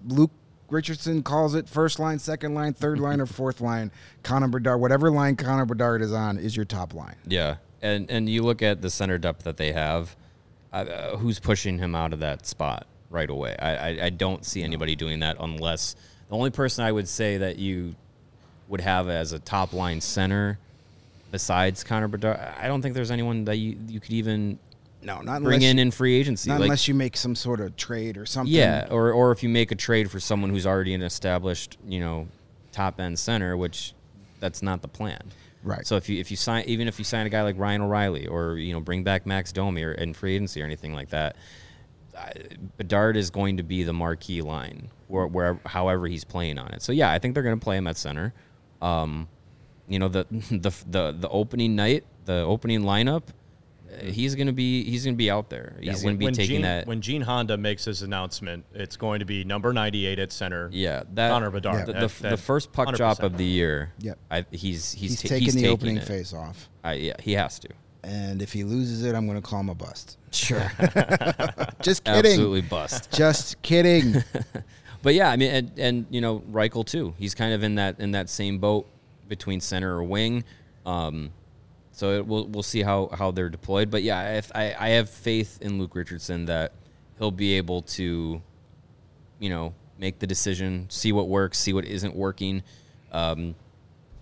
Luke 0.08 0.32
Richardson 0.68 1.22
calls 1.22 1.54
it 1.54 1.68
first 1.68 1.98
line, 1.98 2.18
second 2.18 2.54
line, 2.54 2.72
third 2.72 2.98
line, 2.98 3.20
or 3.20 3.26
fourth 3.26 3.60
line, 3.60 3.92
Connor 4.24 4.48
Bedard, 4.48 4.80
whatever 4.80 5.10
line 5.10 5.36
Connor 5.36 5.66
Bedard 5.66 6.02
is 6.02 6.12
on, 6.12 6.38
is 6.38 6.56
your 6.56 6.64
top 6.64 6.94
line. 6.94 7.14
Yeah, 7.26 7.56
and 7.82 8.10
and 8.10 8.28
you 8.28 8.42
look 8.42 8.62
at 8.62 8.82
the 8.82 8.90
center 8.90 9.18
depth 9.18 9.44
that 9.44 9.56
they 9.58 9.72
have. 9.72 10.16
Uh, 10.72 11.16
who's 11.16 11.38
pushing 11.38 11.78
him 11.78 11.94
out 11.94 12.12
of 12.12 12.18
that 12.18 12.44
spot 12.44 12.86
right 13.10 13.28
away? 13.30 13.56
I, 13.58 13.70
I 13.76 14.04
I 14.06 14.10
don't 14.10 14.44
see 14.44 14.62
anybody 14.62 14.96
doing 14.96 15.20
that 15.20 15.36
unless 15.40 15.96
the 16.28 16.34
only 16.34 16.50
person 16.50 16.84
I 16.84 16.92
would 16.92 17.08
say 17.08 17.38
that 17.38 17.58
you 17.58 17.94
would 18.68 18.80
have 18.80 19.08
as 19.08 19.32
a 19.32 19.38
top 19.38 19.72
line 19.72 20.00
center 20.00 20.58
besides 21.30 21.84
Connor 21.84 22.08
Bedard. 22.08 22.38
I 22.38 22.66
don't 22.68 22.82
think 22.82 22.94
there's 22.94 23.10
anyone 23.10 23.44
that 23.44 23.56
you 23.56 23.76
you 23.88 24.00
could 24.00 24.12
even 24.12 24.58
No, 25.02 25.20
not 25.20 25.42
bring 25.42 25.56
unless 25.56 25.70
in 25.70 25.76
you, 25.78 25.82
in 25.82 25.90
free 25.90 26.14
agency. 26.18 26.50
not 26.50 26.60
Like, 26.60 26.66
unless 26.66 26.88
you 26.88 26.94
make 26.94 27.16
some 27.16 27.34
sort 27.34 27.60
of 27.60 27.76
trade 27.76 28.16
or 28.16 28.26
something. 28.26 28.52
yeah, 28.52 28.86
or 28.90 29.12
or 29.12 29.32
if 29.32 29.42
you 29.42 29.48
make 29.48 29.70
a 29.72 29.76
trade 29.76 30.10
for 30.10 30.20
someone 30.20 30.50
who's 30.50 30.66
already 30.66 30.94
an 30.94 31.02
established, 31.02 31.78
you 31.86 32.00
know, 32.00 32.28
top 32.72 33.00
end 33.00 33.18
center, 33.18 33.56
which 33.56 33.92
that's 34.40 34.62
not 34.62 34.82
the 34.82 34.88
plan. 34.88 35.20
Right. 35.62 35.86
So 35.86 35.96
if 35.96 36.08
you 36.08 36.20
if 36.20 36.30
you 36.30 36.36
sign 36.36 36.64
even 36.66 36.86
if 36.88 36.98
you 36.98 37.04
sign 37.04 37.26
a 37.26 37.28
guy 37.30 37.42
like 37.42 37.58
Ryan 37.58 37.82
O'Reilly 37.82 38.26
or 38.26 38.56
you 38.56 38.72
know 38.72 38.80
bring 38.80 39.02
back 39.02 39.26
Max 39.26 39.52
Domi 39.52 39.82
or 39.82 39.92
in 39.92 40.12
free 40.14 40.34
agency 40.36 40.62
or 40.62 40.64
anything 40.64 40.92
like 40.94 41.08
that, 41.10 41.34
Bedard 42.76 43.16
is 43.16 43.30
going 43.30 43.56
to 43.58 43.62
be 43.62 43.82
the 43.82 43.92
marquee 43.92 44.42
line 44.42 44.88
where, 45.08 45.26
where 45.26 45.60
however 45.66 46.06
he's 46.06 46.24
playing 46.24 46.58
on 46.58 46.72
it. 46.72 46.82
So 46.82 46.92
yeah, 46.92 47.10
I 47.10 47.18
think 47.18 47.34
they're 47.34 47.42
going 47.42 47.58
to 47.58 47.62
play 47.64 47.76
him 47.76 47.86
at 47.86 47.96
center. 47.96 48.32
Um, 48.82 49.28
you 49.88 49.98
know 49.98 50.08
the 50.08 50.26
the 50.30 50.72
the 50.88 51.12
the 51.18 51.28
opening 51.28 51.76
night 51.76 52.04
the 52.24 52.40
opening 52.42 52.82
lineup, 52.82 53.22
uh, 53.88 54.04
he's 54.06 54.34
gonna 54.34 54.52
be 54.52 54.82
he's 54.84 55.04
gonna 55.04 55.16
be 55.16 55.30
out 55.30 55.48
there. 55.48 55.76
He's 55.80 56.02
Yeah, 56.02 56.08
gonna 56.08 56.18
be 56.18 56.26
taking 56.32 56.46
Gene, 56.56 56.62
that. 56.62 56.86
When 56.88 57.00
Gene 57.00 57.22
Honda 57.22 57.56
makes 57.56 57.84
his 57.84 58.02
announcement, 58.02 58.64
it's 58.74 58.96
going 58.96 59.20
to 59.20 59.24
be 59.24 59.44
number 59.44 59.72
98 59.72 60.18
at 60.18 60.32
center. 60.32 60.68
yeah, 60.72 61.04
that 61.14 61.30
Connor 61.30 61.50
Bedard. 61.52 61.86
The, 61.86 61.92
That- 61.92 62.00
the, 62.10 62.22
that- 62.22 62.30
the 62.30 62.36
first 62.36 62.72
puck 62.72 62.92
drop 62.96 63.18
100%. 63.18 63.22
of 63.22 63.36
the 63.38 63.44
year. 63.44 63.92
Yep. 64.00 64.18
I, 64.30 64.44
he's 64.50 64.90
he's 64.92 65.12
He's, 65.20 65.22
ta- 65.22 65.28
taking 65.28 65.44
he's 65.44 65.54
the 65.54 65.60
taking 65.60 65.72
opening 65.72 65.96
it. 65.98 66.04
face 66.04 66.32
off. 66.34 66.68
I, 66.82 66.94
yeah, 66.94 67.14
he 67.20 67.32
has 67.34 67.58
to. 67.60 67.68
And 68.06 68.40
if 68.40 68.52
he 68.52 68.62
loses 68.62 69.02
it, 69.02 69.16
I'm 69.16 69.26
going 69.26 69.36
to 69.40 69.46
call 69.46 69.58
him 69.60 69.68
a 69.68 69.74
bust. 69.74 70.16
Sure, 70.30 70.70
Just 71.82 72.04
kidding. 72.04 72.32
absolutely 72.32 72.62
bust. 72.62 73.10
Just 73.12 73.60
kidding. 73.62 74.22
But 75.06 75.14
yeah, 75.14 75.30
I 75.30 75.36
mean, 75.36 75.52
and, 75.52 75.78
and 75.78 76.06
you 76.10 76.20
know, 76.20 76.40
Reichel 76.50 76.84
too. 76.84 77.14
He's 77.16 77.32
kind 77.32 77.54
of 77.54 77.62
in 77.62 77.76
that 77.76 78.00
in 78.00 78.10
that 78.10 78.28
same 78.28 78.58
boat 78.58 78.88
between 79.28 79.60
center 79.60 79.94
or 79.96 80.02
wing. 80.02 80.42
Um, 80.84 81.30
so 81.92 82.14
it, 82.14 82.26
we'll 82.26 82.48
we'll 82.48 82.64
see 82.64 82.82
how 82.82 83.10
how 83.12 83.30
they're 83.30 83.48
deployed. 83.48 83.88
But 83.88 84.02
yeah, 84.02 84.36
if, 84.38 84.50
I 84.52 84.74
I 84.76 84.88
have 84.90 85.08
faith 85.08 85.58
in 85.60 85.78
Luke 85.78 85.94
Richardson 85.94 86.46
that 86.46 86.72
he'll 87.18 87.30
be 87.30 87.54
able 87.54 87.82
to, 87.82 88.42
you 89.38 89.48
know, 89.48 89.74
make 89.96 90.18
the 90.18 90.26
decision, 90.26 90.86
see 90.90 91.12
what 91.12 91.28
works, 91.28 91.56
see 91.56 91.72
what 91.72 91.84
isn't 91.84 92.16
working. 92.16 92.64
Um, 93.12 93.54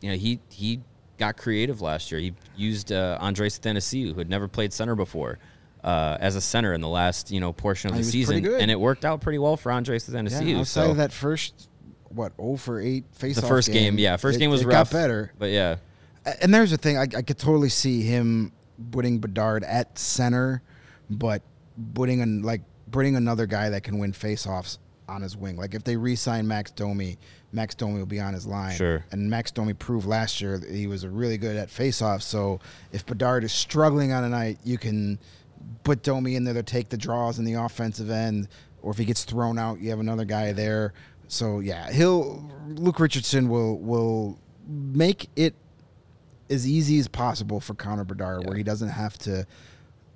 you 0.02 0.10
know, 0.10 0.16
he 0.16 0.38
he 0.50 0.80
got 1.18 1.36
creative 1.36 1.80
last 1.80 2.10
year. 2.12 2.20
He 2.20 2.34
used 2.56 2.92
uh, 2.92 3.18
Andreas 3.20 3.58
Athanasiou, 3.58 4.12
who 4.12 4.18
had 4.18 4.28
never 4.30 4.48
played 4.48 4.72
center 4.72 4.94
before. 4.94 5.38
Uh, 5.82 6.16
as 6.18 6.34
a 6.34 6.40
center 6.40 6.72
in 6.72 6.80
the 6.80 6.88
last 6.88 7.30
you 7.30 7.40
know 7.40 7.52
portion 7.52 7.90
of 7.90 7.94
Oh, 7.96 7.98
the 8.00 8.10
he 8.10 8.20
was 8.20 8.26
pretty 8.28 8.42
season, 8.44 8.60
and 8.60 8.70
it 8.70 8.80
worked 8.80 9.04
out 9.04 9.20
pretty 9.20 9.38
well 9.38 9.54
for 9.58 9.70
Andreas 9.70 10.08
Athanasiou. 10.08 10.48
yeah, 10.52 10.58
outside 10.60 10.84
so 10.84 10.90
of 10.92 10.96
that 10.96 11.12
first, 11.12 11.68
what, 12.08 12.32
0 12.40 12.56
for 12.56 12.80
8 12.80 13.04
face 13.12 13.36
the 13.36 13.42
first 13.42 13.70
game, 13.70 13.98
yeah, 13.98 14.16
first 14.16 14.36
it- 14.36 14.38
game 14.40 14.50
was 14.50 14.62
it 14.62 14.66
rough, 14.66 14.90
got 14.90 14.96
better. 14.96 15.32
but 15.38 15.50
yeah, 15.50 15.76
And 16.40 16.54
there's 16.54 16.70
the 16.70 16.78
thing, 16.78 16.96
I, 16.96 17.02
I 17.02 17.20
could 17.20 17.36
totally 17.36 17.68
see 17.68 18.00
him 18.00 18.52
putting 18.92 19.18
Bedard 19.18 19.62
at 19.62 19.98
center, 19.98 20.62
but 21.10 21.42
putting 21.92 22.22
an, 22.22 22.40
like 22.42 22.62
putting 22.90 23.14
another 23.14 23.44
guy 23.44 23.68
that 23.68 23.82
can 23.82 23.98
win 23.98 24.12
faceoffs 24.12 24.78
on 25.06 25.20
his 25.20 25.36
wing. 25.36 25.56
Like 25.56 25.74
if 25.74 25.84
they 25.84 25.98
re-sign 25.98 26.48
Max 26.48 26.70
Domi, 26.70 27.18
Max 27.54 27.74
Domi 27.74 27.98
will 27.98 28.06
be 28.06 28.20
on 28.20 28.34
his 28.34 28.46
line. 28.46 28.76
Sure. 28.76 29.04
And 29.12 29.30
Max 29.30 29.50
Domi 29.50 29.72
proved 29.72 30.06
last 30.06 30.40
year 30.40 30.58
that 30.58 30.70
he 30.70 30.86
was 30.86 31.06
really 31.06 31.38
good 31.38 31.56
at 31.56 31.68
faceoffs. 31.68 32.22
So 32.22 32.60
if 32.92 33.06
Bedard 33.06 33.44
is 33.44 33.52
struggling 33.52 34.12
on 34.12 34.24
a 34.24 34.28
night, 34.28 34.58
you 34.64 34.76
can 34.76 35.18
put 35.84 36.02
Domi 36.02 36.36
in 36.36 36.44
there 36.44 36.54
to 36.54 36.62
take 36.62 36.88
the 36.88 36.96
draws 36.96 37.38
in 37.38 37.44
the 37.44 37.54
offensive 37.54 38.10
end, 38.10 38.48
or 38.82 38.90
if 38.90 38.98
he 38.98 39.04
gets 39.04 39.24
thrown 39.24 39.58
out, 39.58 39.80
you 39.80 39.90
have 39.90 40.00
another 40.00 40.24
guy 40.24 40.52
there. 40.52 40.92
So 41.28 41.60
yeah, 41.60 41.90
he'll 41.90 42.50
Luke 42.68 43.00
Richardson 43.00 43.48
will 43.48 43.78
will 43.78 44.38
make 44.66 45.30
it 45.36 45.54
as 46.50 46.68
easy 46.68 46.98
as 46.98 47.08
possible 47.08 47.60
for 47.60 47.74
Connor 47.74 48.04
Bedard, 48.04 48.46
where 48.46 48.56
he 48.56 48.62
doesn't 48.62 48.90
have 48.90 49.16
to 49.18 49.46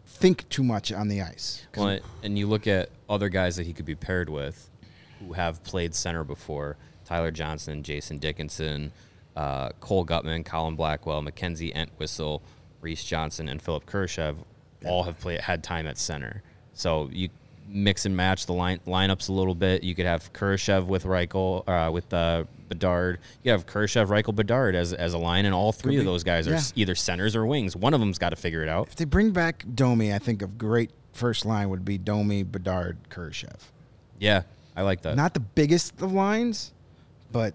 think 0.04 0.46
too 0.48 0.62
much 0.62 0.92
on 0.92 1.08
the 1.08 1.22
ice. 1.22 1.66
Well, 1.76 1.98
and 2.22 2.38
you 2.38 2.46
look 2.46 2.66
at 2.66 2.90
other 3.08 3.28
guys 3.28 3.56
that 3.56 3.66
he 3.66 3.72
could 3.72 3.86
be 3.86 3.94
paired 3.94 4.28
with, 4.28 4.68
who 5.20 5.32
have 5.32 5.64
played 5.64 5.94
center 5.94 6.24
before: 6.24 6.76
Tyler 7.08 7.30
Johnson, 7.30 7.82
Jason 7.82 8.18
Dickinson, 8.18 8.92
uh, 9.34 9.70
Cole 9.80 10.04
Guttman, 10.04 10.44
Colin 10.44 10.76
Blackwell, 10.76 11.22
Mackenzie 11.22 11.72
Entwistle, 11.74 12.42
Reese 12.82 13.02
Johnson, 13.02 13.48
and 13.48 13.62
Philip 13.62 13.86
Kurashev 13.86 14.36
all 14.84 15.04
have 15.04 15.18
played 15.18 15.40
had 15.40 15.64
time 15.64 15.86
at 15.86 15.96
center. 15.96 16.42
So 16.74 17.08
you 17.10 17.30
mix 17.66 18.04
and 18.04 18.14
match 18.14 18.44
the 18.44 18.52
line 18.52 18.80
lineups 18.86 19.30
a 19.30 19.32
little 19.32 19.54
bit. 19.54 19.82
You 19.82 19.94
could 19.94 20.04
have 20.04 20.30
Kurashev 20.34 20.86
with 20.86 21.04
Reichel, 21.04 21.66
uh, 21.66 21.90
with 21.90 22.12
uh, 22.12 22.44
Bedard. 22.68 23.20
You 23.42 23.52
have 23.52 23.64
Kurashev, 23.64 24.08
Reichel, 24.08 24.34
Bedard 24.34 24.74
as 24.74 24.92
as 24.92 25.14
a 25.14 25.18
line, 25.18 25.46
and 25.46 25.54
all 25.54 25.72
three 25.72 25.96
of 25.96 26.02
be- 26.02 26.04
those 26.04 26.24
guys 26.24 26.46
are 26.46 26.52
yeah. 26.52 26.60
either 26.76 26.94
centers 26.94 27.34
or 27.34 27.46
wings. 27.46 27.74
One 27.74 27.94
of 27.94 28.00
them's 28.00 28.18
got 28.18 28.30
to 28.30 28.36
figure 28.36 28.62
it 28.62 28.68
out. 28.68 28.88
if 28.88 28.96
they 28.96 29.06
bring 29.06 29.30
back 29.30 29.64
Domi, 29.74 30.12
I 30.12 30.18
think 30.18 30.42
a 30.42 30.46
great 30.46 30.90
first 31.14 31.46
line 31.46 31.70
would 31.70 31.86
be 31.86 31.96
Domi, 31.96 32.42
Bedard, 32.42 32.98
Kurashev. 33.08 33.56
Yeah, 34.18 34.42
I 34.76 34.82
like 34.82 35.00
that. 35.02 35.16
Not 35.16 35.32
the 35.32 35.40
biggest 35.40 36.02
of 36.02 36.12
lines, 36.12 36.72
but 37.32 37.54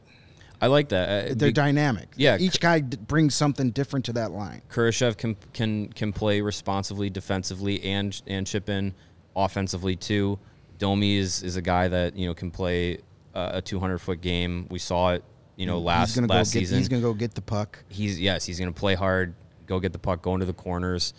I 0.61 0.67
like 0.67 0.89
that. 0.89 1.09
Uh, 1.09 1.33
they're 1.35 1.49
be- 1.49 1.53
dynamic. 1.53 2.09
yeah, 2.15 2.37
each 2.39 2.59
guy 2.59 2.79
d- 2.79 2.97
brings 2.97 3.35
something 3.35 3.71
different 3.71 4.05
to 4.05 4.13
that 4.13 4.31
line. 4.31 4.61
Kurashev 4.69 5.17
can 5.17 5.35
can 5.53 5.89
can 5.89 6.13
play 6.13 6.41
responsively, 6.41 7.09
defensively, 7.09 7.83
and 7.83 8.21
and 8.27 8.47
chip 8.47 8.69
in 8.69 8.93
offensively 9.35 9.95
too. 9.95 10.39
Domi 10.77 11.17
is 11.17 11.43
is 11.43 11.55
a 11.57 11.61
guy 11.61 11.87
that 11.89 12.15
you 12.15 12.27
know 12.27 12.33
can 12.33 12.49
play 12.51 12.99
uh, 13.35 13.51
a 13.55 13.61
200 13.61 13.97
foot 13.99 14.21
game. 14.21 14.67
We 14.69 14.79
saw 14.79 15.13
it, 15.13 15.23
you 15.55 15.65
know, 15.65 15.79
last 15.79 16.09
he's 16.09 16.15
gonna 16.15 16.27
last 16.33 16.53
go 16.53 16.59
get, 16.59 16.65
season. 16.65 16.77
He's 16.77 16.87
gonna 16.89 17.01
go 17.01 17.13
get 17.13 17.33
the 17.33 17.41
puck. 17.41 17.83
he's 17.89 18.19
yes, 18.19 18.45
he's 18.45 18.59
going 18.59 18.73
to 18.73 18.79
play 18.79 18.95
hard, 18.95 19.33
go 19.65 19.79
get 19.79 19.91
the 19.91 19.99
puck, 19.99 20.21
go 20.21 20.33
into 20.33 20.45
the 20.45 20.53
corners, 20.53 21.13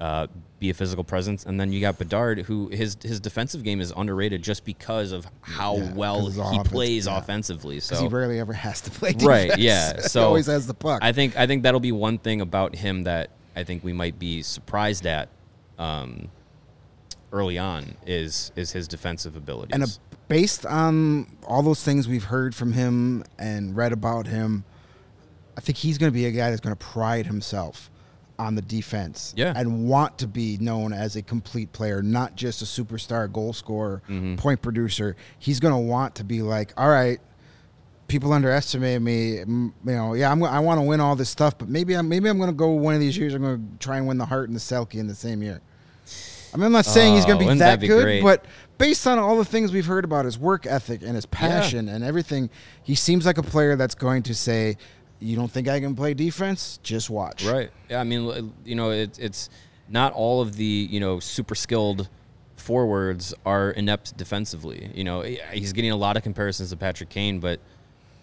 uh, 0.00 0.26
be 0.60 0.70
a 0.70 0.74
physical 0.74 1.02
presence, 1.02 1.44
and 1.46 1.58
then 1.58 1.72
you 1.72 1.80
got 1.80 1.98
Bedard, 1.98 2.40
who 2.40 2.68
his 2.68 2.96
his 3.02 3.18
defensive 3.18 3.64
game 3.64 3.80
is 3.80 3.92
underrated 3.96 4.42
just 4.42 4.64
because 4.64 5.10
of 5.10 5.26
how 5.40 5.76
Yeah, 5.76 5.92
well 5.94 6.28
he 6.28 6.40
offense- 6.40 6.68
plays 6.68 7.06
yeah. 7.06 7.18
offensively. 7.18 7.80
So 7.80 8.00
he 8.02 8.06
rarely 8.08 8.38
ever 8.38 8.52
has 8.52 8.80
to 8.82 8.90
play 8.90 9.12
Defense. 9.12 9.26
right, 9.26 9.58
yeah. 9.58 9.94
he 10.02 10.02
So 10.02 10.22
always 10.26 10.46
has 10.46 10.66
the 10.66 10.74
puck. 10.74 11.00
I 11.02 11.12
think 11.12 11.36
I 11.36 11.46
think 11.46 11.62
that'll 11.64 11.80
be 11.80 11.92
one 11.92 12.18
thing 12.18 12.40
about 12.40 12.76
him 12.76 13.02
that 13.04 13.30
I 13.56 13.64
think 13.64 13.82
we 13.82 13.92
might 13.92 14.18
be 14.18 14.42
surprised 14.42 15.06
at 15.06 15.28
um, 15.78 16.28
early 17.32 17.58
on 17.58 17.94
is 18.06 18.52
is 18.54 18.72
his 18.72 18.86
defensive 18.86 19.36
abilities. 19.36 19.70
and 19.72 19.82
a, 19.82 19.86
based 20.28 20.66
on 20.66 21.26
all 21.46 21.62
those 21.62 21.82
things 21.82 22.06
we've 22.06 22.24
heard 22.24 22.54
from 22.54 22.72
him 22.74 23.24
and 23.38 23.74
read 23.76 23.92
about 23.92 24.26
him, 24.26 24.64
I 25.56 25.60
think 25.60 25.78
he's 25.78 25.96
going 25.98 26.12
to 26.12 26.14
be 26.14 26.26
a 26.26 26.30
guy 26.30 26.50
that's 26.50 26.60
going 26.60 26.76
to 26.76 26.84
pride 26.84 27.26
himself 27.26 27.90
on 28.40 28.54
the 28.56 28.62
defense 28.62 29.34
Yeah. 29.36 29.52
and 29.54 29.86
want 29.88 30.18
to 30.18 30.26
be 30.26 30.56
known 30.60 30.92
as 30.92 31.14
a 31.14 31.22
complete 31.22 31.72
player, 31.72 32.02
not 32.02 32.34
just 32.34 32.62
a 32.62 32.64
superstar 32.64 33.30
goal 33.30 33.52
scorer, 33.52 34.02
Mm-hmm. 34.08 34.36
point 34.36 34.62
producer. 34.62 35.14
He's 35.38 35.60
going 35.60 35.74
to 35.74 35.78
want 35.78 36.14
to 36.16 36.24
be 36.24 36.42
like, 36.42 36.72
all 36.76 36.88
right, 36.88 37.20
people 38.08 38.32
underestimate 38.32 39.00
me. 39.02 39.38
You 39.38 39.72
know, 39.84 40.14
yeah, 40.14 40.32
I'm, 40.32 40.42
I 40.42 40.58
want 40.60 40.78
to 40.78 40.82
win 40.82 41.00
all 41.00 41.14
this 41.16 41.28
stuff, 41.30 41.58
but 41.58 41.68
maybe 41.68 41.94
I'm 41.94 42.08
maybe 42.08 42.28
I'm 42.28 42.38
going 42.38 42.50
to 42.50 42.56
go 42.56 42.70
one 42.70 42.94
of 42.94 43.00
these 43.00 43.16
years. 43.16 43.34
I'm 43.34 43.42
going 43.42 43.56
to 43.58 43.78
try 43.84 43.98
and 43.98 44.06
win 44.08 44.18
the 44.18 44.26
Hart 44.26 44.48
and 44.48 44.56
the 44.56 44.60
Selke 44.60 44.94
in 44.94 45.06
the 45.06 45.14
same 45.14 45.42
year. 45.42 45.60
I 46.52 46.56
mean, 46.56 46.66
I'm 46.66 46.72
not 46.72 46.84
saying 46.86 47.14
he's 47.14 47.24
going 47.26 47.36
Oh, 47.36 47.40
to 47.42 47.52
be 47.54 47.58
that 47.60 47.64
that 47.74 47.80
be 47.80 47.86
good, 47.86 48.02
great? 48.02 48.22
but 48.24 48.44
based 48.76 49.06
on 49.06 49.20
all 49.20 49.36
the 49.36 49.44
things 49.44 49.70
we've 49.72 49.86
heard 49.86 50.04
about 50.04 50.24
his 50.24 50.36
work 50.36 50.66
ethic 50.66 51.02
and 51.02 51.14
his 51.14 51.24
passion 51.26 51.88
and 51.88 52.02
everything, 52.02 52.50
he 52.82 52.96
seems 52.96 53.24
like 53.24 53.38
a 53.38 53.42
player 53.42 53.76
that's 53.76 53.94
going 53.94 54.24
to 54.24 54.34
say, 54.34 54.76
"You 55.20 55.36
don't 55.36 55.50
think 55.50 55.68
I 55.68 55.80
can 55.80 55.94
play 55.94 56.14
defense? 56.14 56.78
Just 56.82 57.10
watch." 57.10 57.44
Right. 57.44 57.70
Yeah. 57.88 58.00
I 58.00 58.04
mean, 58.04 58.52
you 58.64 58.74
know, 58.74 58.90
it, 58.90 59.18
it's 59.18 59.50
not 59.88 60.12
all 60.12 60.40
of 60.40 60.56
the 60.56 60.64
you 60.90 61.00
know 61.00 61.20
super 61.20 61.54
skilled 61.54 62.08
forwards 62.56 63.34
are 63.44 63.70
inept 63.70 64.16
defensively. 64.16 64.90
You 64.94 65.04
know, 65.04 65.22
he's 65.22 65.72
getting 65.72 65.90
a 65.90 65.96
lot 65.96 66.16
of 66.16 66.22
comparisons 66.22 66.70
to 66.70 66.76
Patrick 66.76 67.08
Kane, 67.08 67.40
but 67.40 67.60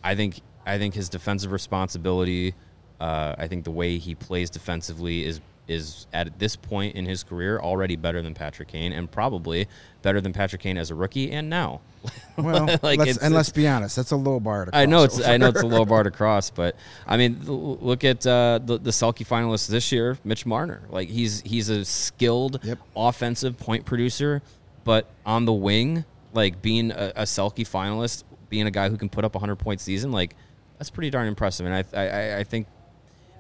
I 0.04 0.16
think 0.16 0.42
I 0.66 0.78
think 0.78 0.94
his 0.94 1.10
defensive 1.10 1.52
responsibility, 1.52 2.54
uh, 3.00 3.36
I 3.38 3.48
think 3.48 3.64
the 3.64 3.72
way 3.72 3.98
he 3.98 4.16
plays 4.16 4.50
defensively 4.50 5.26
is 5.26 5.42
is 5.68 6.08
at 6.14 6.40
this 6.40 6.56
point 6.56 6.96
in 6.96 7.06
his 7.06 7.24
career 7.24 7.60
already 7.60 7.96
better 7.96 8.22
than 8.22 8.34
Patrick 8.34 8.70
Kane 8.70 8.94
and 8.94 9.10
probably 9.12 9.68
better 10.02 10.22
than 10.22 10.32
Patrick 10.34 10.62
Kane 10.62 10.78
as 10.78 10.92
a 10.92 10.96
rookie 10.96 11.32
and 11.32 11.50
now. 11.50 11.82
Well, 12.38 12.68
Like, 12.84 13.00
let's, 13.00 13.02
it's- 13.12 13.18
and 13.18 13.34
let's 13.34 13.50
be 13.50 13.68
honest, 13.68 13.96
that's 13.96 14.12
a 14.12 14.16
low 14.16 14.40
bar 14.40 14.66
to 14.66 14.72
cross. 14.72 14.80
I 14.80 14.86
know 14.86 15.04
it's 15.04 15.26
I 15.28 15.38
know 15.38 15.48
it's 15.50 15.62
a 15.64 15.66
low 15.68 15.84
bar 15.86 16.04
to 16.04 16.12
cross, 16.22 16.50
but 16.52 16.76
I 17.08 17.18
mean, 17.18 17.40
look 17.46 18.04
at 18.04 18.26
uh, 18.26 18.60
the 18.64 18.78
the 18.78 18.92
Selke 18.92 19.28
finalists 19.28 19.68
this 19.68 19.92
year, 19.92 20.18
Mitch 20.24 20.46
Marner. 20.46 20.84
Like 20.90 21.10
he's 21.10 21.42
he's 21.42 21.68
a 21.70 21.84
skilled 21.84 22.60
Yep. 22.64 22.80
offensive 22.96 23.58
point 23.58 23.86
producer, 23.86 24.42
but 24.86 25.10
on 25.26 25.46
the 25.46 25.52
wing, 25.54 26.06
like 26.34 26.62
being 26.62 26.92
a, 26.92 27.12
a 27.18 27.24
Selke 27.24 27.68
finalist, 27.68 28.24
being 28.50 28.68
a 28.68 28.72
guy 28.72 28.88
who 28.90 28.98
can 28.98 29.10
put 29.10 29.26
up 29.26 29.36
a 29.36 29.40
hundred 29.40 29.58
point 29.58 29.82
season, 29.82 30.12
like 30.12 30.36
that's 30.78 30.92
pretty 30.92 31.10
darn 31.10 31.28
impressive. 31.28 31.66
And 31.66 31.76
I 31.76 32.00
I, 32.00 32.38
I 32.40 32.44
think 32.46 32.68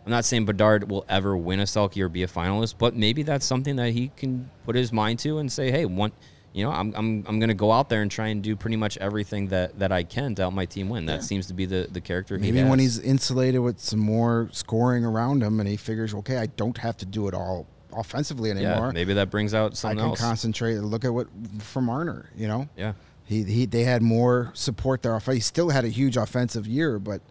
I'm 0.08 0.12
not 0.12 0.24
saying 0.24 0.46
Bedard 0.46 0.90
will 0.90 1.04
ever 1.10 1.36
win 1.36 1.60
a 1.60 1.64
Selke 1.64 2.02
or 2.02 2.08
be 2.08 2.24
a 2.24 2.28
finalist, 2.28 2.76
but 2.78 2.96
maybe 2.96 3.24
that's 3.24 3.46
something 3.46 3.76
that 3.76 3.90
he 3.90 4.10
can 4.16 4.50
put 4.66 4.74
his 4.74 4.94
mind 4.94 5.20
to 5.20 5.40
and 5.40 5.52
say, 5.52 5.70
hey, 5.70 5.84
one. 5.84 6.14
You 6.54 6.64
know, 6.64 6.72
I'm, 6.72 6.94
I'm, 6.96 7.26
I'm 7.28 7.40
going 7.40 7.50
to 7.50 7.54
go 7.54 7.74
out 7.74 7.90
there 7.90 8.02
and 8.02 8.10
try 8.10 8.28
and 8.30 8.42
do 8.42 8.56
pretty 8.56 8.78
much 8.78 8.98
everything 9.00 9.50
that, 9.50 9.78
that 9.80 9.92
I 9.92 10.04
can 10.04 10.34
to 10.36 10.44
help 10.44 10.54
my 10.54 10.66
team 10.66 10.88
win. 10.88 11.06
That 11.08 11.24
seems 11.24 11.48
to 11.48 11.54
be 11.54 11.66
the, 11.66 11.90
the 11.92 12.00
character 12.00 12.36
he 12.38 12.42
Maybe 12.42 12.60
has. 12.60 12.70
when 12.70 12.80
he's 12.80 13.00
insulated 13.00 13.60
with 13.60 13.80
some 13.82 14.00
more 14.00 14.48
scoring 14.54 15.04
around 15.04 15.44
him, 15.44 15.60
and 15.60 15.68
he 15.68 15.76
figures, 15.76 16.14
okay, 16.16 16.38
I 16.38 16.46
don't 16.46 16.78
have 16.78 16.96
to 16.98 17.06
do 17.06 17.28
it 17.28 17.34
all 17.34 17.68
offensively 17.96 18.50
anymore. 18.50 18.70
yeah, 18.70 18.74
anymore. 18.76 18.92
maybe 18.94 19.14
that 19.16 19.30
brings 19.30 19.54
out 19.54 19.76
something 19.76 20.00
I 20.00 20.04
something 20.04 20.16
can 20.16 20.24
else. 20.24 20.30
concentrate. 20.30 20.78
Look 20.78 21.04
at 21.04 21.14
what 21.14 21.28
from 21.60 21.84
Marner, 21.86 22.30
you 22.36 22.48
know. 22.48 22.70
yeah. 22.78 22.94
He, 23.26 23.44
he 23.44 23.66
they 23.66 23.84
had 23.84 24.02
more 24.02 24.52
support 24.54 25.02
there. 25.04 25.20
He 25.20 25.42
still 25.42 25.70
had 25.70 25.84
a 25.84 25.90
huge 25.90 26.16
offensive 26.16 26.66
year, 26.66 26.98
but 26.98 27.22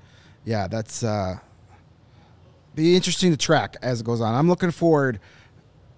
yeah, 0.45 0.69
that's 0.69 1.03
uh, 1.03 1.39
be 2.77 2.95
interesting 2.95 3.33
to 3.33 3.37
track 3.37 3.77
as 3.83 4.01
it 4.01 4.05
goes 4.07 4.21
on. 4.21 4.35
I'm 4.35 4.49
looking 4.49 4.71
forward, 4.71 5.19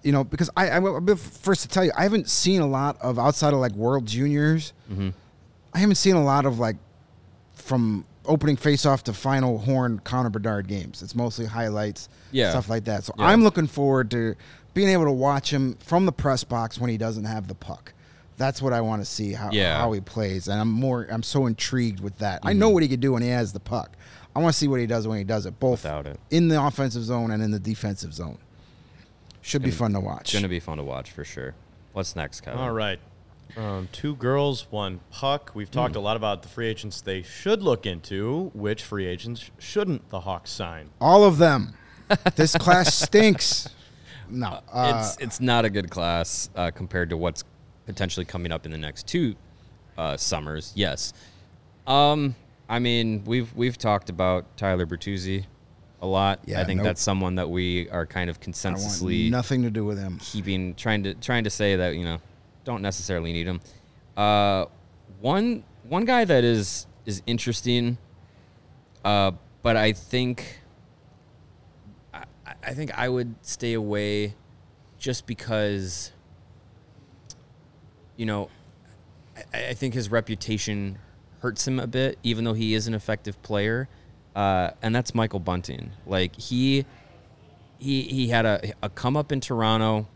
you 0.01 0.11
know, 0.11 0.23
because 0.23 0.49
I 0.57 0.71
I'm 0.71 1.05
the 1.05 1.15
first 1.15 1.61
to 1.61 1.67
tell 1.67 1.85
you 1.85 1.91
I 1.95 2.01
haven't 2.03 2.27
seen 2.29 2.61
a 2.61 2.67
lot 2.67 2.97
of 3.01 3.19
outside 3.19 3.53
of 3.53 3.59
like 3.59 3.73
World 3.73 4.07
Juniors. 4.07 4.73
Mm-hmm. 4.91 5.09
I 5.73 5.77
haven't 5.79 5.95
seen 5.95 6.15
a 6.15 6.23
lot 6.23 6.45
of 6.47 6.57
like 6.57 6.77
from 7.53 8.05
opening 8.25 8.55
face-off 8.55 9.03
to 9.03 9.13
final 9.13 9.57
horn 9.59 9.99
Connor 10.03 10.29
Bedard 10.29 10.67
games. 10.67 11.01
It's 11.01 11.15
mostly 11.15 11.45
highlights, 11.45 12.09
Yeah. 12.31 12.51
stuff 12.51 12.69
like 12.69 12.85
that. 12.85 13.03
So 13.03 13.13
Yeah. 13.17 13.25
I'm 13.27 13.43
looking 13.43 13.67
forward 13.67 14.11
to 14.11 14.35
being 14.73 14.89
able 14.89 15.05
to 15.05 15.11
watch 15.11 15.51
him 15.51 15.75
from 15.79 16.05
the 16.05 16.11
press 16.11 16.43
box 16.43 16.79
when 16.79 16.89
he 16.89 16.97
doesn't 16.97 17.25
have 17.25 17.47
the 17.47 17.55
puck. 17.55 17.93
That's 18.37 18.61
what 18.61 18.71
I 18.71 18.81
want 18.81 19.01
to 19.01 19.05
see 19.05 19.33
how, 19.33 19.49
Yeah. 19.51 19.77
how 19.79 19.91
he 19.91 19.99
plays, 19.99 20.47
and 20.47 20.59
I'm 20.61 20.71
more 20.71 21.07
I'm 21.11 21.23
so 21.23 21.45
intrigued 21.45 21.99
with 21.99 22.19
that. 22.19 22.39
I 22.43 22.51
Mm-hmm. 22.51 22.59
know 22.59 22.69
what 22.69 22.83
he 22.83 22.89
could 22.89 22.99
do 23.01 23.13
when 23.13 23.21
he 23.23 23.29
has 23.29 23.51
the 23.51 23.59
puck. 23.59 23.91
I 24.39 24.41
want 24.41 24.53
to 24.53 24.57
see 24.57 24.69
what 24.69 24.79
he 24.79 24.87
does 24.87 25.05
when 25.05 25.17
he 25.17 25.25
does 25.25 25.45
it, 25.45 25.59
both 25.59 25.83
Without 25.83 26.07
it. 26.07 26.17
in 26.29 26.47
the 26.47 26.63
offensive 26.63 27.03
zone 27.03 27.31
and 27.31 27.43
in 27.43 27.51
the 27.51 27.59
defensive 27.59 28.13
zone. 28.13 28.37
Should 29.41 29.63
be 29.63 29.71
fun 29.71 29.91
to 29.93 29.99
watch. 29.99 30.21
It's 30.21 30.31
going 30.33 30.43
to 30.43 30.49
be 30.49 30.61
fun 30.61 30.77
to 30.77 30.83
watch 30.83 31.11
for 31.11 31.25
sure. 31.25 31.55
What's 31.91 32.15
next, 32.15 32.41
Kevin? 32.41 32.59
All 32.59 32.71
right. 32.71 32.99
Um, 33.57 33.89
two 33.91 34.15
girls, 34.15 34.67
one 34.69 35.01
puck. 35.11 35.51
We've 35.55 35.69
talked 35.71 35.95
a 35.97 35.99
lot 35.99 36.15
about 36.15 36.43
the 36.43 36.47
free 36.47 36.67
agents 36.67 37.01
they 37.01 37.21
should 37.21 37.61
look 37.63 37.85
into. 37.85 38.51
Which 38.53 38.83
free 38.83 39.07
agents 39.07 39.49
shouldn't 39.57 40.09
the 40.09 40.21
Hawks 40.21 40.51
sign? 40.51 40.89
All 41.01 41.25
of 41.25 41.37
them. 41.37 41.73
this 42.35 42.55
class 42.55 42.93
stinks. 43.03 43.67
No, 44.29 44.61
uh, 44.71 44.99
it's 45.03 45.17
it's 45.17 45.41
not 45.41 45.65
a 45.65 45.69
good 45.69 45.89
class 45.89 46.49
uh, 46.55 46.71
compared 46.71 47.09
to 47.09 47.17
what's 47.17 47.43
potentially 47.87 48.25
coming 48.25 48.51
up 48.53 48.65
in 48.65 48.71
the 48.71 48.77
next 48.77 49.05
two 49.07 49.35
uh, 49.97 50.15
summers. 50.15 50.71
Yes, 50.75 51.13
um, 51.87 52.35
I 52.69 52.79
mean 52.79 53.23
we've 53.25 53.53
we've 53.55 53.77
talked 53.77 54.09
about 54.09 54.55
Tyler 54.55 54.85
Bertuzzi 54.85 55.45
a 56.01 56.07
lot. 56.07 56.39
Yeah, 56.45 56.61
I 56.61 56.63
think 56.63 56.77
nope. 56.77 56.85
that's 56.85 57.01
someone 57.01 57.35
that 57.35 57.49
we 57.49 57.89
are 57.89 58.05
kind 58.05 58.29
of 58.29 58.39
consensusly 58.39 59.29
nothing 59.29 59.63
to 59.63 59.71
do 59.71 59.83
with 59.83 59.99
him. 59.99 60.19
keeping 60.19 60.75
trying 60.75 61.03
to 61.03 61.15
trying 61.15 61.43
to 61.43 61.49
say 61.49 61.75
that 61.75 61.95
you 61.95 62.05
know 62.05 62.19
don't 62.63 62.81
necessarily 62.81 63.33
need 63.33 63.47
him. 63.47 63.59
Uh, 64.15 64.65
one 65.19 65.63
one 65.83 66.05
guy 66.05 66.23
that 66.23 66.43
is 66.43 66.85
is 67.05 67.23
interesting, 67.25 67.97
uh, 69.03 69.31
but 69.63 69.75
I 69.75 69.91
think 69.93 70.59
I, 72.13 72.23
I 72.63 72.73
think 72.73 72.97
I 72.97 73.09
would 73.09 73.33
stay 73.41 73.73
away 73.73 74.35
just 74.99 75.25
because 75.25 76.11
you 78.15 78.27
know 78.27 78.49
I, 79.53 79.69
I 79.69 79.73
think 79.73 79.95
his 79.95 80.11
reputation 80.11 80.99
hurts 81.39 81.67
him 81.67 81.79
a 81.79 81.87
bit, 81.87 82.17
even 82.23 82.43
though 82.43 82.53
he 82.53 82.73
is 82.73 82.87
an 82.87 82.93
effective 82.93 83.41
player. 83.41 83.87
Uh, 84.35 84.71
and 84.81 84.93
that's 84.93 85.15
Michael 85.15 85.39
Bunting. 85.39 85.91
Like 86.05 86.35
he 86.35 86.85
he 87.79 88.03
he 88.03 88.27
had 88.27 88.45
a, 88.45 88.73
a 88.83 88.89
come 88.89 89.17
up 89.17 89.31
in 89.31 89.41
Toronto 89.41 90.07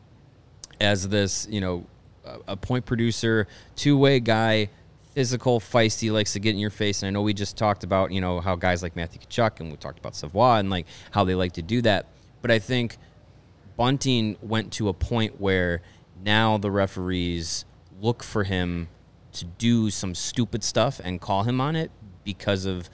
as 0.80 1.07
this, 1.09 1.47
you 1.49 1.61
know, 1.61 1.86
a, 2.26 2.39
a 2.49 2.57
point 2.57 2.86
producer, 2.86 3.47
two 3.76 3.97
way 3.97 4.19
guy, 4.19 4.69
physical, 5.13 5.59
feisty, 5.59 6.11
likes 6.11 6.34
to 6.34 6.39
get 6.39 6.51
in 6.51 6.59
your 6.59 6.69
face. 6.69 7.01
And 7.01 7.07
I 7.07 7.11
know 7.11 7.21
we 7.21 7.34
just 7.34 7.57
talked 7.57 7.84
about, 7.84 8.11
you 8.11 8.21
know, 8.21 8.39
how 8.39 8.55
guys 8.55 8.84
like 8.84 8.95
Matthew 8.95 9.21
Tkachuk 9.21 9.59
and 9.59 9.71
we 9.71 9.78
talked 9.78 9.99
about 9.99 10.15
Savoie 10.15 10.59
and 10.59 10.69
like 10.69 10.86
how 11.11 11.24
they 11.24 11.36
like 11.36 11.53
to 11.53 11.61
do 11.61 11.82
that. 11.82 12.07
But 12.41 12.51
I 12.51 12.59
think 12.59 12.97
Bunting 13.78 14.38
went 14.41 14.74
to 14.74 14.89
a 14.89 14.93
point 14.93 15.39
where 15.39 15.82
now 16.24 16.57
the 16.57 16.69
referees 16.69 17.65
look 18.01 18.24
for 18.24 18.43
him 18.43 18.89
to 19.34 19.46
do 19.46 19.90
some 19.90 20.16
stupid 20.16 20.64
stuff 20.64 21.02
and 21.04 21.20
call 21.20 21.44
him 21.44 21.60
on 21.60 21.76
it 21.76 21.92
because 22.24 22.66
of 22.66 22.90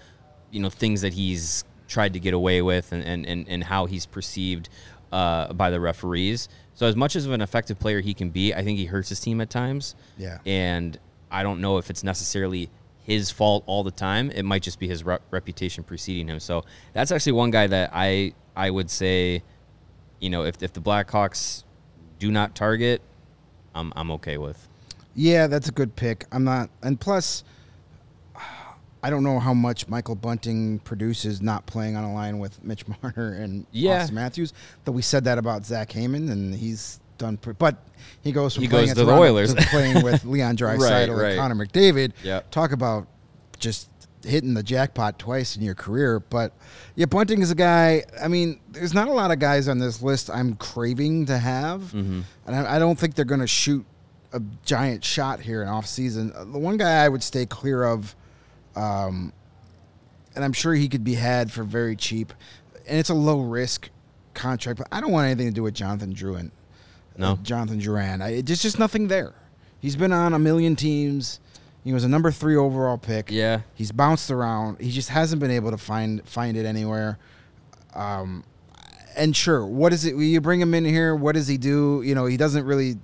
you 0.52 0.60
know 0.60 0.70
things 0.70 1.02
that 1.02 1.14
he's 1.14 1.64
tried 1.88 2.14
to 2.14 2.20
get 2.20 2.34
away 2.34 2.62
with 2.62 2.92
and, 2.92 3.04
and, 3.04 3.26
and, 3.26 3.48
and 3.50 3.64
how 3.64 3.86
he's 3.86 4.06
perceived 4.06 4.70
uh, 5.12 5.52
by 5.54 5.70
the 5.70 5.80
referees. 5.80 6.48
So 6.76 6.86
as 6.86 6.96
much 6.96 7.16
as 7.16 7.26
of 7.26 7.32
an 7.32 7.42
effective 7.42 7.80
player 7.80 8.00
he 8.00 8.14
can 8.14 8.30
be, 8.30 8.54
I 8.54 8.64
think 8.64 8.78
he 8.78 8.86
hurts 8.86 9.10
his 9.10 9.20
team 9.20 9.42
at 9.42 9.50
times. 9.50 9.96
Yeah. 10.18 10.38
And 10.46 10.98
I 11.32 11.44
don't 11.44 11.60
know 11.60 11.78
if 11.78 11.90
it's 11.90 12.04
necessarily 12.04 12.70
his 13.02 13.32
fault 13.32 13.64
all 13.66 13.84
the 13.84 13.92
time. 13.92 14.32
It 14.32 14.44
might 14.44 14.62
just 14.62 14.80
be 14.80 14.88
his 14.88 15.04
rep- 15.04 15.24
reputation 15.32 15.84
preceding 15.84 16.28
him. 16.28 16.40
So 16.40 16.64
that's 16.94 17.12
actually 17.12 17.34
one 17.34 17.52
guy 17.52 17.68
that 17.68 17.90
I 17.92 18.34
I 18.56 18.70
would 18.70 18.90
say, 18.90 19.44
you 20.20 20.30
know, 20.30 20.44
if 20.44 20.62
if 20.62 20.74
the 20.74 20.80
Blackhawks 20.80 21.64
do 22.20 22.32
not 22.32 22.56
target, 22.56 23.02
I'm 23.74 23.92
I'm 23.96 24.12
okay 24.12 24.38
with. 24.38 24.69
Yeah, 25.20 25.48
that's 25.48 25.68
a 25.68 25.72
good 25.74 25.96
pick. 25.98 26.26
I'm 26.32 26.46
not, 26.46 26.70
and 26.82 26.98
plus, 27.00 27.44
I 29.02 29.10
don't 29.10 29.24
know 29.24 29.40
how 29.40 29.54
much 29.54 29.88
Michael 29.88 30.16
Bunting 30.16 30.80
produces 30.80 31.42
not 31.42 31.66
playing 31.66 31.96
on 31.96 32.04
a 32.04 32.14
line 32.14 32.40
with 32.40 32.64
Mitch 32.64 32.86
Marner 32.88 33.34
and 33.34 33.66
Yeah. 33.72 34.04
Auston 34.06 34.12
Matthews. 34.14 34.54
Though 34.86 34.92
we 34.92 35.02
said 35.02 35.24
that 35.26 35.38
about 35.38 35.66
Zach 35.66 35.92
Hyman, 35.94 36.30
and 36.30 36.54
he's 36.56 37.00
done. 37.18 37.38
Pre- 37.38 37.54
but 37.54 37.78
he 38.22 38.32
goes 38.32 38.54
from 38.56 38.64
He 38.64 38.70
playing 38.70 38.88
goes 38.88 38.96
to 38.98 39.06
the 39.06 39.12
Oilers. 39.14 39.54
to 39.54 39.62
playing 39.68 40.04
with 40.04 40.24
Leon 40.26 40.58
Draisaitl 40.58 41.16
Right, 41.18 41.32
and. 41.32 41.40
Connor 41.40 41.56
McDavid. 41.66 42.12
Yep. 42.24 42.52
Talk 42.52 42.72
about 42.72 43.08
just 43.58 43.90
hitting 44.26 44.54
the 44.54 44.64
jackpot 44.64 45.18
twice 45.18 45.56
in 45.56 45.62
your 45.64 45.76
career. 45.76 46.20
But 46.20 46.54
yeah, 46.96 47.06
Bunting 47.08 47.42
is 47.42 47.52
a 47.52 47.56
guy. 47.56 48.04
I 48.22 48.28
mean, 48.28 48.60
there's 48.70 48.94
not 48.94 49.08
a 49.08 49.14
lot 49.14 49.32
of 49.32 49.40
guys 49.40 49.68
on 49.70 49.80
this 49.80 50.02
list 50.02 50.30
I'm 50.30 50.56
craving 50.56 51.26
to 51.28 51.38
have, 51.38 51.82
Mm-hmm. 51.94 52.22
and 52.48 52.56
I, 52.56 52.76
I 52.76 52.80
don't 52.80 52.98
think 53.00 53.16
they're 53.16 53.24
going 53.26 53.40
to 53.42 53.48
shoot 53.48 53.86
a 54.34 54.42
giant 54.66 55.04
shot 55.04 55.40
here 55.40 55.62
in 55.62 55.68
off 55.68 55.86
season. 55.88 56.32
Uh, 56.36 56.46
The 56.46 56.60
one 56.60 56.78
guy 56.78 57.04
I 57.04 57.10
would 57.10 57.24
stay 57.24 57.46
clear 57.46 57.84
of, 57.84 58.16
um, 58.76 59.34
and 60.36 60.44
I'm 60.46 60.54
sure 60.54 60.74
he 60.74 60.88
could 60.88 61.04
be 61.04 61.16
had 61.16 61.52
for 61.52 61.64
very 61.64 61.96
cheap, 61.96 62.34
and 62.88 63.00
it's 63.00 63.10
a 63.10 63.14
low 63.16 63.42
risk 63.42 63.90
contract. 64.34 64.80
But 64.80 64.88
I 64.92 65.02
don't 65.02 65.12
want 65.12 65.26
anything 65.26 65.48
to 65.48 65.54
do 65.54 65.64
with 65.64 65.74
Jonathan 65.74 66.14
Drouin. 66.14 66.52
No? 67.18 67.34
Uh, 67.34 67.36
Jonathan 67.38 67.80
Drouin. 67.80 68.22
I, 68.22 68.42
there's 68.42 68.62
just 68.62 68.80
nothing 68.80 69.08
there. 69.08 69.34
He's 69.80 69.96
been 69.96 70.12
on 70.14 70.34
a 70.34 70.40
million 70.40 70.76
teams. 70.76 71.40
He 71.84 71.94
was 71.94 72.04
a 72.04 72.10
number 72.10 72.32
three 72.32 72.56
overall 72.56 72.98
pick. 72.98 73.32
Yeah. 73.32 73.62
He's 73.74 73.92
bounced 73.92 74.30
around. 74.30 74.80
He 74.82 74.92
just 74.92 75.10
hasn't 75.10 75.40
been 75.40 75.52
able 75.52 75.72
to 75.72 75.78
find 75.78 76.28
find 76.28 76.56
it 76.58 76.66
anywhere. 76.66 77.18
Um, 77.96 78.44
and 79.16 79.36
sure, 79.36 79.66
what 79.66 79.92
is 79.92 80.06
it? 80.06 80.16
You 80.16 80.40
bring 80.42 80.62
him 80.62 80.74
in 80.74 80.86
here. 80.86 81.16
What 81.16 81.36
does 81.36 81.48
he 81.48 81.58
do? 81.58 82.02
You 82.06 82.16
know, 82.16 82.26
he 82.26 82.38
doesn't 82.38 82.66
really 82.66 82.98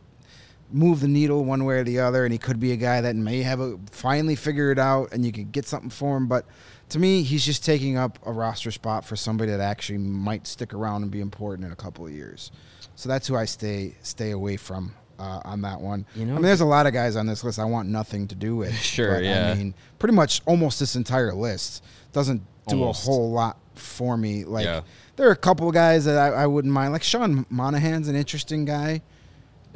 move 0.71 0.99
the 1.01 1.07
needle 1.07 1.43
one 1.45 1.63
way 1.65 1.75
or 1.75 1.83
the 1.83 1.99
other. 1.99 2.23
And 2.25 2.31
he 2.33 2.37
could 2.37 2.59
be 2.59 2.71
a 2.71 2.75
guy 2.77 3.01
that 3.01 3.15
may 3.15 3.41
have 3.43 3.59
a, 3.59 3.77
finally 3.91 4.35
figure 4.35 4.71
it 4.71 4.79
out, 4.79 5.11
and 5.13 5.25
you 5.25 5.31
could 5.31 5.51
get 5.51 5.65
something 5.65 5.89
for 5.89 6.17
him. 6.17 6.27
But 6.27 6.45
to 6.89 6.99
me, 6.99 7.21
he's 7.23 7.45
just 7.45 7.63
taking 7.65 7.97
up 7.97 8.19
a 8.25 8.31
roster 8.31 8.71
spot 8.71 9.05
for 9.05 9.15
somebody 9.15 9.51
that 9.51 9.59
actually 9.59 9.97
might 9.99 10.47
stick 10.47 10.73
around 10.73 11.03
and 11.03 11.11
be 11.11 11.19
important 11.21 11.65
in 11.65 11.71
a 11.71 11.75
couple 11.75 12.05
of 12.05 12.11
years. 12.11 12.51
So 12.95 13.09
that's 13.09 13.27
who 13.27 13.35
I 13.35 13.45
stay 13.45 13.95
stay 14.03 14.31
away 14.31 14.55
from 14.57 14.93
uh, 15.19 15.41
on 15.45 15.61
that 15.61 15.81
one. 15.81 16.05
You 16.15 16.25
know- 16.25 16.33
I 16.33 16.35
mean, 16.35 16.43
there's 16.43 16.61
a 16.61 16.65
lot 16.65 16.87
of 16.87 16.93
guys 16.93 17.15
on 17.15 17.25
this 17.25 17.43
list 17.43 17.59
I 17.59 17.65
want 17.65 17.89
nothing 17.89 18.27
to 18.29 18.35
do 18.35 18.55
with. 18.55 18.73
Sure, 18.79 19.15
but, 19.15 19.23
yeah. 19.23 19.51
I 19.51 19.55
mean, 19.55 19.73
pretty 19.99 20.15
much 20.15 20.41
almost 20.45 20.79
this 20.79 20.95
entire 20.95 21.33
list 21.33 21.83
doesn't 22.13 22.41
do 22.67 22.79
Almost. 22.79 23.03
a 23.03 23.05
whole 23.05 23.31
lot 23.31 23.57
for 23.75 24.15
me. 24.17 24.43
Like 24.45 24.65
Yeah. 24.65 24.81
there 25.17 25.27
are 25.27 25.31
a 25.33 25.35
couple 25.37 25.67
of 25.67 25.73
guys 25.73 26.05
that 26.05 26.17
I, 26.17 26.43
I 26.43 26.47
wouldn't 26.47 26.73
mind. 26.73 26.93
Like 26.93 27.03
Sean 27.03 27.45
Monahan's 27.49 28.07
an 28.07 28.15
interesting 28.15 28.63
guy. 28.65 29.01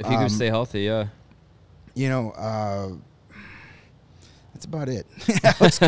If 0.00 0.06
he 0.06 0.14
Um, 0.16 0.22
could 0.24 0.32
stay 0.32 0.46
healthy, 0.48 0.80
yeah. 0.82 1.06
You 1.94 2.08
know, 2.08 2.30
uh, 2.32 2.88
that's 4.54 4.64
about 4.64 4.88
it. 4.88 5.06
Alex, 5.44 5.80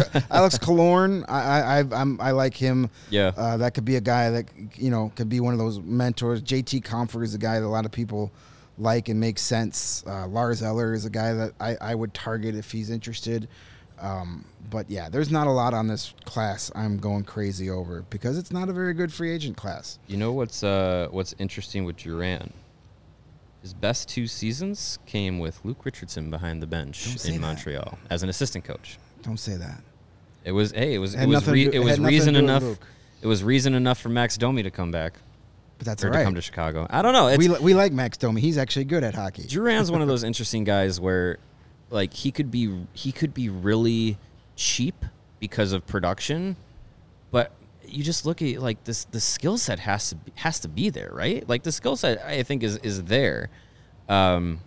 I, 1.29 1.41
I, 1.41 1.81
I, 1.81 1.85
I'm, 1.93 2.21
I 2.21 2.31
like 2.31 2.55
him. 2.55 2.91
Yeah. 3.11 3.33
Uh, 3.37 3.57
that 3.59 3.75
could 3.75 3.85
be 3.85 3.97
a 3.97 4.01
guy 4.01 4.31
that 4.31 4.47
you 4.77 4.91
know 4.91 5.13
could 5.17 5.29
be 5.29 5.41
one 5.41 5.53
of 5.53 5.59
those 5.59 5.81
mentors. 5.81 6.43
JT 6.43 6.83
Compher 6.85 7.23
is 7.23 7.35
a 7.35 7.39
guy 7.39 7.61
that 7.61 7.67
a 7.67 7.69
lot 7.69 7.85
of 7.85 7.93
people 7.93 8.31
like 8.79 9.09
and 9.09 9.21
makes 9.21 9.43
sense. 9.43 10.03
Uh, 10.07 10.27
Lars 10.27 10.63
Eller 10.63 10.95
is 10.95 11.05
a 11.05 11.11
guy 11.11 11.35
that 11.35 11.53
I, 11.61 11.77
I 11.81 11.95
would 11.95 12.15
target 12.15 12.55
if 12.55 12.71
he's 12.73 12.91
interested. 12.91 13.49
Um, 14.01 14.45
but 14.71 14.91
yeah, 14.91 15.09
there's 15.09 15.31
not 15.31 15.47
a 15.47 15.51
lot 15.51 15.75
on 15.75 15.87
this 15.87 16.15
class 16.25 16.73
I'm 16.75 16.97
going 16.97 17.25
crazy 17.25 17.69
over 17.71 18.03
because 18.11 18.39
it's 18.39 18.51
not 18.51 18.69
a 18.69 18.73
very 18.73 18.95
good 18.95 19.13
free 19.13 19.31
agent 19.31 19.57
class. 19.57 19.99
You 20.09 20.17
know 20.17 20.33
what's 20.33 20.65
uh, 20.65 21.09
what's 21.11 21.35
interesting 21.39 21.85
with 21.85 21.99
Drouin? 21.99 22.51
His 23.63 23.73
best 23.75 24.09
two 24.09 24.27
seasons 24.27 24.99
came 25.07 25.39
with 25.39 25.61
Luke 25.65 25.85
Richardson 25.85 26.31
behind 26.31 26.61
the 26.61 26.67
bench 26.67 27.25
in 27.25 27.35
that. 27.35 27.41
Montreal 27.41 27.97
as 28.11 28.23
an 28.23 28.29
assistant 28.29 28.65
coach. 28.65 28.99
Don't 29.23 29.39
say 29.39 29.57
that. 29.57 29.81
It 30.45 30.53
was 30.53 30.73
hey, 30.73 30.95
it 30.95 30.99
was 30.99 31.15
Had 31.15 31.25
it 31.25 31.27
was 31.29 31.47
re- 31.49 31.65
do- 31.65 31.71
it 31.71 31.75
it 31.77 31.79
was 31.79 31.89
had 31.91 32.01
nothing 32.01 32.11
to 32.11 32.17
reason 32.17 32.37
enough. 32.37 32.65
It 33.21 33.27
was 33.29 33.45
reason 33.45 33.75
enough 33.75 33.99
for 34.01 34.09
Max 34.09 34.37
Domi 34.37 34.65
to 34.65 34.71
come 34.73 34.91
back 34.91 35.15
But 35.79 35.87
that's 35.87 36.03
or 36.03 36.09
all 36.09 36.13
to 36.13 36.19
right. 36.19 36.25
come 36.25 36.35
to 36.35 36.41
Chicago. 36.41 36.89
I 36.91 37.03
don't 37.03 37.13
know. 37.13 37.29
It's, 37.29 37.39
we, 37.39 37.47
li- 37.47 37.61
we 37.61 37.73
like 37.75 37.93
Max 37.93 38.17
Domi. 38.17 38.41
He's 38.41 38.59
actually 38.59 38.87
good 38.87 39.05
at 39.05 39.15
hockey. 39.15 39.45
Drouin's 39.45 39.93
one 39.93 40.03
of 40.03 40.09
those 40.13 40.25
interesting 40.25 40.65
guys 40.65 41.01
where, 41.01 41.39
like, 41.91 42.13
he 42.13 42.33
could 42.33 42.51
be 42.51 42.85
he 42.95 43.13
could 43.13 43.33
be 43.33 43.49
really 43.49 44.19
cheap 44.57 45.05
because 45.39 45.71
of 45.73 45.87
production, 45.87 46.57
but 47.31 47.53
you 47.93 48.03
just 48.03 48.25
look 48.25 48.41
at 48.43 48.61
like 48.61 48.83
this 48.85 49.05
the 49.05 49.21
skill 49.21 49.59
set 49.59 49.79
has 49.81 50.09
to 50.11 50.17
be, 50.17 50.33
has 50.37 50.61
to 50.61 50.69
be 50.69 50.91
there, 50.91 51.11
right? 51.13 51.47
Like 51.49 51.63
the 51.63 51.73
skill 51.73 51.97
set 51.97 52.25
I 52.25 52.43
think 52.43 52.63
is 52.63 52.79
is 52.79 53.05
there. 53.05 53.51
Um, 54.09 54.61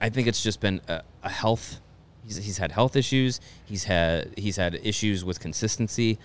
I 0.00 0.08
think 0.08 0.28
it's 0.28 0.42
just 0.42 0.60
been 0.60 0.80
a, 0.88 1.02
a 1.22 1.30
health. 1.30 1.80
He's, 2.24 2.36
he's 2.36 2.58
had 2.58 2.72
health 2.72 2.96
issues. 2.96 3.40
He's 3.64 3.84
had 3.84 4.32
he's 4.36 4.56
had 4.56 4.74
issues 4.82 5.24
with 5.24 5.40
consistency. 5.40 6.18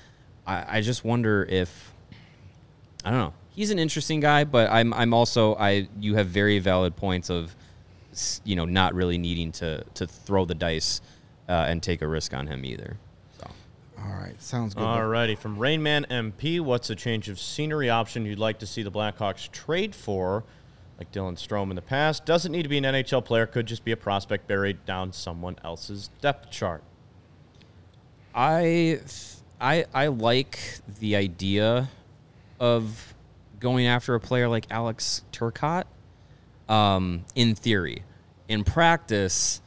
I, 0.45 0.77
I 0.77 0.81
just 0.81 1.03
wonder 1.03 1.45
if 1.49 1.93
I 3.03 3.09
don't 3.09 3.19
know. 3.19 3.33
He's 3.49 3.71
an 3.71 3.79
interesting 3.79 4.19
guy, 4.19 4.43
but 4.43 4.69
I'm 4.69 4.93
I'm 4.93 5.13
also 5.13 5.55
I 5.55 5.87
you 5.99 6.15
have 6.15 6.27
very 6.27 6.59
valid 6.59 6.95
points 6.95 7.29
of 7.29 7.55
you 8.43 8.55
know 8.55 8.65
not 8.65 8.93
really 8.93 9.17
needing 9.17 9.51
to 9.53 9.83
to 9.95 10.05
throw 10.05 10.45
the 10.45 10.55
dice 10.55 11.01
uh, 11.47 11.65
and 11.67 11.81
take 11.81 12.01
a 12.01 12.07
risk 12.07 12.33
on 12.33 12.47
him 12.47 12.63
either. 12.63 12.97
So 13.99 14.05
All 14.05 14.21
right, 14.21 14.41
sounds 14.41 14.73
good. 14.73 14.83
All 14.83 15.05
righty, 15.05 15.35
from 15.35 15.57
Rainman 15.57 16.07
MP, 16.07 16.59
what's 16.59 16.89
a 16.89 16.95
change 16.95 17.29
of 17.29 17.39
scenery 17.39 17.89
option 17.89 18.25
you'd 18.25 18.39
like 18.39 18.59
to 18.59 18.67
see 18.67 18.83
the 18.83 18.91
Blackhawks 18.91 19.51
trade 19.51 19.95
for? 19.95 20.43
Like 20.97 21.11
Dylan 21.11 21.35
Strome 21.35 21.69
in 21.69 21.75
the 21.75 21.81
past, 21.81 22.25
doesn't 22.25 22.51
need 22.51 22.63
to 22.63 22.69
be 22.69 22.77
an 22.77 22.83
NHL 22.83 23.23
player, 23.23 23.45
could 23.45 23.65
just 23.65 23.85
be 23.85 23.91
a 23.91 23.97
prospect 23.97 24.47
buried 24.47 24.85
down 24.85 25.13
someone 25.13 25.55
else's 25.63 26.09
depth 26.21 26.51
chart. 26.51 26.83
I, 28.35 28.99
I, 29.61 29.85
I 29.93 30.07
like 30.07 30.59
the 30.99 31.15
idea 31.15 31.89
of 32.59 33.13
going 33.59 33.87
after 33.87 34.15
a 34.15 34.19
player 34.19 34.47
like 34.47 34.65
Alex 34.69 35.23
Turcotte. 35.31 35.85
Um, 36.67 37.25
in 37.33 37.55
theory, 37.55 38.03
in 38.47 38.63
practice, 38.63 39.61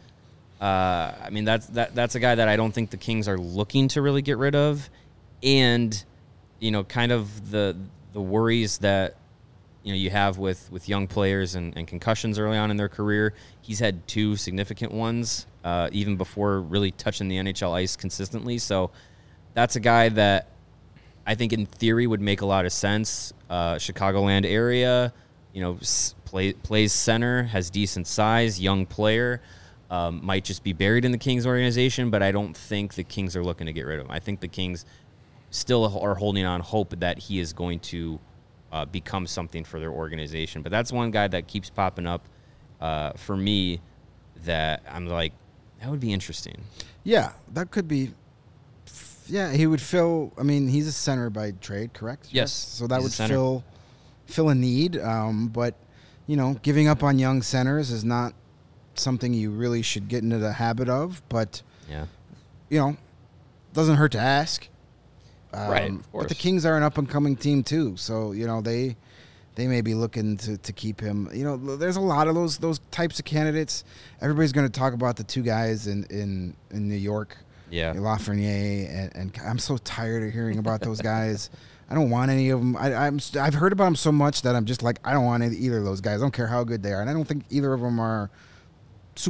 uh, 0.62 1.14
I 1.20 1.30
mean 1.30 1.44
that's 1.44 1.66
that 1.68 1.94
that's 1.94 2.14
a 2.14 2.20
guy 2.20 2.36
that 2.36 2.48
I 2.48 2.56
don't 2.56 2.72
think 2.72 2.90
the 2.90 2.96
Kings 2.96 3.26
are 3.26 3.36
looking 3.36 3.88
to 3.88 4.02
really 4.02 4.22
get 4.22 4.38
rid 4.38 4.54
of, 4.54 4.88
and 5.42 6.04
you 6.60 6.70
know, 6.70 6.84
kind 6.84 7.10
of 7.10 7.50
the 7.50 7.76
the 8.12 8.20
worries 8.20 8.78
that 8.78 9.16
you 9.82 9.92
know 9.92 9.98
you 9.98 10.10
have 10.10 10.38
with 10.38 10.70
with 10.70 10.88
young 10.88 11.08
players 11.08 11.56
and, 11.56 11.76
and 11.76 11.88
concussions 11.88 12.38
early 12.38 12.56
on 12.56 12.70
in 12.70 12.76
their 12.76 12.88
career. 12.88 13.34
He's 13.60 13.80
had 13.80 14.06
two 14.06 14.36
significant 14.36 14.92
ones 14.92 15.46
uh, 15.64 15.88
even 15.90 16.16
before 16.16 16.60
really 16.60 16.92
touching 16.92 17.26
the 17.26 17.36
NHL 17.38 17.72
ice 17.72 17.96
consistently. 17.96 18.58
So 18.58 18.92
that's 19.54 19.74
a 19.74 19.80
guy 19.80 20.10
that 20.10 20.48
I 21.26 21.34
think 21.34 21.52
in 21.52 21.66
theory 21.66 22.06
would 22.06 22.20
make 22.20 22.40
a 22.40 22.46
lot 22.46 22.66
of 22.66 22.72
sense. 22.72 23.32
Uh, 23.50 23.74
Chicagoland 23.74 24.46
area, 24.46 25.12
you 25.52 25.60
know, 25.60 25.78
play, 26.24 26.52
plays 26.52 26.92
center, 26.92 27.44
has 27.44 27.70
decent 27.70 28.06
size, 28.06 28.60
young 28.60 28.86
player. 28.86 29.40
Um, 29.93 30.24
might 30.24 30.43
just 30.43 30.64
be 30.64 30.72
buried 30.72 31.05
in 31.05 31.12
the 31.12 31.18
Kings 31.18 31.47
organization, 31.47 32.09
but 32.09 32.22
I 32.22 32.32
don't 32.32 32.57
think 32.57 32.95
the 32.95 33.05
Kings 33.05 33.36
are 33.36 33.45
looking 33.45 33.66
to 33.66 33.74
get 33.74 33.84
rid 33.84 34.01
of 34.01 34.07
him. 34.07 34.11
I 34.11 34.20
think 34.20 34.40
the 34.40 34.49
Kings 34.49 34.86
still 35.51 35.99
are 35.99 36.14
holding 36.14 36.47
on 36.47 36.62
hope 36.62 36.99
that 36.99 37.18
he 37.18 37.38
is 37.38 37.53
going 37.53 37.78
to 37.80 38.18
uh, 38.72 38.86
become 38.86 39.26
something 39.26 39.64
for 39.64 39.78
their 39.78 39.90
organization. 39.90 40.62
But 40.62 40.72
that's 40.72 40.93
one 40.93 41.11
guy 41.11 41.28
that 41.28 41.47
keeps 41.47 41.68
popping 41.68 42.07
up 42.07 42.26
uh, 42.80 43.12
for 43.12 43.36
me 43.36 43.80
that 44.47 44.82
I'm 44.90 45.07
like, 45.07 45.34
that 45.80 45.90
would 45.90 46.01
be 46.01 46.12
interesting. 46.12 46.62
Yeah, 47.05 47.32
that 47.53 47.70
could 47.70 47.86
be. 47.86 48.12
Yeah, 49.26 49.53
he 49.53 49.66
would 49.66 49.82
fill. 49.82 50.32
I 50.38 50.43
mean, 50.43 50.68
he's 50.68 50.86
a 50.86 50.93
center 50.93 51.28
by 51.28 51.51
trade, 51.61 51.93
correct? 51.93 52.28
Yes. 52.30 52.51
So 52.51 52.86
that 52.86 53.03
would 53.03 53.12
fill 53.12 53.62
fill 54.24 54.49
a 54.49 54.55
need. 54.55 54.97
Um, 54.97 55.49
but 55.49 55.74
you 56.26 56.36
know, 56.36 56.57
giving 56.62 56.88
up 56.88 57.03
on 57.03 57.18
young 57.18 57.43
centers 57.43 57.90
is 57.90 58.05
not 58.05 58.32
something 58.99 59.34
you 59.34 59.51
really 59.51 59.82
should 59.82 60.09
get 60.09 60.22
into 60.22 60.38
the 60.38 60.53
habit 60.53 60.88
of. 60.88 61.22
But 61.28 61.62
yeah, 61.88 62.07
you 62.68 62.78
know, 62.78 62.97
doesn't 63.72 63.97
hurt 63.97 64.12
to 64.12 64.20
ask. 64.20 64.68
Um, 65.53 65.70
right. 65.70 65.93
But 66.12 66.28
the 66.28 66.34
Kings 66.34 66.64
are 66.64 66.76
an 66.76 66.82
up 66.82 66.97
and 66.99 67.09
coming 67.09 67.36
team 67.36 67.62
too, 67.62 67.97
so 67.97 68.32
you 68.32 68.47
know 68.47 68.61
they 68.61 68.97
they 69.55 69.66
may 69.66 69.82
be 69.82 69.95
looking 69.95 70.36
to, 70.38 70.57
to 70.57 70.72
keep 70.72 71.01
him. 71.01 71.28
You 71.32 71.45
know, 71.45 71.76
there's 71.76 71.97
a 71.97 72.01
lot 72.01 72.28
of 72.28 72.34
those 72.34 72.59
those 72.59 72.80
types 72.90 73.18
of 73.18 73.24
candidates. 73.24 73.84
Everybody's 74.20 74.53
going 74.53 74.66
to 74.66 74.72
talk 74.72 74.95
about 74.95 75.16
the 75.16 75.24
two 75.24 75.43
guys 75.43 75.86
in 75.86 76.05
in, 76.05 76.57
in 76.70 76.88
New 76.88 76.97
York. 76.97 77.36
Yeah, 77.70 77.95
Lafreniere 77.95 78.88
and, 78.90 79.16
and 79.16 79.40
I'm 79.45 79.59
so 79.59 79.78
tired 79.78 80.22
of 80.22 80.32
hearing 80.32 80.59
about 80.59 80.80
those 80.80 81.01
guys. 81.01 81.51
I 81.90 81.95
don't 81.95 82.09
want 82.09 82.30
any 82.30 82.49
of 82.49 82.59
them. 82.59 82.74
I, 82.78 83.07
am 83.07 83.20
I've 83.38 83.53
heard 83.53 83.72
about 83.72 83.84
them 83.84 83.97
so 83.97 84.11
much 84.11 84.43
that 84.43 84.57
I'm 84.57 84.64
just 84.64 84.82
like 84.82 84.99
I 85.05 85.12
don't 85.12 85.26
want 85.26 85.43
either 85.43 85.78
of 85.78 85.84
those 85.84 86.01
guys. 86.01 86.20
I 86.20 86.24
don't 86.24 86.32
care 86.32 86.47
how 86.47 86.64
good 86.64 86.82
they 86.82 86.93
are, 86.93 87.03
and 87.03 87.11
I 87.11 87.12
don't 87.12 87.26
think 87.26 87.45
either 87.51 87.72
of 87.74 87.82
them 87.82 88.01
are 88.01 88.30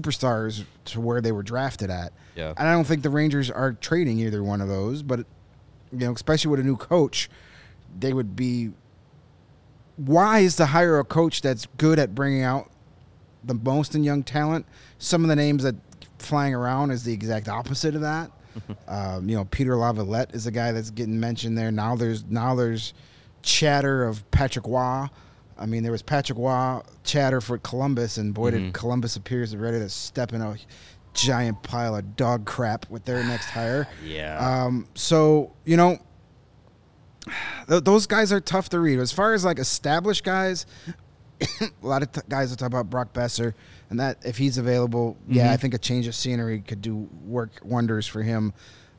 superstars 0.01 0.65
to 0.87 1.01
where 1.01 1.21
they 1.21 1.33
were 1.33 1.43
drafted 1.43 1.91
at. 1.91 2.13
Yeah, 2.35 2.55
and 2.57 2.69
I 2.69 2.73
don't 2.73 2.85
think 2.85 3.03
the 3.03 3.11
Rangers 3.11 3.51
are 3.51 3.73
trading 3.73 4.19
either 4.19 4.43
one 4.43 4.61
of 4.61 4.69
those. 4.69 5.03
But 5.03 5.21
you 5.93 5.99
know, 5.99 6.13
especially 6.13 6.51
with 6.51 6.61
a 6.61 6.65
new 6.65 6.77
coach, 6.77 7.29
they 7.99 8.13
would 8.13 8.35
be 8.35 8.73
wise 9.99 10.57
to 10.57 10.67
hire 10.67 10.99
a 10.99 11.05
coach 11.05 11.43
that's 11.43 11.67
good 11.77 11.99
at 11.99 12.15
bringing 12.15 12.43
out 12.43 12.71
the 13.45 13.55
most 13.55 13.95
in 13.95 14.05
young 14.05 14.23
talent. 14.23 14.67
Some 14.99 15.23
of 15.23 15.29
the 15.29 15.37
names 15.37 15.63
that 15.65 15.75
flying 16.19 16.55
around 16.55 16.91
is 16.91 17.05
the 17.05 17.13
exact 17.13 17.49
opposite 17.49 17.95
of 17.95 18.01
that. 18.01 18.31
um, 18.89 19.29
you 19.29 19.37
know, 19.37 19.45
Peter 19.47 19.77
Laviolette 19.77 20.35
is 20.35 20.47
a 20.47 20.51
guy 20.51 20.73
that's 20.73 20.91
getting 20.91 21.19
mentioned 21.19 21.57
there. 21.57 21.71
Now 21.71 21.97
there's 21.97 22.25
now 22.25 22.55
there's 22.55 22.95
chatter 23.43 24.05
of 24.05 24.29
Patrick 24.31 24.67
Roy. 24.67 25.07
I 25.59 25.67
mean, 25.67 25.83
there 25.83 25.93
was 25.93 26.03
Patrick 26.03 26.39
Roy 26.39 26.81
chatter 27.05 27.41
for 27.41 27.59
Columbus, 27.59 28.17
and 28.17 28.35
boy, 28.35 28.51
mm-hmm. 28.51 28.65
did 28.67 28.75
Columbus 28.75 29.17
appears 29.17 29.55
ready 29.57 29.79
to 29.79 29.89
step 29.89 30.33
in 30.33 30.41
a 30.41 30.57
giant 31.15 31.63
pile 31.63 31.97
of 31.97 32.17
dog 32.17 32.47
crap 32.47 32.89
with 32.91 33.05
their 33.05 33.23
next 33.25 33.47
hire. 33.51 33.89
yeah. 34.05 34.65
Um, 34.65 34.89
so 34.95 35.53
you 35.65 35.77
know, 35.77 35.99
those 37.67 38.07
guys 38.07 38.33
are 38.33 38.41
tough 38.41 38.69
to 38.71 38.81
read. 38.81 38.99
As 38.99 39.13
far 39.13 39.35
as 39.35 39.45
like 39.45 39.59
established 39.59 40.25
guys, 40.25 40.67
a 41.61 41.71
lot 41.83 42.03
of 42.03 42.13
t- 42.13 42.21
guys 42.29 42.51
will 42.51 42.57
talk 42.57 42.69
about 42.69 42.91
Brock 42.91 43.13
Boeser, 43.13 43.55
and 43.91 44.01
that 44.01 44.19
if 44.25 44.39
he's 44.39 44.59
available, 44.59 45.17
mm-hmm. 45.23 45.35
yeah, 45.35 45.53
I 45.53 45.57
think 45.57 45.75
a 45.75 45.79
change 45.79 46.07
of 46.07 46.15
scenery 46.15 46.61
could 46.61 46.83
do 46.83 47.09
work 47.25 47.61
wonders 47.63 48.07
for 48.07 48.23
him. 48.23 48.53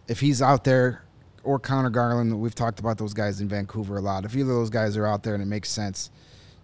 If 0.08 0.20
he's 0.20 0.42
out 0.42 0.64
there, 0.64 1.04
or 1.44 1.60
Conor 1.60 1.90
Garland, 1.90 2.40
we've 2.40 2.56
talked 2.56 2.80
about 2.80 2.98
those 2.98 3.14
guys 3.14 3.42
in 3.42 3.48
Vancouver 3.48 3.98
a 3.98 4.02
lot. 4.02 4.26
If 4.26 4.36
either 4.36 4.52
of 4.52 4.58
those 4.58 4.70
guys 4.70 4.98
are 4.98 5.06
out 5.06 5.24
there 5.24 5.34
and 5.34 5.44
it 5.44 5.48
makes 5.48 5.70
sense, 5.70 6.10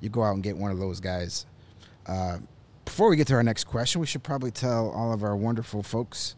you 0.02 0.10
go 0.10 0.24
out 0.24 0.34
and 0.34 0.44
get 0.44 0.58
one 0.58 0.72
of 0.72 0.80
those 0.80 1.00
guys. 1.00 1.46
Uh, 2.06 2.40
before 2.86 3.10
we 3.10 3.16
get 3.16 3.28
to 3.28 3.36
our 3.36 3.44
next 3.44 3.66
question, 3.66 4.02
we 4.02 4.08
should 4.08 4.24
probably 4.24 4.52
tell 4.52 4.90
all 4.90 5.14
of 5.14 5.24
our 5.24 5.36
wonderful 5.36 5.84
folks 5.84 6.36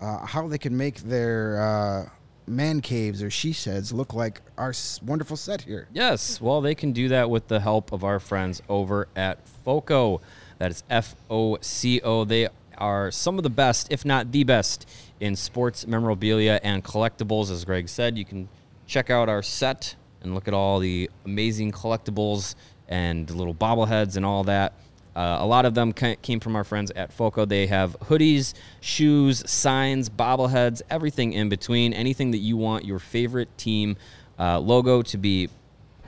uh, 0.00 0.24
how 0.24 0.46
they 0.46 0.58
can 0.58 0.76
make 0.76 0.98
their 1.00 1.60
uh, 1.60 2.08
man 2.46 2.80
caves 2.80 3.22
or 3.22 3.30
she 3.30 3.52
sheds 3.52 3.92
look 3.92 4.14
like 4.14 4.40
our 4.56 4.72
wonderful 5.04 5.36
set 5.36 5.62
here. 5.62 5.88
Yes, 5.92 6.40
well, 6.40 6.60
they 6.60 6.74
can 6.74 6.92
do 6.92 7.08
that 7.08 7.28
with 7.28 7.48
the 7.48 7.60
help 7.60 7.92
of 7.92 8.04
our 8.04 8.20
friends 8.20 8.62
over 8.68 9.08
at 9.16 9.46
FOCO. 9.64 10.20
That 10.58 10.70
is 10.70 10.82
F 10.88 11.16
O 11.28 11.58
C 11.60 12.00
O. 12.02 12.24
They 12.24 12.48
are 12.76 13.10
some 13.10 13.38
of 13.38 13.42
the 13.42 13.50
best, 13.50 13.90
if 13.90 14.04
not 14.04 14.30
the 14.30 14.44
best, 14.44 14.88
in 15.18 15.34
sports 15.34 15.86
memorabilia 15.86 16.60
and 16.62 16.84
collectibles. 16.84 17.50
As 17.50 17.64
Greg 17.64 17.88
said, 17.88 18.16
you 18.16 18.24
can 18.24 18.48
check 18.86 19.10
out 19.10 19.28
our 19.28 19.42
set 19.42 19.96
and 20.22 20.34
look 20.34 20.48
at 20.48 20.54
all 20.54 20.78
the 20.78 21.10
amazing 21.24 21.72
collectibles 21.72 22.54
and 22.88 23.30
little 23.30 23.54
bobbleheads 23.54 24.16
and 24.16 24.24
all 24.24 24.44
that. 24.44 24.72
Uh, 25.16 25.38
a 25.40 25.46
lot 25.46 25.64
of 25.64 25.74
them 25.74 25.92
came 25.92 26.38
from 26.38 26.54
our 26.54 26.62
friends 26.62 26.92
at 26.92 27.12
Foco. 27.12 27.44
They 27.44 27.66
have 27.66 27.98
hoodies, 28.04 28.54
shoes, 28.80 29.42
signs, 29.50 30.08
bobbleheads, 30.08 30.80
everything 30.90 31.32
in 31.32 31.48
between. 31.48 31.92
Anything 31.92 32.30
that 32.30 32.38
you 32.38 32.56
want 32.56 32.84
your 32.84 33.00
favorite 33.00 33.48
team 33.58 33.96
uh, 34.38 34.60
logo 34.60 35.02
to 35.02 35.18
be 35.18 35.48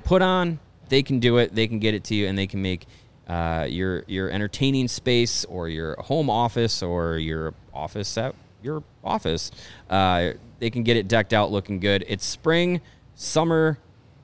put 0.05 0.22
on, 0.22 0.61
they 0.89 1.03
can 1.03 1.18
do 1.18 1.39
it. 1.39 1.55
They 1.55 1.66
can 1.66 1.81
get 1.81 1.95
it 1.95 2.05
to 2.05 2.14
you, 2.14 2.28
and 2.28 2.39
they 2.39 2.47
can 2.47 2.62
make 2.62 2.87
uh, 3.26 3.66
your 3.68 4.05
your 4.07 4.31
entertaining 4.31 4.87
space 4.87 5.45
or 5.47 5.68
your 5.68 5.97
home 5.97 6.31
office 6.31 6.81
or 6.81 7.18
your 7.18 7.53
office 7.74 8.16
at 8.16 8.37
your 8.62 8.85
office. 9.03 9.51
Uh, 9.89 10.33
they 10.61 10.70
can 10.70 10.85
get 10.85 10.97
it 10.97 11.09
decked 11.09 11.33
out, 11.33 11.51
looking 11.51 11.81
good. 11.81 12.05
It's 12.07 12.24
spring, 12.24 12.81
summer, 13.16 13.78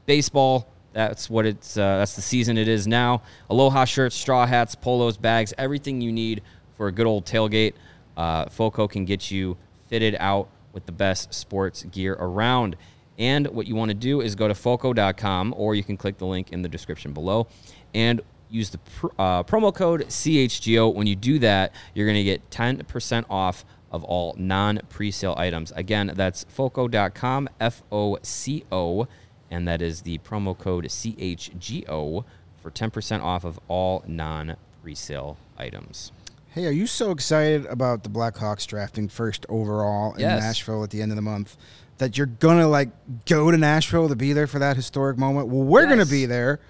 baseball 0.07 0.69
that's 0.97 1.29
what 1.29 1.45
it's. 1.45 1.77
Uh, 1.77 1.99
that's 1.99 2.17
the 2.17 2.23
season 2.23 2.57
it 2.57 2.69
is 2.69 2.87
now. 2.87 3.21
Aloha 3.51 3.85
shirts, 3.85 4.17
straw 4.17 4.47
hats, 4.47 4.75
polos, 4.75 5.19
bags, 5.19 5.53
everything 5.59 6.01
you 6.01 6.11
need 6.11 6.41
for 6.75 6.89
a 6.89 6.93
good 6.93 7.07
old 7.07 7.27
tailgate. 7.27 7.75
Uh, 8.17 8.47
Foco 8.47 8.89
can 8.89 9.05
get 9.05 9.31
you 9.31 9.59
fitted 9.89 10.17
out 10.19 10.49
with 10.73 10.87
the 10.87 10.93
best 10.93 11.35
sports 11.35 11.83
gear 11.85 12.17
around. 12.19 12.77
And 13.19 13.47
what 13.49 13.67
you 13.67 13.75
want 13.75 13.91
to 13.91 13.95
do 13.95 14.23
is 14.23 14.35
go 14.35 14.49
to 14.49 14.55
foco.com 14.55 15.55
or 15.57 15.75
you 15.75 15.85
can 15.85 15.99
click 15.99 16.17
the 16.17 16.27
link 16.27 16.51
in 16.51 16.63
the 16.63 16.69
description 16.69 17.13
below 17.13 17.47
and 17.95 18.23
use 18.49 18.71
the 18.71 18.79
pr- 18.79 19.07
uh, 19.19 19.43
promo 19.43 19.75
code 19.75 20.07
CHGO. 20.07 20.95
When 20.95 21.07
you 21.07 21.17
do 21.17 21.39
that, 21.41 21.75
you're 21.93 22.07
going 22.07 22.17
to 22.17 22.25
get 22.25 22.49
10% 22.51 23.25
off 23.29 23.67
of 23.91 24.03
all 24.03 24.35
non 24.39 24.79
presale 24.91 25.37
items. 25.39 25.73
Again, 25.73 26.13
that's 26.15 26.45
foco.com, 26.49 27.51
F 27.61 27.83
O 27.93 28.19
C 28.23 28.65
O 28.73 29.07
and 29.51 29.67
that 29.67 29.83
is 29.83 30.03
the 30.03 30.19
promo 30.19 30.57
code 30.57 30.85
CHGO 30.85 32.25
for 32.63 32.71
10% 32.71 33.23
off 33.23 33.45
of 33.45 33.61
all 33.69 34.05
non 34.07 34.57
resale 34.83 35.39
items. 35.57 36.13
Hey, 36.49 36.67
are 36.67 36.73
you 36.73 36.87
so 36.87 37.11
excited 37.11 37.67
about 37.67 38.03
the 38.03 38.09
Blackhawks 38.09 38.67
drafting 38.67 39.09
first 39.09 39.45
overall 39.49 40.15
in 40.15 40.21
yes. 40.21 40.43
Nashville 40.43 40.83
at 40.83 40.91
the 40.91 41.03
end 41.03 41.13
of 41.13 41.17
the 41.17 41.23
month 41.23 41.57
that 41.99 42.17
you're 42.17 42.27
gonna 42.27 42.69
like 42.69 42.89
go 43.27 43.51
to 43.51 43.57
Nashville 43.57 44.09
to 44.09 44.17
be 44.17 44.33
there 44.33 44.47
for 44.47 44.59
that 44.59 44.77
historic 44.77 45.19
moment? 45.19 45.49
Well, 45.49 45.65
we're 45.65 45.83
yes. 45.83 45.91
gonna 45.91 46.07
be 46.07 46.27
there, 46.27 46.61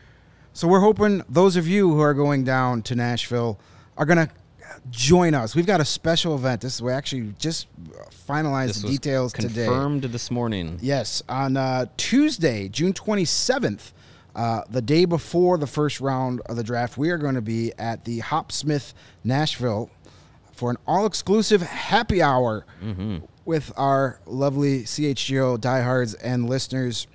so 0.53 0.67
we're 0.69 0.81
hoping 0.81 1.23
those 1.29 1.57
of 1.57 1.67
you 1.67 1.91
who 1.91 2.01
are 2.01 2.15
going 2.15 2.45
down 2.45 2.83
to 2.83 2.95
Nashville 2.95 3.59
are 3.97 4.07
gonna 4.07 4.29
join 4.91 5.35
us. 5.35 5.55
We've 5.57 5.67
got 5.67 5.81
a 5.81 5.85
special 5.85 6.35
event. 6.35 6.61
This 6.61 6.81
we 6.81 6.93
actually 6.93 7.35
just 7.39 7.67
finalized 8.29 8.69
this 8.69 8.83
the 8.83 8.89
details 8.89 9.33
confirmed 9.33 9.55
today. 9.55 9.67
Confirmed 9.67 10.03
this 10.05 10.31
morning. 10.31 10.79
Yes, 10.83 11.23
on 11.29 11.57
uh, 11.57 11.87
Tuesday, 11.97 12.69
June 12.69 12.93
27th, 12.93 13.93
uh, 14.35 14.63
the 14.71 14.83
day 14.83 15.05
before 15.05 15.59
the 15.59 15.67
first 15.67 16.01
round 16.01 16.41
of 16.43 16.57
the 16.57 16.63
draft, 16.65 16.99
we 16.99 17.11
are 17.11 17.19
going 17.19 17.35
to 17.35 17.43
be 17.43 17.73
at 17.79 18.05
the 18.05 18.19
Hopsmith 18.21 18.93
Nashville 19.25 19.91
for 20.53 20.71
an 20.71 20.77
all-exclusive 20.87 21.63
happy 21.63 22.23
hour. 22.23 22.65
Mm-hmm. 22.83 23.19
with 23.45 23.73
our 23.77 24.19
lovely 24.27 24.83
CHGO 24.83 25.61
diehards 25.61 26.15
and 26.15 26.49
listeners, 26.49 27.07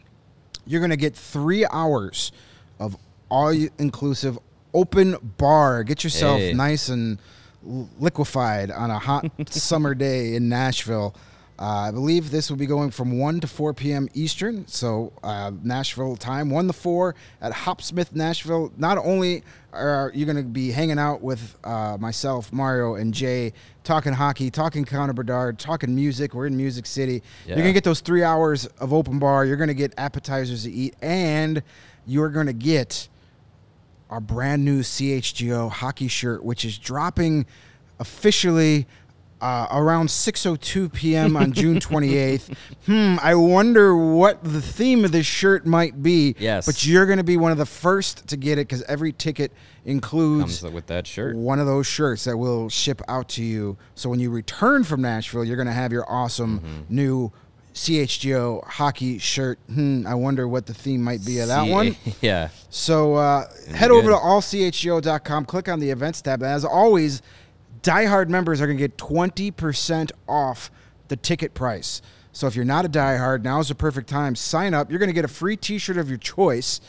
you're 0.65 0.80
going 0.80 0.89
to 0.91 0.95
get 0.95 1.13
three 1.15 1.65
hours 1.65 2.32
of 2.80 2.95
all 3.30 3.49
inclusive 3.78 4.39
open 4.74 5.17
bar. 5.38 5.84
Get 5.84 6.03
yourself 6.05 6.39
Hey. 6.39 6.53
nice 6.53 6.88
and 6.88 7.17
liquefied 7.64 8.72
on 8.72 8.91
a 8.91 8.99
hot 8.99 9.26
summer 9.49 9.93
day 9.93 10.36
in 10.36 10.49
Nashville. 10.49 11.16
Uh, 11.59 11.89
I 11.89 11.91
believe 11.91 12.32
this 12.32 12.49
will 12.49 12.57
be 12.57 12.66
going 12.66 12.89
from 12.89 13.20
1 13.20 13.41
to 13.41 13.47
4 13.47 13.76
p.m. 13.76 14.09
Eastern, 14.16 14.66
so 14.66 15.14
uh, 15.22 15.51
Nashville 15.62 16.16
time, 16.16 16.49
1 16.49 16.66
to 16.66 16.74
4 16.74 17.14
at 17.39 17.53
Hopsmith, 17.53 18.16
Nashville. 18.16 18.72
Not 18.78 18.97
only 18.97 19.43
are 19.72 20.12
you 20.16 20.26
going 20.26 20.38
to 20.38 20.43
be 20.43 20.72
hanging 20.72 20.97
out 20.97 21.22
with 21.22 21.55
uh, 21.64 21.97
myself, 21.99 22.51
Mario, 22.51 22.95
and 22.95 23.14
Jay, 23.14 23.53
talking 23.84 24.14
hockey, 24.14 24.49
talking 24.49 24.86
Connor 24.86 25.14
Bedard, 25.14 25.59
talking 25.59 25.93
music. 25.93 26.34
We're 26.34 26.47
in 26.47 26.57
Music 26.57 26.88
City. 26.88 27.22
You're 27.45 27.57
going 27.57 27.68
to 27.68 27.74
get 27.74 27.84
those 27.84 27.99
three 27.99 28.24
hours 28.24 28.66
of 28.80 28.91
open 28.91 29.20
bar. 29.20 29.45
You're 29.45 29.55
going 29.57 29.68
to 29.68 29.76
get 29.76 29.93
appetizers 29.99 30.64
to 30.64 30.72
eat, 30.72 30.95
and 30.99 31.62
you're 32.07 32.30
going 32.30 32.47
to 32.47 32.53
get 32.53 33.07
our 34.12 34.20
brand 34.20 34.64
new 34.66 34.82
CHGO 34.82 35.72
hockey 35.72 36.07
shirt, 36.09 36.43
which 36.43 36.64
is 36.66 36.78
dropping 36.78 37.45
officially 37.99 38.88
uh, 39.39 39.68
around 39.72 40.07
6:02 40.07 40.93
p.m. 40.93 41.36
on 41.36 41.51
June 41.51 41.80
28th. 41.80 42.53
hmm, 42.86 43.16
I 43.22 43.34
wonder 43.34 43.95
what 43.95 44.43
the 44.43 44.62
theme 44.62 45.03
of 45.03 45.12
this 45.12 45.26
shirt 45.26 45.66
might 45.66 46.03
be. 46.03 46.36
Yes. 46.38 46.68
but 46.68 46.86
you're 46.86 47.07
going 47.07 47.18
to 47.18 47.24
be 47.24 47.38
one 47.38 47.51
of 47.51 47.57
the 47.57 47.66
first 47.66 48.28
to 48.28 48.38
get 48.38 48.59
it 48.59 48.68
because 48.68 48.84
every 48.84 49.12
ticket 49.14 49.51
includes 49.84 50.62
Comes 50.62 50.74
with 50.74 50.86
that 50.88 51.07
shirt. 51.07 51.36
one 51.36 51.59
of 51.59 51.66
those 51.66 51.88
shirts 51.88 52.26
that 52.26 52.38
will 52.38 52.70
ship 52.70 53.01
out 53.07 53.30
to 53.30 53.43
you. 53.43 53.78
So 53.95 54.09
when 54.12 54.20
you 54.20 54.30
return 54.30 54.84
from 54.84 55.01
Nashville, 55.01 55.43
you're 55.43 55.55
going 55.55 55.68
to 55.68 55.74
have 55.74 55.91
your 55.91 56.05
awesome 56.12 56.59
Mm-hmm. 56.59 56.95
new 56.95 57.32
CHGO 57.74 58.65
hockey 58.65 59.17
shirt. 59.17 59.59
Hmm, 59.67 60.05
I 60.05 60.15
wonder 60.15 60.47
what 60.47 60.65
the 60.65 60.74
theme 60.74 61.01
might 61.01 61.26
be 61.26 61.39
of 61.39 61.47
that 61.47 61.65
See, 61.65 61.72
one. 61.72 61.95
yeah. 62.22 62.49
So 62.69 63.15
uh, 63.15 63.47
head 63.74 63.91
over 63.91 64.09
good. 64.09 64.19
to 64.19 64.22
allchgo.com, 64.22 65.45
click 65.45 65.69
on 65.69 65.80
the 65.80 65.89
events 65.89 66.22
tab. 66.22 66.41
And 66.41 66.51
as 66.51 66.65
always, 66.65 67.22
diehard 67.82 68.30
members 68.30 68.61
are 68.61 68.67
going 68.67 68.78
to 68.78 68.84
get 68.84 68.97
20% 68.97 70.11
off 70.28 70.72
the 71.07 71.15
ticket 71.15 71.53
price. 71.53 72.01
So 72.34 72.47
if 72.47 72.55
you're 72.55 72.65
not 72.65 72.86
a 72.86 72.89
diehard, 72.89 73.43
now's 73.43 73.69
the 73.69 73.76
perfect 73.76 74.07
time. 74.07 74.36
Sign 74.36 74.74
up. 74.74 74.89
You're 74.89 74.99
going 74.99 75.09
to 75.09 75.13
get 75.13 75.26
a 75.26 75.30
free 75.30 75.57
t 75.57 75.78
shirt 75.78 75.97
of 75.97 76.09
your 76.09 76.17
choice. 76.17 76.80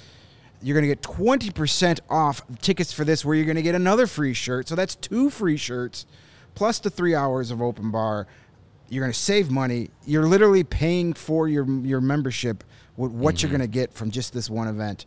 You're 0.63 0.75
going 0.75 0.89
to 0.89 0.95
get 0.95 1.03
20% 1.03 1.99
off 2.09 2.43
tickets 2.61 2.93
for 2.93 3.05
this, 3.05 3.25
where 3.25 3.35
you're 3.35 3.47
going 3.47 3.57
to 3.57 3.63
get 3.63 3.75
another 3.75 4.07
free 4.07 4.33
shirt. 4.33 4.69
So 4.69 4.77
that's 4.77 4.95
two 4.95 5.29
free 5.29 5.57
shirts 5.57 6.07
plus 6.55 6.79
the 6.79 6.91
three 6.91 7.15
hours 7.15 7.51
of 7.51 7.61
open 7.61 7.91
bar. 7.91 8.27
You're 8.93 9.03
going 9.03 9.13
to 9.13 9.19
save 9.19 9.51
money. 9.51 9.89
You're 10.05 10.27
literally 10.27 10.65
paying 10.65 11.15
for 11.15 11.49
your, 11.49 11.65
your 11.81 12.03
membership 12.03 12.63
with 12.99 13.11
what 13.11 13.43
you're 13.43 13.51
going 13.51 13.63
to 13.63 13.67
get 13.67 13.95
from 13.95 14.11
just 14.11 14.35
this 14.35 14.51
one 14.51 14.69
event. 14.69 15.07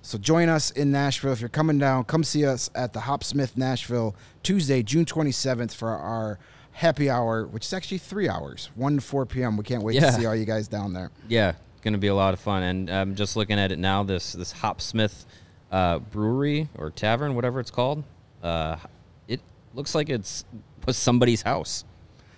So 0.00 0.16
join 0.16 0.48
us 0.48 0.70
in 0.70 0.90
Nashville. 0.90 1.32
If 1.32 1.40
you're 1.40 1.50
coming 1.50 1.76
down, 1.78 2.04
come 2.04 2.24
see 2.24 2.46
us 2.46 2.70
at 2.74 2.94
the 2.94 3.00
Hopsmith 3.00 3.54
Nashville 3.58 4.16
Tuesday, 4.42 4.82
June 4.82 5.04
27th 5.04 5.74
for 5.74 5.90
our 5.90 6.38
happy 6.72 7.10
hour, 7.10 7.46
which 7.46 7.66
is 7.66 7.74
actually 7.74 7.98
three 7.98 8.26
hours, 8.26 8.70
1 8.74 8.94
to 8.96 9.00
4 9.02 9.26
p.m. 9.26 9.58
We 9.58 9.64
can't 9.64 9.82
wait 9.82 9.96
Yeah. 9.96 10.06
to 10.06 10.12
see 10.12 10.24
all 10.24 10.34
you 10.34 10.46
guys 10.46 10.66
down 10.66 10.94
there. 10.94 11.10
Yeah, 11.28 11.52
going 11.82 11.92
to 11.92 11.98
be 11.98 12.06
a 12.06 12.14
lot 12.14 12.32
of 12.32 12.40
fun. 12.40 12.62
And 12.62 12.88
I'm 12.90 13.14
just 13.16 13.36
looking 13.36 13.58
at 13.58 13.70
it 13.70 13.78
now. 13.78 14.02
This 14.02 14.32
this 14.32 14.52
Hopsmith 14.52 15.26
uh, 15.70 15.98
Brewery 15.98 16.70
or 16.78 16.90
Tavern, 16.90 17.34
whatever 17.34 17.60
it's 17.60 17.70
called. 17.70 18.02
Uh, 18.42 18.76
it 19.28 19.40
looks 19.74 19.94
like 19.94 20.08
it's 20.08 20.46
was 20.86 20.96
somebody's 20.96 21.42
house. 21.42 21.84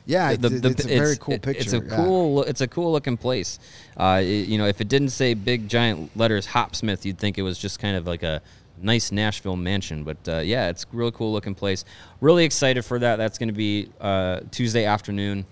Yeah, 0.08 0.34
The- 0.34 0.48
it's, 0.48 0.60
the- 0.62 0.68
it's 0.70 0.84
a 0.86 0.88
very 0.88 1.16
cool 1.18 1.34
it- 1.34 1.42
picture. 1.42 1.60
It's 1.62 1.72
a 1.74 1.80
yeah. 1.86 1.96
cool. 1.96 2.42
It's 2.44 2.62
a 2.62 2.66
cool 2.66 2.90
looking 2.92 3.18
place. 3.18 3.58
Uh, 3.96 4.22
it- 4.24 4.48
you 4.48 4.56
know, 4.56 4.66
if 4.66 4.80
it 4.80 4.88
didn't 4.88 5.10
say 5.10 5.34
big 5.34 5.68
giant 5.68 6.16
letters 6.16 6.46
Hopsmith, 6.46 7.04
you'd 7.04 7.18
think 7.18 7.36
it 7.36 7.42
was 7.42 7.58
just 7.58 7.78
kind 7.78 7.94
of 7.94 8.06
like 8.06 8.22
a 8.22 8.40
nice 8.80 9.12
Nashville 9.12 9.56
mansion. 9.56 10.04
But 10.04 10.16
uh, 10.26 10.38
yeah, 10.38 10.70
it's 10.70 10.84
a 10.84 10.96
real 10.96 11.12
cool 11.12 11.30
looking 11.30 11.54
place. 11.54 11.84
Really 12.22 12.44
excited 12.46 12.84
for 12.86 12.98
that. 13.00 13.16
That's 13.16 13.36
going 13.36 13.50
to 13.50 13.54
be 13.54 13.90
uh, 14.00 14.40
Tuesday 14.50 14.86
afternoon 14.86 15.44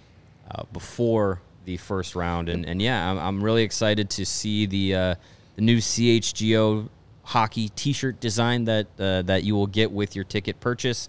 uh, 0.50 0.62
before 0.72 1.40
the 1.66 1.76
first 1.76 2.14
round, 2.16 2.48
and 2.48 2.64
and 2.64 2.80
yeah, 2.80 3.10
I'm, 3.10 3.18
I'm 3.18 3.44
really 3.44 3.62
excited 3.64 4.08
to 4.10 4.24
see 4.24 4.64
the 4.64 4.94
uh, 4.94 5.14
the 5.56 5.62
new 5.62 5.78
CHGO 5.78 6.88
hockey 7.24 7.68
T-shirt 7.70 8.20
design 8.20 8.64
that 8.66 8.86
uh, 8.98 9.20
that 9.22 9.42
you 9.44 9.54
will 9.54 9.66
get 9.66 9.90
with 9.92 10.14
your 10.16 10.24
ticket 10.24 10.60
purchase. 10.60 11.08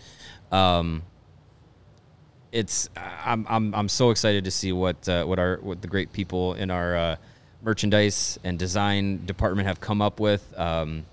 Um, 0.52 1.04
it's 2.52 2.90
I'm 3.26 3.46
I'm 3.50 3.74
I'm 3.76 3.90
so 3.90 4.10
excited 4.10 4.46
to 4.46 4.52
see 4.52 4.72
what 4.72 5.08
uh, 5.10 5.26
what 5.26 5.40
our 5.40 5.58
what 5.62 5.82
the 5.82 5.88
great 5.88 6.12
people 6.14 6.54
in 6.54 6.72
our 6.72 6.96
uh, 6.96 7.16
merchandise 7.62 8.40
and 8.44 8.58
design 8.58 9.26
department 9.26 9.68
have 9.68 9.80
come 9.82 10.02
up 10.02 10.20
with. 10.20 10.58
Um, 10.58 11.06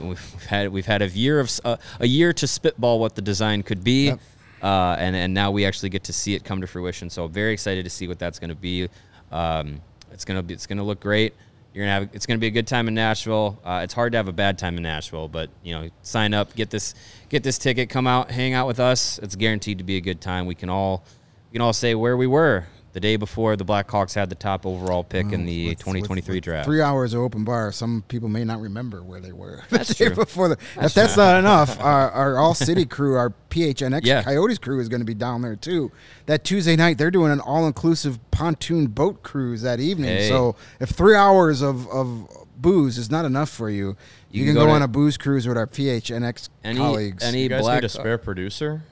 we've 0.00 0.44
had 0.48 0.68
we've 0.70 0.86
had 0.86 1.02
a 1.02 1.08
year 1.08 1.40
of 1.40 1.50
uh, 1.64 1.76
a 2.00 2.06
year 2.06 2.32
to 2.32 2.46
spitball 2.46 2.98
what 3.00 3.14
the 3.14 3.22
design 3.22 3.62
could 3.62 3.84
be, 3.84 4.06
Yep. 4.06 4.20
uh, 4.62 4.96
and 4.98 5.14
and 5.16 5.34
now 5.34 5.50
we 5.50 5.64
actually 5.66 5.90
get 5.90 6.04
to 6.04 6.12
see 6.12 6.34
it 6.34 6.44
come 6.44 6.60
to 6.60 6.66
fruition. 6.66 7.10
So 7.10 7.26
very 7.28 7.52
excited 7.52 7.84
to 7.84 7.90
see 7.90 8.08
what 8.08 8.18
that's 8.18 8.38
going 8.38 8.50
to 8.50 8.56
be. 8.56 8.88
Um, 9.30 9.80
it's 10.12 10.24
gonna 10.24 10.42
be 10.42 10.54
it's 10.54 10.66
gonna 10.66 10.82
look 10.82 11.00
great. 11.00 11.34
You're 11.78 11.86
gonna 11.86 12.00
have 12.00 12.08
it's 12.12 12.26
gonna 12.26 12.38
be 12.38 12.48
a 12.48 12.50
good 12.50 12.66
time 12.66 12.88
in 12.88 12.94
Nashville. 12.94 13.56
Uh, 13.64 13.82
it's 13.84 13.94
hard 13.94 14.10
to 14.10 14.18
have 14.18 14.26
a 14.26 14.32
bad 14.32 14.58
time 14.58 14.76
in 14.76 14.82
Nashville, 14.82 15.28
but 15.28 15.48
you 15.62 15.72
know, 15.72 15.88
sign 16.02 16.34
up, 16.34 16.56
get 16.56 16.70
this 16.70 16.92
get 17.28 17.44
this 17.44 17.56
ticket, 17.56 17.88
come 17.88 18.04
out, 18.04 18.32
hang 18.32 18.52
out 18.52 18.66
with 18.66 18.80
us. 18.80 19.20
It's 19.20 19.36
guaranteed 19.36 19.78
to 19.78 19.84
be 19.84 19.96
a 19.96 20.00
good 20.00 20.20
time. 20.20 20.46
We 20.46 20.56
can 20.56 20.70
all 20.70 21.04
we 21.48 21.54
can 21.54 21.62
all 21.62 21.72
say 21.72 21.94
where 21.94 22.16
we 22.16 22.26
were 22.26 22.66
the 22.94 23.00
day 23.00 23.16
before 23.16 23.54
the 23.56 23.64
Blackhawks 23.64 24.14
had 24.14 24.30
the 24.30 24.34
top 24.34 24.64
overall 24.66 25.04
pick 25.04 25.30
in 25.32 25.44
the 25.44 25.66
With- 25.68 25.72
with- 25.72 25.78
2023 25.80 26.34
with 26.36 26.44
draft. 26.44 26.64
Three 26.66 26.80
hours 26.80 27.12
of 27.14 27.20
open 27.20 27.44
bar. 27.44 27.70
Some 27.70 28.02
people 28.08 28.28
may 28.28 28.44
not 28.44 28.60
remember 28.60 29.02
where 29.02 29.20
they 29.20 29.32
were 29.32 29.62
That's 29.70 29.88
the 29.88 29.94
day 29.94 30.06
true. 30.06 30.16
before. 30.16 30.48
The, 30.48 30.56
if 30.80 30.94
that's 30.94 31.16
not 31.16 31.38
enough, 31.38 31.78
our, 31.84 32.10
our 32.10 32.38
All 32.38 32.54
City 32.54 32.84
crew, 32.86 33.16
our 33.16 33.32
PHNX 33.50 34.00
Yeah. 34.04 34.22
Coyotes 34.22 34.58
crew, 34.58 34.80
is 34.80 34.88
going 34.88 35.00
to 35.00 35.06
be 35.06 35.14
down 35.14 35.42
there 35.42 35.56
too. 35.56 35.92
That 36.26 36.44
Tuesday 36.44 36.76
night, 36.76 36.98
they're 36.98 37.10
doing 37.10 37.30
an 37.30 37.40
all-inclusive 37.40 38.18
pontoon 38.30 38.86
boat 38.86 39.22
cruise 39.22 39.62
that 39.62 39.80
evening. 39.80 40.08
Hey. 40.16 40.28
So 40.28 40.56
if 40.80 40.88
three 40.90 41.14
hours 41.14 41.60
of, 41.62 41.86
of 41.88 42.26
booze 42.56 42.96
is 42.98 43.10
not 43.10 43.24
enough 43.24 43.50
for 43.50 43.68
you, 43.70 43.96
you, 44.30 44.40
You 44.40 44.44
can 44.46 44.54
can 44.54 44.62
go, 44.64 44.66
go 44.66 44.72
on 44.72 44.82
a 44.82 44.88
booze 44.88 45.16
cruise 45.16 45.46
with 45.46 45.56
our 45.56 45.66
PHNX 45.66 46.48
Any- 46.64 46.78
colleagues. 46.78 47.22
any- 47.24 47.42
You 47.44 47.48
guys 47.48 47.60
black- 47.62 47.82
need 47.82 47.84
a 47.86 47.88
spare 47.90 48.18
producer? 48.18 48.82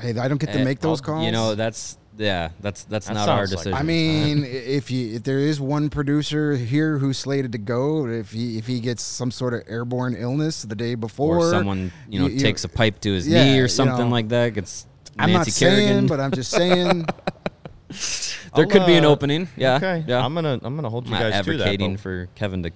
hey, 0.00 0.10
I 0.18 0.28
don't 0.28 0.38
get 0.38 0.52
to 0.52 0.62
make 0.64 0.80
those 0.80 1.00
I'll- 1.00 1.06
calls. 1.06 1.24
You 1.24 1.32
know, 1.32 1.54
that's 1.54 1.96
yeah, 2.18 2.50
that's 2.60 2.84
that's 2.84 3.06
That 3.08 3.14
not 3.14 3.28
our 3.28 3.46
sounds 3.46 3.50
like- 3.50 3.58
decision. 3.64 3.78
I 3.78 3.82
mean, 3.82 4.44
if 4.44 4.90
you 4.90 5.16
if 5.16 5.22
there 5.24 5.38
is 5.38 5.60
one 5.60 5.90
producer 5.90 6.56
here 6.56 6.98
who's 6.98 7.18
slated 7.18 7.52
to 7.52 7.58
go, 7.58 8.06
if 8.06 8.32
he 8.32 8.58
if 8.58 8.66
he 8.66 8.80
gets 8.80 9.02
some 9.02 9.30
sort 9.30 9.54
of 9.54 9.62
airborne 9.68 10.14
illness 10.16 10.62
the 10.62 10.74
day 10.74 10.94
before, 10.94 11.38
or 11.38 11.50
someone 11.50 11.92
you 12.08 12.18
know 12.20 12.26
you- 12.26 12.34
you- 12.34 12.40
takes 12.40 12.64
a 12.64 12.68
pipe 12.68 13.00
to 13.00 13.12
his 13.12 13.26
Yeah, 13.28 13.44
knee 13.44 13.56
you 13.56 13.64
or 13.64 13.68
something 13.68 13.98
know. 14.06 14.08
like 14.08 14.28
that. 14.30 14.54
Gets 14.54 14.86
I'm 15.18 15.32
Nancy 15.32 15.50
not 15.50 15.54
saying, 15.54 15.86
Kerrigan. 15.88 16.06
but 16.06 16.20
I'm 16.20 16.30
just 16.32 16.50
saying. 16.50 17.06
there 17.88 18.64
I'll, 18.64 18.66
could 18.66 18.86
be 18.86 18.94
an 18.94 19.04
uh, 19.04 19.08
opening. 19.08 19.48
Yeah, 19.56 19.76
Okay. 19.76 20.04
yeah. 20.06 20.24
I'm 20.24 20.34
gonna 20.34 20.58
I'm 20.62 20.74
gonna 20.76 20.90
hold 20.90 21.04
I'm 21.06 21.12
you 21.12 21.18
not 21.18 21.30
guys 21.32 21.44
to 21.44 21.50
that. 21.52 21.60
advocating 21.60 21.92
but- 21.94 22.00
for 22.00 22.28
Kevin 22.34 22.62
to 22.64 22.70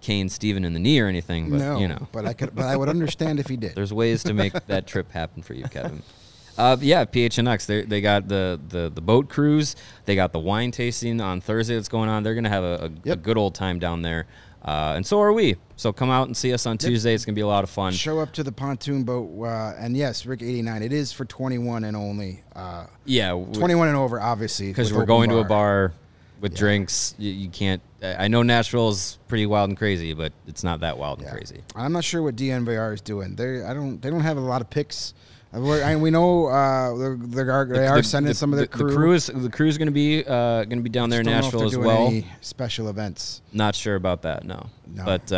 cane 0.00 0.28
Steven 0.28 0.64
in 0.66 0.74
the 0.74 0.78
knee 0.80 1.00
or 1.00 1.06
anything, 1.06 1.48
but 1.50 1.58
no, 1.60 1.78
you 1.78 1.88
know, 1.88 2.08
but 2.12 2.26
I 2.26 2.34
could, 2.34 2.54
but 2.54 2.66
I 2.66 2.76
would 2.76 2.90
understand 2.90 3.40
if 3.40 3.46
he 3.48 3.56
did. 3.56 3.74
there's 3.74 3.92
ways 3.92 4.22
to 4.24 4.34
make 4.34 4.52
that 4.66 4.86
trip 4.86 5.10
happen 5.12 5.42
for 5.42 5.54
you, 5.54 5.64
Kevin. 5.64 6.02
Uh, 6.56 6.76
yeah, 6.80 7.04
PHNX. 7.04 7.66
They 7.66 7.82
they 7.82 8.00
got 8.00 8.28
the, 8.28 8.60
the 8.68 8.90
the 8.94 9.00
boat 9.00 9.28
cruise. 9.28 9.76
They 10.04 10.14
got 10.14 10.32
the 10.32 10.38
wine 10.38 10.70
tasting 10.70 11.20
on 11.20 11.40
Thursday 11.40 11.74
that's 11.74 11.88
going 11.88 12.08
on. 12.08 12.22
They're 12.22 12.34
gonna 12.34 12.48
have 12.48 12.64
a, 12.64 12.90
a, 13.06 13.10
a 13.12 13.16
good 13.16 13.36
old 13.36 13.54
time 13.54 13.78
down 13.78 14.02
there, 14.02 14.26
uh, 14.64 14.92
and 14.96 15.04
so 15.06 15.20
are 15.20 15.32
we. 15.32 15.56
So 15.76 15.92
come 15.92 16.10
out 16.10 16.28
and 16.28 16.36
see 16.36 16.52
us 16.52 16.66
on 16.66 16.78
Tuesday. 16.78 17.12
It's 17.14 17.24
gonna 17.24 17.34
be 17.34 17.40
a 17.40 17.46
lot 17.46 17.64
of 17.64 17.70
fun. 17.70 17.92
Show 17.92 18.20
up 18.20 18.32
to 18.34 18.42
the 18.44 18.52
pontoon 18.52 19.02
boat, 19.02 19.30
uh, 19.42 19.74
and 19.78 19.96
yes, 19.96 20.26
Rick 20.26 20.42
89. 20.42 20.82
It 20.82 20.92
is 20.92 21.12
for 21.12 21.24
21 21.24 21.84
and 21.84 21.96
only. 21.96 22.42
Uh, 22.54 22.86
Yeah, 23.04 23.30
21 23.32 23.88
and 23.88 23.96
over, 23.96 24.20
obviously, 24.20 24.68
because 24.68 24.92
we're 24.92 25.06
going 25.06 25.30
to 25.30 25.38
a 25.38 25.44
bar 25.44 25.92
with 26.40 26.52
Yeah. 26.52 26.58
drinks. 26.58 27.14
You, 27.18 27.32
you 27.32 27.48
can't. 27.48 27.82
I 28.02 28.28
know 28.28 28.42
Nashville 28.42 28.90
is 28.90 29.18
pretty 29.28 29.46
wild 29.46 29.70
and 29.70 29.78
crazy, 29.78 30.12
but 30.12 30.32
it's 30.46 30.62
not 30.62 30.80
that 30.80 30.98
wild 30.98 31.20
Yeah. 31.20 31.28
and 31.28 31.36
crazy. 31.36 31.62
I'm 31.74 31.92
not 31.92 32.04
sure 32.04 32.22
what 32.22 32.36
DNVR 32.36 32.92
is 32.94 33.00
doing. 33.00 33.34
They 33.34 33.64
I 33.64 33.72
don't 33.74 34.00
they 34.00 34.10
don't 34.10 34.20
have 34.20 34.36
a 34.36 34.40
lot 34.40 34.60
of 34.60 34.68
picks. 34.70 35.14
I, 35.54 35.96
we 35.96 36.10
know 36.10 36.46
uh, 36.46 36.96
they're, 36.96 37.16
they 37.16 37.42
are, 37.42 37.64
they 37.66 37.86
are 37.86 37.96
The- 37.98 38.02
sending 38.02 38.28
the- 38.30 38.34
some 38.34 38.52
of 38.52 38.56
their 38.58 38.66
the, 38.66 38.72
crew. 38.72 38.88
The 38.90 38.96
crew 38.96 39.12
is 39.12 39.26
the 39.26 39.48
crew's 39.50 39.78
going 39.78 39.86
to 39.86 39.92
be 39.92 40.24
uh, 40.24 40.64
going 40.64 40.78
to 40.78 40.82
be 40.82 40.88
down 40.88 41.10
there 41.10 41.20
in 41.20 41.26
Just 41.26 41.52
don't 41.52 41.60
know 41.60 41.66
if 41.66 41.72
Nashville 41.72 41.80
as 41.82 41.86
well. 41.86 42.06
any 42.08 42.26
special 42.40 42.88
events. 42.88 43.40
Not 43.52 43.74
sure 43.74 43.94
about 43.94 44.22
that. 44.22 44.44
No, 44.44 44.66
No. 44.92 45.04
but 45.04 45.30
uh, 45.32 45.36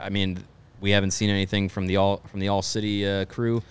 I, 0.00 0.06
I 0.06 0.08
mean, 0.08 0.38
we 0.80 0.90
haven't 0.92 1.10
seen 1.10 1.28
anything 1.30 1.68
from 1.68 1.86
the 1.86 1.96
all 1.96 2.18
from 2.30 2.40
the 2.40 2.48
All 2.48 2.62
City 2.62 3.06
uh, 3.06 3.24
crew 3.26 3.62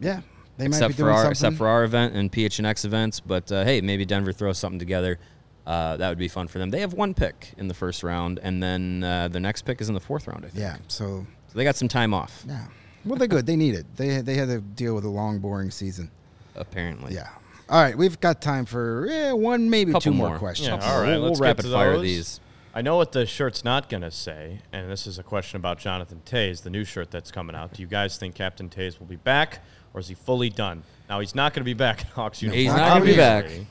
Yeah, 0.00 0.22
they 0.56 0.64
might 0.66 0.76
except 0.76 0.88
be 0.88 0.94
for 0.94 1.02
doing 1.02 1.10
our 1.10 1.16
something. 1.18 1.30
except 1.32 1.56
for 1.56 1.68
our 1.68 1.84
event 1.84 2.14
and 2.14 2.32
PHNX 2.32 2.84
events. 2.84 3.20
But 3.20 3.52
uh, 3.52 3.64
hey, 3.64 3.80
maybe 3.80 4.04
Denver 4.04 4.32
throws 4.32 4.58
something 4.58 4.78
together. 4.78 5.18
Uh, 5.66 5.98
that 5.98 6.08
would 6.08 6.18
be 6.18 6.28
fun 6.28 6.48
for 6.48 6.58
them. 6.58 6.70
They 6.70 6.80
have 6.80 6.94
one 6.94 7.12
pick 7.12 7.52
in 7.58 7.68
the 7.68 7.74
first 7.74 8.02
round, 8.02 8.40
and 8.42 8.62
then 8.62 9.04
uh, 9.04 9.28
the 9.28 9.38
next 9.38 9.62
pick 9.62 9.80
is 9.82 9.88
in 9.88 9.94
the 9.94 10.00
fourth 10.00 10.26
round. 10.26 10.46
I 10.46 10.48
think. 10.48 10.60
yeah, 10.62 10.78
so 10.88 11.26
So 11.48 11.58
they 11.58 11.62
got 11.64 11.76
some 11.76 11.88
time 11.88 12.14
off, 12.14 12.42
yeah. 12.48 12.64
Well, 13.08 13.16
they're 13.18 13.26
good. 13.28 13.46
They 13.46 13.56
need 13.56 13.74
it. 13.74 13.86
They 13.96 14.20
they 14.20 14.34
had 14.34 14.48
to 14.48 14.60
deal 14.60 14.94
with 14.94 15.04
a 15.04 15.08
long, 15.10 15.38
boring 15.38 15.70
season. 15.70 16.10
apparently. 16.54 17.14
Yeah. 17.14 17.28
All 17.70 17.82
right, 17.82 17.96
we've 17.96 18.18
got 18.20 18.40
time 18.40 18.64
for 18.64 19.06
eh, 19.10 19.30
one, 19.32 19.68
maybe 19.68 19.92
Couple 19.92 20.00
two 20.12 20.16
more, 20.16 20.30
more. 20.30 20.38
questions. 20.38 20.68
Yeah, 20.68 20.90
all 20.92 21.00
right. 21.02 21.08
We'll- 21.10 21.20
we'll 21.20 21.28
let's 21.30 21.40
get 21.40 21.46
rapid 21.46 21.62
to 21.66 21.72
fire 21.72 21.92
those. 21.94 22.02
these. 22.02 22.40
I 22.74 22.80
know 22.82 22.96
what 22.96 23.12
the 23.12 23.26
shirt's 23.26 23.64
not 23.64 23.88
going 23.88 24.02
to 24.02 24.10
say, 24.10 24.60
and 24.72 24.90
this 24.90 25.06
is 25.06 25.18
a 25.18 25.22
question 25.22 25.56
about 25.56 25.78
Jonathan 25.78 26.20
Toews, 26.24 26.62
the 26.62 26.70
new 26.70 26.84
shirt 26.84 27.10
that's 27.10 27.30
coming 27.32 27.56
out. 27.56 27.72
Do 27.74 27.82
you 27.82 27.88
guys 27.88 28.16
think 28.18 28.34
Captain 28.36 28.68
Toews 28.68 28.98
will 29.00 29.06
be 29.06 29.16
back, 29.16 29.60
or 29.94 30.00
is 30.00 30.08
he 30.08 30.14
fully 30.14 30.48
done? 30.48 30.82
Now, 31.08 31.18
he's 31.20 31.34
not 31.34 31.52
going 31.54 31.62
to 31.62 31.64
be 31.64 31.74
back 31.74 32.02
in 32.02 32.06
Hawks 32.08 32.40
uniform. 32.40 32.58
He's 32.60 32.72
not 32.72 32.88
gonna 32.94 33.04
be 33.04 33.16
back. 33.16 33.44
obviously, 33.44 33.66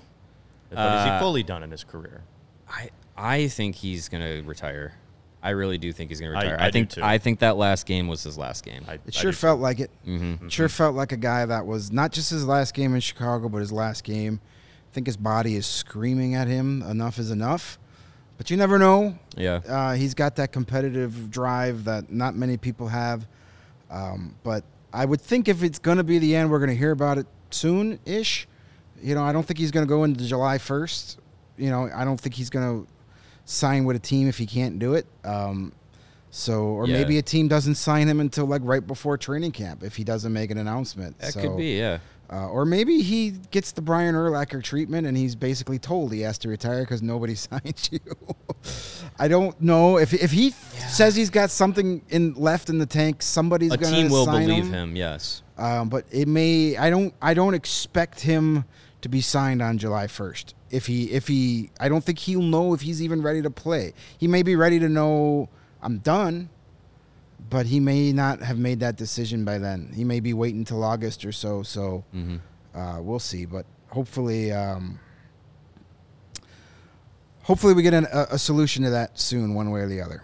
But 0.71 0.97
is 0.99 1.03
he 1.05 1.09
Uh, 1.11 1.19
fully 1.19 1.43
done 1.43 1.63
in 1.63 1.71
his 1.71 1.83
career? 1.83 2.21
I 2.69 2.89
I 3.17 3.47
think 3.47 3.75
he's 3.77 4.09
gonna 4.09 4.41
retire. 4.43 4.93
I 5.43 5.51
really 5.51 5.77
do 5.77 5.91
think 5.93 6.09
he's 6.09 6.19
gonna 6.19 6.33
I- 6.37 6.41
retire. 6.41 6.57
I 6.59 6.65
do 6.67 6.71
think 6.71 6.89
too. 6.89 7.01
I 7.03 7.17
think 7.17 7.39
that 7.39 7.57
last 7.57 7.85
game 7.85 8.07
was 8.07 8.23
his 8.23 8.37
last 8.37 8.65
game. 8.65 8.83
I, 8.87 8.93
It 9.05 9.13
sure 9.13 9.31
do- 9.31 9.37
felt 9.37 9.59
like 9.59 9.79
it. 9.79 9.91
mm-hmm. 10.05 10.45
It 10.47 10.51
sure 10.51 10.67
felt 10.69 10.95
like 10.95 11.11
a 11.11 11.17
guy 11.17 11.45
that 11.45 11.65
was 11.65 11.91
not 11.91 12.11
just 12.11 12.29
his 12.31 12.45
last 12.45 12.73
game 12.73 12.93
in 12.95 13.01
Chicago, 13.01 13.47
but 13.49 13.59
his 13.59 13.71
last 13.71 14.03
game. 14.03 14.39
I 14.91 14.93
think 14.93 15.05
his 15.07 15.17
body 15.17 15.55
is 15.55 15.65
screaming 15.67 16.33
at 16.35 16.47
him. 16.47 16.81
Enough 16.81 17.19
is 17.19 17.29
enough. 17.31 17.77
But 18.37 18.49
you 18.51 18.57
never 18.57 18.77
know. 18.79 19.17
Yeah. 19.35 19.61
Uh, 19.67 19.93
he's 19.93 20.13
got 20.13 20.35
that 20.37 20.51
competitive 20.51 21.29
drive 21.31 21.83
that 21.85 22.11
not 22.11 22.35
many 22.35 22.57
people 22.57 22.87
have. 22.87 23.27
Um, 23.89 24.35
but 24.43 24.63
I 24.93 25.05
would 25.05 25.21
think 25.21 25.47
if 25.47 25.63
it's 25.63 25.79
going 25.79 25.97
to 25.97 26.03
be 26.03 26.19
the 26.19 26.35
end, 26.35 26.49
we're 26.51 26.59
going 26.59 26.69
to 26.69 26.75
hear 26.75 26.91
about 26.91 27.17
it 27.17 27.25
soon 27.51 27.99
ish. 28.05 28.47
You 29.01 29.15
know, 29.15 29.23
I 29.23 29.31
don't 29.31 29.43
think 29.45 29.57
he's 29.59 29.71
going 29.71 29.85
to 29.85 29.89
go 29.89 30.03
into 30.03 30.25
July 30.25 30.57
1st. 30.57 31.17
You 31.57 31.69
know, 31.69 31.89
I 31.93 32.03
don't 32.05 32.19
think 32.19 32.35
he's 32.35 32.49
going 32.49 32.85
to 32.85 32.91
sign 33.47 33.85
with 33.85 33.95
a 33.95 33.99
team 33.99 34.27
if 34.27 34.37
he 34.37 34.45
can't 34.45 34.77
do 34.77 34.93
it. 34.93 35.07
Um, 35.23 35.71
so, 36.29 36.63
or 36.65 36.85
Yeah. 36.85 36.97
maybe 36.97 37.17
a 37.17 37.21
team 37.21 37.47
doesn't 37.47 37.75
sign 37.75 38.07
him 38.07 38.19
until 38.19 38.45
like 38.45 38.61
right 38.63 38.85
before 38.85 39.17
training 39.17 39.53
camp 39.53 39.81
if 39.83 39.95
he 39.95 40.03
doesn't 40.03 40.31
make 40.33 40.51
an 40.51 40.57
announcement. 40.59 41.17
That 41.19 41.33
So, 41.33 41.41
could 41.41 41.57
be. 41.57 41.77
Yeah. 41.79 41.99
Uh, 42.29 42.49
or 42.49 42.65
maybe 42.65 43.01
he 43.01 43.31
gets 43.51 43.71
the 43.71 43.81
Brian 43.81 44.13
Urlacher 44.13 44.61
treatment 44.61 45.07
and 45.07 45.15
he's 45.15 45.33
basically 45.33 45.79
told 45.79 46.11
he 46.11 46.19
has 46.21 46.37
to 46.39 46.49
retire 46.49 46.81
because 46.81 47.01
nobody 47.01 47.35
signed 47.49 47.87
you. 47.89 47.99
I 49.17 49.29
don't 49.29 49.59
know 49.61 49.97
if 49.97 50.13
if 50.13 50.31
he 50.31 50.51
says 50.89 51.15
he's 51.15 51.29
got 51.29 51.49
something 51.51 52.01
in 52.09 52.33
left 52.33 52.69
in 52.69 52.79
the 52.79 52.85
tank, 52.85 53.21
somebody's 53.21 53.71
A 53.71 53.77
team 53.77 54.09
will 54.09 54.25
believe 54.25 54.65
him. 54.65 54.73
him. 54.73 54.95
Yes. 54.97 55.41
Um, 55.57 55.87
but 55.87 56.03
it 56.11 56.27
may. 56.27 56.75
I 56.75 56.89
don't. 56.89 57.13
I 57.21 57.33
don't 57.33 57.53
expect 57.53 58.19
him 58.19 58.65
to 59.01 59.09
be 59.09 59.21
signed 59.21 59.61
on 59.61 59.77
July 59.77 60.07
first. 60.07 60.55
If 60.71 60.87
he, 60.87 61.11
if 61.11 61.27
he, 61.27 61.69
I 61.79 61.87
don't 61.89 62.03
think 62.03 62.19
he'll 62.19 62.41
know 62.41 62.73
if 62.73 62.81
he's 62.81 63.01
even 63.01 63.21
ready 63.21 63.41
to 63.41 63.49
play. 63.49 63.93
He 64.17 64.27
may 64.27 64.43
be 64.43 64.55
ready 64.55 64.79
to 64.79 64.89
know 64.89 65.49
I'm 65.81 65.99
done, 65.99 66.49
but 67.49 67.67
he 67.67 67.79
may 67.79 68.11
not 68.11 68.41
have 68.41 68.57
made 68.57 68.79
that 68.81 68.95
decision 68.97 69.45
by 69.45 69.59
then. 69.59 69.91
He 69.95 70.03
may 70.03 70.19
be 70.19 70.33
waiting 70.33 70.65
till 70.65 70.83
August 70.83 71.23
or 71.25 71.31
so. 71.31 71.63
So 71.63 72.03
Mm-hmm. 72.13 72.37
uh, 72.77 73.01
we'll 73.01 73.19
see. 73.19 73.45
But 73.45 73.65
hopefully, 73.89 74.51
um, 74.51 74.99
hopefully 77.43 77.73
we 77.73 77.83
get 77.83 77.93
an, 77.93 78.07
a, 78.11 78.27
a 78.31 78.37
solution 78.39 78.83
to 78.83 78.89
that 78.89 79.19
soon, 79.19 79.53
one 79.53 79.69
way 79.71 79.81
or 79.81 79.87
the 79.87 80.01
other. 80.01 80.23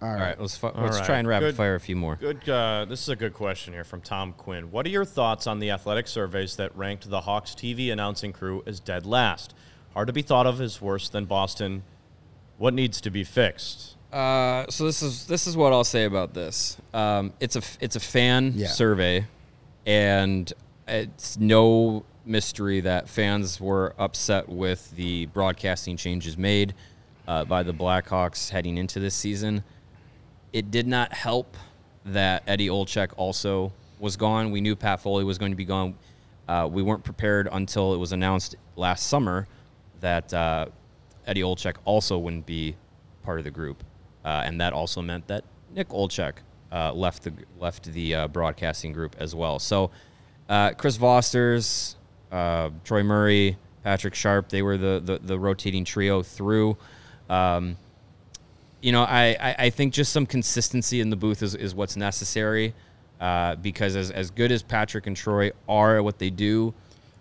Yep. 0.00 0.02
All 0.02 0.08
All 0.08 0.14
right. 0.20 0.28
right. 0.30 0.40
Let's 0.40 0.56
fu- 0.56 0.66
All 0.68 0.82
let's 0.84 0.96
right. 0.98 1.06
try 1.06 1.18
and 1.18 1.26
rapid 1.28 1.46
Good. 1.46 1.56
fire 1.56 1.74
a 1.74 1.80
few 1.80 1.96
more. 1.96 2.16
Good. 2.16 2.48
Uh, 2.48 2.84
this 2.88 3.02
is 3.02 3.08
a 3.08 3.16
good 3.16 3.34
question 3.34 3.72
here 3.72 3.84
from 3.84 4.00
Tom 4.00 4.32
Quinn. 4.32 4.70
What 4.70 4.86
are 4.86 4.90
your 4.90 5.04
thoughts 5.04 5.46
on 5.46 5.58
the 5.58 5.70
athletic 5.70 6.06
surveys 6.08 6.56
that 6.56 6.76
ranked 6.76 7.08
the 7.10 7.22
Hawks 7.22 7.52
TV 7.54 7.90
announcing 7.92 8.32
crew 8.32 8.62
as 8.66 8.80
dead 8.80 9.06
last? 9.06 9.54
Hard 9.94 10.06
to 10.06 10.12
be 10.12 10.22
thought 10.22 10.46
of 10.46 10.60
as 10.60 10.80
worse 10.80 11.08
than 11.08 11.24
Boston. 11.24 11.82
What 12.58 12.74
needs 12.74 13.00
to 13.02 13.10
be 13.10 13.24
fixed? 13.24 13.96
Uh, 14.12 14.66
so 14.68 14.84
this 14.84 15.02
is 15.02 15.26
this 15.26 15.46
is 15.46 15.56
what 15.56 15.72
I'll 15.72 15.84
say 15.84 16.04
about 16.04 16.32
this. 16.34 16.76
Um, 16.94 17.32
it's 17.40 17.56
a 17.56 17.60
f- 17.60 17.78
it's 17.80 17.96
a 17.96 18.00
fan 18.00 18.52
Yeah. 18.56 18.68
survey, 18.68 19.26
and 19.86 20.50
it's 20.86 21.38
no 21.38 22.04
mystery 22.24 22.80
that 22.80 23.08
fans 23.08 23.60
were 23.60 23.94
upset 23.98 24.48
with 24.48 24.90
the 24.96 25.26
broadcasting 25.26 25.96
changes 25.96 26.36
made 26.38 26.74
uh, 27.26 27.44
by 27.44 27.62
the 27.62 27.72
Blackhawks 27.72 28.50
heading 28.50 28.76
into 28.78 29.00
this 29.00 29.14
season. 29.14 29.62
It 30.52 30.70
did 30.70 30.86
not 30.86 31.12
help 31.12 31.56
that 32.04 32.42
Eddie 32.46 32.68
Olczyk 32.68 33.12
also 33.16 33.72
was 33.98 34.16
gone. 34.16 34.50
We 34.50 34.60
knew 34.60 34.76
Pat 34.76 35.00
Foley 35.00 35.24
was 35.24 35.38
going 35.38 35.52
to 35.52 35.56
be 35.56 35.64
gone. 35.64 35.94
Uh, 36.48 36.68
we 36.70 36.82
weren't 36.82 37.04
prepared 37.04 37.48
until 37.52 37.94
it 37.94 37.98
was 37.98 38.12
announced 38.12 38.56
last 38.76 39.06
summer 39.06 39.46
that 40.00 40.32
uh, 40.32 40.66
Eddie 41.26 41.42
Olczyk 41.42 41.76
also 41.84 42.16
wouldn't 42.18 42.46
be 42.46 42.76
part 43.22 43.38
of 43.38 43.44
the 43.44 43.50
group, 43.50 43.84
uh, 44.24 44.42
and 44.44 44.60
that 44.60 44.72
also 44.72 45.02
meant 45.02 45.26
that 45.26 45.44
Nick 45.74 45.88
Olczyk 45.88 46.34
uh, 46.72 46.92
left 46.92 47.24
the 47.24 47.32
left 47.58 47.92
the 47.92 48.14
uh, 48.14 48.28
broadcasting 48.28 48.92
group 48.92 49.16
as 49.18 49.34
well. 49.34 49.58
So 49.58 49.90
uh, 50.48 50.70
Chris 50.70 50.96
Vosters, 50.96 51.96
Troy 52.30 53.02
Murray, 53.02 53.58
Patrick 53.84 54.14
Sharp, 54.14 54.48
they 54.48 54.62
were 54.62 54.78
the 54.78 55.02
the, 55.04 55.18
the 55.18 55.38
rotating 55.38 55.84
trio 55.84 56.22
through. 56.22 56.78
Um, 57.28 57.76
you 58.80 58.92
know, 58.92 59.02
I, 59.02 59.36
I, 59.40 59.54
I 59.66 59.70
think 59.70 59.92
just 59.92 60.12
some 60.12 60.26
consistency 60.26 61.00
in 61.00 61.10
the 61.10 61.16
booth 61.16 61.42
is, 61.42 61.54
is 61.54 61.74
what's 61.74 61.96
necessary 61.96 62.74
uh, 63.20 63.56
because 63.56 63.96
as, 63.96 64.10
as 64.10 64.30
good 64.30 64.52
as 64.52 64.62
Patrick 64.62 65.06
and 65.06 65.16
Troy 65.16 65.50
are 65.68 65.96
at 65.96 66.04
what 66.04 66.18
they 66.18 66.30
do, 66.30 66.72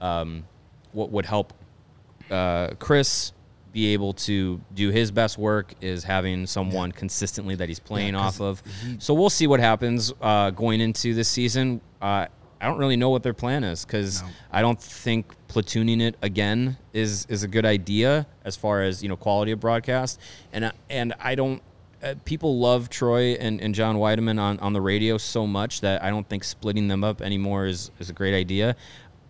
um, 0.02 0.44
what 0.92 1.12
would 1.12 1.26
help 1.26 1.54
uh, 2.30 2.70
Chris 2.80 3.32
be 3.74 3.94
able 3.94 4.14
to 4.14 4.60
do 4.74 4.90
his 4.90 5.12
best 5.12 5.38
work 5.38 5.74
is 5.82 6.04
having 6.04 6.46
someone 6.48 6.92
consistently 6.92 7.56
that 7.56 7.68
he's 7.70 7.80
playing 7.80 8.14
Yeah, 8.14 8.22
off 8.22 8.42
of. 8.42 8.62
so 9.00 9.14
we'll 9.14 9.30
see 9.30 9.46
what 9.48 9.60
happens 9.60 10.14
uh, 10.22 10.50
going 10.52 10.82
into 10.82 11.14
this 11.14 11.28
season. 11.28 11.82
I 12.60 12.68
don't 12.68 12.78
really 12.78 12.98
know 12.98 13.10
what 13.10 13.24
their 13.24 13.34
plan 13.34 13.64
is 13.64 13.86
because 13.86 14.22
No. 14.22 14.30
I 14.52 14.62
don't 14.62 14.82
think 14.82 15.34
platooning 15.48 16.02
it 16.02 16.16
again 16.22 16.78
is 16.94 17.26
is 17.30 17.44
a 17.44 17.48
good 17.48 17.66
idea 17.66 18.28
as 18.44 18.56
far 18.56 18.82
as 18.82 19.04
you 19.04 19.10
know 19.10 19.16
quality 19.16 19.52
of 19.52 19.60
broadcast. 19.60 20.20
And 20.54 20.72
and 20.90 21.14
I 21.20 21.36
don't. 21.36 21.62
Uh, 22.04 22.14
people 22.26 22.60
love 22.60 22.90
Troy 22.92 23.32
and, 23.40 23.60
and 23.60 23.74
John 23.74 23.96
Wiedeman 23.96 24.40
on, 24.40 24.60
on 24.60 24.72
the 24.72 24.82
radio 24.82 25.18
so 25.18 25.48
much 25.48 25.82
that 25.82 26.04
I 26.04 26.12
don't 26.12 26.30
think 26.30 26.44
splitting 26.44 26.88
them 26.88 27.04
up 27.04 27.24
anymore 27.24 27.66
is, 27.66 27.90
is 27.98 28.12
a 28.12 28.14
great 28.14 28.36
idea. 28.36 28.76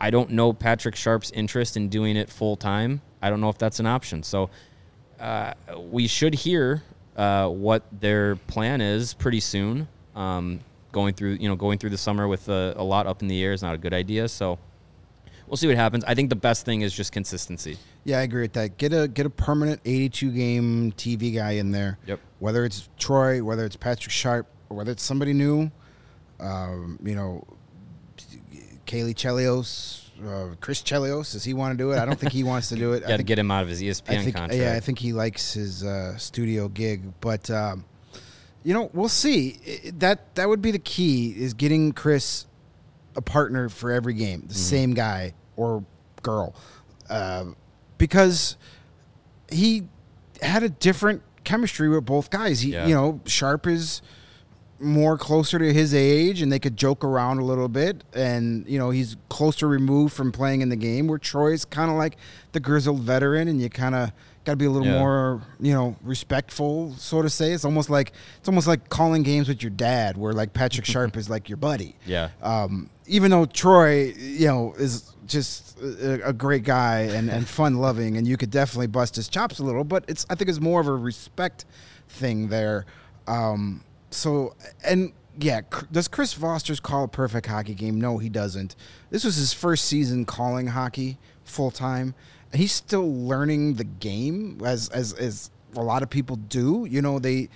I 0.01 0.09
don't 0.09 0.31
know 0.31 0.51
Patrick 0.51 0.95
Sharp's 0.97 1.31
interest 1.31 1.77
in 1.77 1.87
doing 1.87 2.17
it 2.17 2.29
full 2.29 2.57
time. 2.57 3.01
I 3.21 3.29
don't 3.29 3.39
know 3.39 3.47
if 3.47 3.57
that's 3.57 3.79
an 3.79 3.85
option. 3.87 4.21
So 4.21 4.49
uh, 5.17 5.53
we 5.77 6.07
should 6.07 6.35
hear 6.35 6.83
uh, 7.15 7.47
what 7.47 7.83
their 8.01 8.35
plan 8.35 8.81
is 8.81 9.13
pretty 9.13 9.39
soon. 9.39 9.87
Um, 10.13 10.59
going 10.97 11.13
through, 11.13 11.37
you 11.39 11.47
know, 11.47 11.55
going 11.55 11.77
through 11.77 11.91
the 11.91 11.97
summer 11.97 12.27
with 12.27 12.49
a, 12.49 12.73
a 12.75 12.83
lot 12.83 13.05
up 13.05 13.21
in 13.21 13.27
the 13.27 13.43
air 13.43 13.53
is 13.53 13.61
not 13.61 13.75
a 13.75 13.77
good 13.77 13.93
idea. 13.93 14.27
So 14.27 14.57
we'll 15.45 15.57
see 15.57 15.67
what 15.67 15.75
happens. 15.75 16.03
I 16.05 16.15
think 16.15 16.29
the 16.29 16.35
best 16.49 16.65
thing 16.65 16.81
is 16.81 16.91
just 16.91 17.11
consistency. 17.11 17.77
Yeah, 18.03 18.17
I 18.17 18.21
agree 18.23 18.41
with 18.41 18.53
that. 18.53 18.77
Get 18.77 18.93
a 18.93 19.07
get 19.07 19.27
a 19.27 19.29
permanent 19.29 19.79
82 19.85 20.31
game 20.31 20.91
TV 20.93 21.35
guy 21.35 21.51
in 21.51 21.71
there. 21.71 21.99
Yep. 22.07 22.19
Whether 22.39 22.65
it's 22.65 22.89
Troy, 22.97 23.43
whether 23.43 23.63
it's 23.63 23.75
Patrick 23.75 24.11
Sharp, 24.11 24.47
or 24.69 24.77
whether 24.77 24.91
it's 24.91 25.03
somebody 25.03 25.33
new, 25.33 25.69
um, 26.39 26.97
you 27.03 27.15
know, 27.15 27.45
Caley 28.87 29.13
Chelios, 29.13 30.09
uh, 30.25 30.55
Chris 30.61 30.81
Chelios. 30.81 31.33
Does 31.33 31.43
he 31.43 31.53
want 31.53 31.73
to 31.73 31.77
do 31.77 31.91
it? 31.91 31.99
I 31.99 32.05
don't 32.05 32.19
think 32.19 32.31
he 32.33 32.43
wants 32.43 32.69
to 32.69 32.75
do 32.75 32.93
it. 32.93 33.03
I 33.05 33.09
Got 33.09 33.17
to 33.17 33.23
get 33.23 33.37
him 33.37 33.51
out 33.51 33.61
of 33.61 33.69
his 33.69 33.83
ESPN 33.83 34.17
I 34.19 34.23
think, 34.23 34.35
contract. 34.35 34.59
yeah, 34.59 34.73
I 34.73 34.79
think 34.79 34.97
he 34.97 35.13
likes 35.13 35.53
his 35.53 35.83
uh, 35.83 36.17
studio 36.17 36.69
gig, 36.69 37.01
but 37.21 37.51
um, 37.51 37.85
you 38.67 38.73
know, 38.73 38.89
we'll 38.93 39.07
see. 39.07 39.57
That 39.97 40.35
that 40.35 40.49
would 40.49 40.61
be 40.61 40.71
the 40.71 40.79
key 40.79 41.29
is 41.37 41.53
getting 41.53 41.93
Chris 41.93 42.45
a 43.15 43.21
partner 43.21 43.69
for 43.69 43.93
every 43.93 44.13
game, 44.13 44.43
the 44.45 44.53
same 44.53 44.93
guy 44.93 45.33
or 45.55 45.85
girl, 46.21 46.53
uh, 47.09 47.45
because 47.97 48.57
he 49.49 49.87
had 50.41 50.63
a 50.63 50.69
different 50.69 51.21
chemistry 51.45 51.87
with 51.87 52.05
both 52.05 52.29
guys. 52.29 52.59
He, 52.59 52.73
Yeah. 52.73 52.85
you 52.87 52.93
know, 52.93 53.21
Sharp 53.25 53.65
is 53.67 54.01
more 54.79 55.17
closer 55.17 55.57
to 55.57 55.73
his 55.73 55.93
age 55.93 56.41
and 56.41 56.51
they 56.51 56.59
could 56.59 56.75
joke 56.75 57.05
around 57.05 57.39
a 57.39 57.43
little 57.45 57.69
bit 57.69 58.03
and 58.13 58.67
you 58.67 58.77
know 58.77 58.91
he's 58.91 59.15
closer 59.27 59.67
removed 59.67 60.13
from 60.13 60.31
playing 60.31 60.61
in 60.61 60.69
the 60.69 60.75
game 60.75 61.07
where 61.07 61.17
troy's 61.17 61.65
kind 61.65 61.89
of 61.89 61.97
like 61.97 62.15
the 62.51 62.59
grizzled 62.59 62.99
veteran 62.99 63.47
and 63.47 63.59
you 63.59 63.71
kind 63.71 63.95
of 63.95 64.11
got 64.47 64.53
to 64.53 64.57
be 64.57 64.65
a 64.65 64.71
little 64.71 64.87
Yeah. 64.87 64.99
more 64.99 65.41
you 65.59 65.73
know 65.73 65.95
respectful 66.01 66.95
so 66.97 67.21
to 67.21 67.29
say 67.29 67.51
it's 67.51 67.65
almost 67.65 67.89
like 67.89 68.13
it's 68.39 68.47
almost 68.47 68.65
like 68.67 68.89
calling 68.89 69.21
games 69.21 69.47
with 69.47 69.61
your 69.61 69.69
dad 69.69 70.17
where 70.17 70.33
like 70.33 70.53
patrick 70.53 70.85
sharp 70.93 71.15
is 71.17 71.29
like 71.29 71.49
your 71.49 71.57
buddy 71.57 71.95
yeah. 72.05 72.29
um, 72.41 72.89
even 73.09 73.31
though 73.31 73.45
Troy, 73.45 74.13
you 74.17 74.47
know, 74.47 74.73
is 74.77 75.13
just 75.25 75.79
a, 75.79 76.27
a 76.27 76.33
great 76.33 76.63
guy 76.63 77.01
and, 77.03 77.29
and 77.29 77.47
fun 77.59 77.75
loving, 77.75 78.17
and 78.17 78.27
you 78.27 78.35
could 78.35 78.51
definitely 78.51 78.87
bust 78.87 79.15
his 79.15 79.29
chops 79.29 79.59
a 79.59 79.63
little, 79.63 79.85
but 79.85 80.03
it's 80.09 80.25
I 80.29 80.35
think 80.35 80.49
it's 80.49 80.59
more 80.59 80.81
of 80.81 80.87
a 80.87 80.93
respect 80.93 81.63
thing 82.09 82.49
there. 82.49 82.85
Um, 83.25 83.83
so 84.11 84.55
and 84.83 85.13
yeah, 85.39 85.61
does 85.89 86.09
Chris 86.09 86.35
Vosters 86.35 86.81
call 86.81 87.05
a 87.05 87.07
perfect 87.07 87.45
hockey 87.47 87.75
game? 87.75 87.99
No, 88.01 88.17
he 88.17 88.27
doesn't. 88.27 88.75
This 89.09 89.23
was 89.23 89.37
his 89.37 89.53
first 89.53 89.85
season 89.85 90.25
calling 90.25 90.67
hockey 90.67 91.17
full 91.45 91.71
time, 91.71 92.13
he's 92.53 92.71
still 92.71 93.11
learning 93.13 93.75
the 93.75 93.83
game 93.83 94.59
as 94.65 94.89
as 94.89 95.13
as 95.13 95.51
a 95.75 95.81
lot 95.81 96.03
of 96.03 96.09
people 96.09 96.35
do. 96.35 96.87
You 96.89 97.01
know, 97.01 97.19
they 97.19 97.49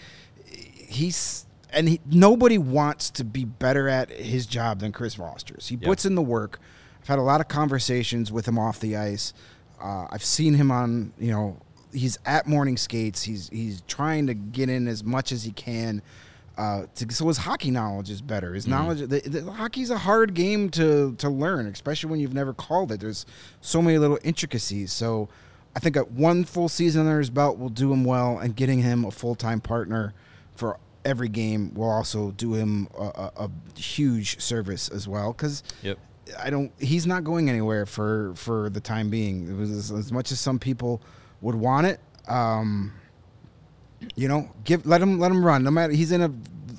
he's 0.88 1.46
and 1.74 1.88
he, 1.88 2.02
nobody 2.06 2.58
wants 2.58 3.10
to 3.12 3.24
be 3.24 3.46
better 3.46 3.88
at 3.88 4.10
his 4.12 4.46
job 4.46 4.80
than 4.80 4.92
Chris 4.92 5.16
Vosters. 5.16 5.68
He 5.70 5.76
Yep. 5.76 5.84
puts 5.84 6.06
in 6.06 6.16
the 6.16 6.22
work. 6.22 6.60
I've 7.02 7.08
had 7.08 7.20
a 7.20 7.24
lot 7.24 7.42
of 7.42 7.48
conversations 7.48 8.32
with 8.32 8.48
him 8.48 8.60
off 8.60 8.80
the 8.80 8.98
ice. 8.98 9.34
Uh, 9.82 10.06
I've 10.12 10.24
seen 10.24 10.54
him 10.56 10.70
on, 10.70 11.14
you 11.18 11.32
know, 11.32 11.58
he's 11.94 12.20
at 12.26 12.46
morning 12.46 12.78
skates. 12.78 13.24
He's 13.24 13.50
he's 13.50 13.82
trying 13.88 14.28
to 14.28 14.34
get 14.34 14.70
in 14.70 14.88
as 14.88 15.04
much 15.04 15.32
as 15.32 15.44
he 15.44 15.52
can. 15.52 16.02
Uh, 16.62 16.86
to, 16.93 17.12
so 17.12 17.28
his 17.28 17.38
hockey 17.38 17.72
knowledge 17.72 18.12
is 18.12 18.22
better. 18.22 18.53
His 18.53 18.68
knowledge, 18.68 18.99
the, 18.99 19.20
the, 19.22 19.51
hockey's 19.51 19.89
a 19.89 19.97
hard 19.97 20.36
game 20.36 20.70
to 20.72 21.16
to 21.16 21.28
learn, 21.28 21.66
especially 21.66 22.12
when 22.12 22.20
you've 22.20 22.36
never 22.36 22.53
called 22.53 22.91
it. 22.91 22.99
There's 22.99 23.26
so 23.62 23.82
many 23.82 23.97
little 23.97 24.20
intricacies. 24.24 24.91
So 24.91 25.28
I 25.76 25.80
think 25.80 25.95
a 25.95 26.01
one 26.01 26.43
full 26.43 26.70
season 26.70 27.07
under 27.07 27.18
his 27.18 27.32
belt 27.32 27.57
will 27.57 27.70
do 27.70 27.91
him 27.91 28.03
well, 28.03 28.38
and 28.38 28.55
getting 28.55 28.80
him 28.84 29.05
a 29.05 29.09
full 29.09 29.34
time 29.34 29.59
partner 29.59 30.14
for 30.53 30.78
every 31.03 31.30
game 31.30 31.74
will 31.74 31.89
also 31.89 32.30
do 32.30 32.53
him 32.53 32.88
a, 32.95 33.05
a, 33.05 33.32
a 33.47 33.80
huge 33.80 34.39
service 34.39 34.88
as 34.89 35.07
well. 35.07 35.34
Because 35.34 35.64
Yep. 35.82 35.97
I 36.38 36.51
don't. 36.51 36.72
He's 36.80 37.07
not 37.07 37.24
going 37.24 37.49
anywhere 37.49 37.88
for 37.88 38.34
for 38.36 38.70
the 38.70 38.82
time 38.82 39.09
being. 39.09 39.49
It 39.49 39.57
was 39.57 39.72
as, 39.72 39.91
as 39.91 40.12
much 40.12 40.32
as 40.32 40.39
some 40.39 40.59
people 40.59 41.01
would 41.41 41.55
want 41.55 41.88
it. 41.88 41.99
Um, 42.28 42.93
you 44.16 44.28
know, 44.28 44.49
give 44.64 44.86
let 44.86 45.02
him 45.02 45.20
let 45.20 45.32
him 45.32 45.43
run. 45.45 45.64
No 45.64 45.72
matter 45.72 45.93
he's 45.93 46.12
in 46.12 46.22
a. 46.22 46.32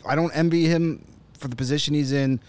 I 0.07 0.17
don't 0.17 0.33
envy 0.33 0.67
him 0.67 1.05
for 1.39 1.49
the 1.49 1.57
position 1.57 1.95
he's 1.95 2.13
in, 2.13 2.41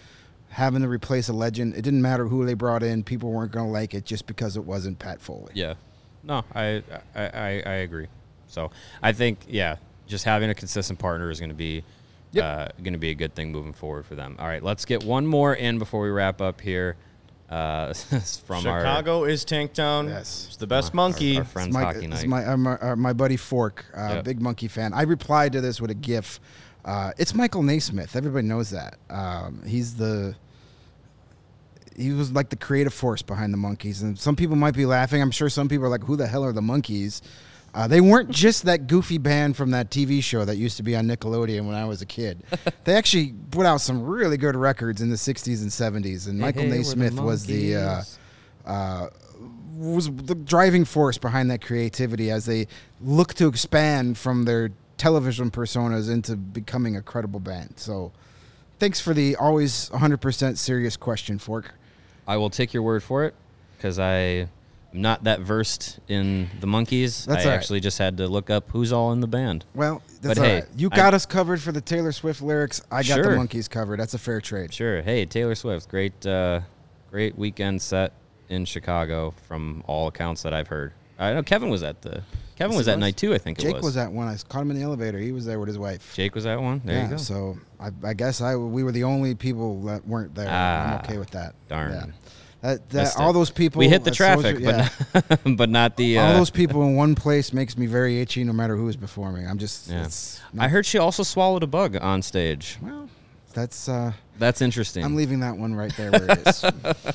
having 0.48 0.82
to 0.82 0.88
replace 0.88 1.28
a 1.28 1.32
legend. 1.32 1.74
It 1.74 1.82
didn't 1.82 2.02
matter 2.02 2.26
who 2.26 2.44
they 2.44 2.54
brought 2.54 2.82
in. 2.82 3.04
People 3.04 3.30
weren't 3.30 3.52
going 3.52 3.66
to 3.66 3.72
like 3.72 3.94
it 3.94 4.04
just 4.04 4.26
because 4.26 4.56
it 4.56 4.64
wasn't 4.64 4.98
Pat 4.98 5.20
Foley. 5.20 5.52
Yeah. 5.54 5.74
No, 6.22 6.42
I, 6.54 6.82
I, 7.14 7.22
I, 7.22 7.62
I 7.66 7.74
agree. 7.82 8.06
So 8.48 8.70
I 9.02 9.12
think, 9.12 9.40
yeah, 9.46 9.76
just 10.06 10.24
having 10.24 10.48
a 10.50 10.54
consistent 10.54 10.98
partner 10.98 11.30
is 11.30 11.38
going 11.38 11.50
to 11.50 11.56
be 11.56 11.84
Yep. 12.32 12.44
uh, 12.44 12.68
going 12.82 12.94
to 12.94 12.98
be 12.98 13.10
a 13.10 13.14
good 13.14 13.32
thing 13.36 13.52
moving 13.52 13.72
forward 13.72 14.06
for 14.06 14.16
them. 14.16 14.34
All 14.40 14.48
right, 14.48 14.60
let's 14.62 14.84
get 14.84 15.04
one 15.04 15.24
more 15.24 15.54
in 15.54 15.78
before 15.78 16.00
we 16.02 16.10
wrap 16.10 16.40
up 16.40 16.60
here. 16.60 16.96
Uh, 17.50 17.88
this 17.88 18.12
is 18.12 18.36
from 18.38 18.66
our 18.66 18.80
Chicago 18.80 19.24
is 19.24 19.44
Tanktown. 19.44 20.08
Yes. 20.08 20.46
It's 20.48 20.56
the 20.56 20.66
best 20.66 20.92
our- 20.92 20.96
monkey. 20.96 21.36
our 21.36 21.42
It's 21.42 21.52
friends 21.52 21.72
my, 21.74 21.82
hockey 21.82 22.06
it's 22.06 22.22
night. 22.22 22.26
my, 22.28 22.46
uh, 22.46 22.56
my, 22.56 22.72
uh, 22.78 22.96
my 22.96 23.12
buddy 23.12 23.36
Fork, 23.36 23.84
uh, 23.96 24.14
Yep. 24.14 24.24
big 24.24 24.40
monkey 24.42 24.68
fan. 24.68 24.92
I 24.92 25.02
replied 25.02 25.52
to 25.52 25.60
this 25.60 25.80
with 25.80 25.90
a 25.90 25.94
GIF. 25.94 26.40
Uh, 26.84 27.12
it's 27.18 27.34
Michael 27.34 27.62
Nesmith. 27.62 28.16
Everybody 28.16 28.46
knows 28.46 28.70
that. 28.70 28.96
Um, 29.10 29.62
he's 29.66 29.96
the 29.96 30.34
he 31.96 32.10
was 32.10 32.32
like 32.32 32.48
the 32.48 32.56
creative 32.56 32.92
force 32.92 33.22
behind 33.22 33.54
the 33.54 33.58
Monkees, 33.58 34.02
and 34.02 34.18
some 34.18 34.34
people 34.34 34.56
might 34.56 34.74
be 34.74 34.84
laughing. 34.84 35.22
I'm 35.22 35.30
sure 35.30 35.48
some 35.48 35.68
people 35.68 35.86
are 35.86 35.88
like, 35.88 36.02
"Who 36.04 36.16
the 36.16 36.26
hell 36.26 36.44
are 36.44 36.52
the 36.52 36.60
Monkees?" 36.60 37.20
Uh, 37.74 37.88
they 37.88 38.00
weren't 38.00 38.30
just 38.30 38.64
that 38.64 38.86
goofy 38.86 39.18
band 39.18 39.56
from 39.56 39.72
that 39.72 39.90
TV 39.90 40.22
show 40.22 40.44
that 40.44 40.56
used 40.56 40.76
to 40.76 40.84
be 40.84 40.94
on 40.94 41.06
Nickelodeon 41.08 41.66
when 41.66 41.74
I 41.74 41.84
was 41.84 42.02
a 42.02 42.06
kid. 42.06 42.44
they 42.84 42.94
actually 42.94 43.34
put 43.50 43.66
out 43.66 43.80
some 43.80 44.04
really 44.04 44.36
good 44.36 44.54
records 44.54 45.02
in 45.02 45.10
the 45.10 45.16
'60s 45.16 45.60
and 45.60 46.04
'70s, 46.04 46.28
and 46.28 46.38
Michael 46.38 46.62
hey, 46.62 46.68
we're 46.68 46.74
the 46.74 46.78
Nesmith 46.78 47.20
was 47.20 47.46
the 47.46 47.76
uh, 47.76 48.02
uh, 48.64 49.08
was 49.76 50.06
the 50.06 50.36
driving 50.36 50.84
force 50.84 51.18
behind 51.18 51.50
that 51.50 51.62
creativity 51.62 52.30
as 52.30 52.46
they 52.46 52.68
look 53.00 53.34
to 53.34 53.48
expand 53.48 54.16
from 54.16 54.44
their 54.44 54.70
television 54.96 55.50
personas 55.50 56.08
into 56.10 56.36
becoming 56.36 56.96
a 56.96 57.02
credible 57.02 57.40
band. 57.40 57.74
So, 57.76 58.12
thanks 58.78 59.00
for 59.00 59.12
the 59.14 59.34
always 59.36 59.90
100% 59.90 60.56
serious 60.56 60.96
question, 60.96 61.40
Fork. 61.40 61.74
I 62.26 62.36
will 62.36 62.50
take 62.50 62.72
your 62.72 62.84
word 62.84 63.02
for 63.02 63.24
it 63.24 63.34
because 63.76 63.98
I 63.98 64.48
am 64.94 65.02
not 65.02 65.24
that 65.24 65.40
versed 65.40 65.98
in 66.08 66.48
the 66.60 66.66
Monkees. 66.66 67.26
That's 67.26 67.44
I 67.44 67.48
right. 67.50 67.54
actually 67.54 67.80
just 67.80 67.98
had 67.98 68.16
to 68.18 68.28
look 68.28 68.50
up 68.50 68.70
who's 68.70 68.92
all 68.92 69.12
in 69.12 69.20
the 69.20 69.26
band. 69.26 69.64
Well, 69.74 70.02
that's 70.22 70.26
But 70.26 70.38
all 70.38 70.44
hey, 70.44 70.54
right. 70.56 70.64
You 70.76 70.88
I- 70.92 70.96
got 70.96 71.14
us 71.14 71.26
covered 71.26 71.60
for 71.60 71.72
the 71.72 71.80
Taylor 71.80 72.12
Swift 72.12 72.40
lyrics. 72.42 72.80
I 72.90 73.02
got 73.02 73.16
the 73.22 73.28
Monkees 73.30 73.68
covered. 73.68 73.98
That's 74.00 74.14
a 74.14 74.18
fair 74.18 74.40
trade. 74.40 74.72
Sure. 74.72 75.02
Hey, 75.02 75.24
Taylor 75.26 75.54
Swift, 75.54 75.88
great, 75.88 76.24
uh, 76.26 76.60
great 77.10 77.36
weekend 77.36 77.82
set 77.82 78.12
in 78.48 78.64
Chicago 78.64 79.34
from 79.48 79.82
all 79.86 80.08
accounts 80.08 80.42
that 80.42 80.54
I've 80.54 80.68
heard. 80.68 80.92
I 81.18 81.32
know 81.32 81.42
Kevin 81.42 81.68
was 81.70 81.82
at 81.82 82.02
the 82.02 82.22
Kevin 82.56 82.76
was 82.76 82.86
that 82.86 82.98
night 82.98 83.16
too. 83.16 83.34
I 83.34 83.38
think 83.38 83.58
it 83.58 83.62
Jake 83.62 83.74
was. 83.74 83.82
was 83.84 83.96
at 83.96 84.12
one. 84.12 84.28
I 84.28 84.36
caught 84.48 84.62
him 84.62 84.70
in 84.70 84.76
the 84.76 84.82
elevator. 84.84 85.18
He 85.18 85.32
was 85.32 85.44
there 85.44 85.58
with 85.58 85.68
his 85.68 85.78
wife. 85.78 86.12
Jake 86.14 86.34
was 86.34 86.46
at 86.46 86.60
one. 86.60 86.82
There 86.84 86.96
yeah, 86.96 87.04
you 87.04 87.10
go. 87.10 87.16
So 87.16 87.58
I, 87.80 87.90
I 88.04 88.14
guess 88.14 88.40
I 88.40 88.54
we 88.56 88.82
were 88.84 88.92
the 88.92 89.04
only 89.04 89.34
people 89.34 89.80
that 89.82 90.06
weren't 90.06 90.34
there. 90.34 90.46
I'm 90.48 90.52
Ah, 90.98 91.02
okay 91.04 91.18
with 91.18 91.30
that. 91.30 91.54
darn. 91.68 91.92
Yeah. 91.92 92.06
That, 92.64 92.88
that 92.90 93.16
all 93.18 93.28
it. 93.28 93.32
those 93.34 93.50
people. 93.50 93.78
we 93.80 93.88
hit 93.90 94.04
the 94.04 94.10
traffic, 94.10 94.58
yeah. 94.58 94.88
but 95.12 95.28
not, 95.44 95.56
but 95.58 95.68
not 95.68 95.96
the. 95.98 96.16
all 96.18 96.28
Uh, 96.32 96.38
those 96.38 96.48
people 96.48 96.82
in 96.84 96.96
one 96.96 97.14
place 97.14 97.52
makes 97.52 97.76
me 97.76 97.84
very 97.84 98.22
itchy, 98.22 98.42
no 98.42 98.54
matter 98.54 98.74
who 98.74 98.88
is 98.88 98.96
performing. 98.96 99.46
I'm 99.46 99.58
just. 99.58 99.90
Yeah. 99.90 100.08
I 100.58 100.68
heard 100.68 100.86
she 100.86 100.96
also 100.96 101.22
swallowed 101.24 101.62
a 101.62 101.66
bug 101.66 101.94
on 102.00 102.22
stage. 102.22 102.78
Well, 102.80 103.10
that's. 103.52 103.86
Uh, 103.86 104.12
That's 104.38 104.62
interesting. 104.62 105.04
I'm 105.04 105.14
leaving 105.14 105.40
that 105.40 105.56
one 105.58 105.74
right 105.74 105.94
there 105.96 106.10
where 106.10 106.30
it 106.30 106.46
is. 106.48 106.64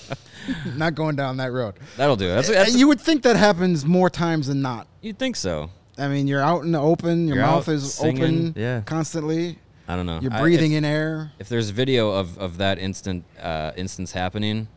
not 0.77 0.93
going 0.93 1.15
down 1.15 1.37
that 1.37 1.51
road. 1.51 1.73
That'll 1.97 2.15
do. 2.15 2.25
it. 2.29 2.35
That's, 2.35 2.49
Uh, 2.49 2.53
that's 2.53 2.75
you 2.77 2.87
would 2.87 3.01
think 3.01 3.23
that 3.23 3.35
happens 3.35 3.85
more 3.85 4.09
times 4.09 4.47
than 4.47 4.61
not. 4.61 4.87
you'd 5.01 5.17
think 5.17 5.35
so. 5.35 5.71
I 5.97 6.07
mean, 6.07 6.27
you're 6.27 6.41
out 6.41 6.63
in 6.63 6.71
the 6.71 6.79
open. 6.79 7.27
Your 7.27 7.37
You're 7.37 7.45
mouth 7.45 7.67
is 7.67 7.93
singing, 7.95 8.23
open 8.49 8.53
yeah. 8.55 8.81
constantly. 8.85 9.57
I 9.87 9.95
don't 9.95 10.05
know. 10.05 10.19
You're 10.21 10.31
I- 10.33 10.39
breathing 10.41 10.73
if, 10.73 10.77
in 10.77 10.85
air. 10.85 11.31
If 11.39 11.49
there's 11.49 11.71
video 11.71 12.11
of, 12.11 12.37
of 12.37 12.57
that 12.57 12.77
instant 12.77 13.25
uh, 13.41 13.71
instance 13.75 14.11
happening, 14.13 14.67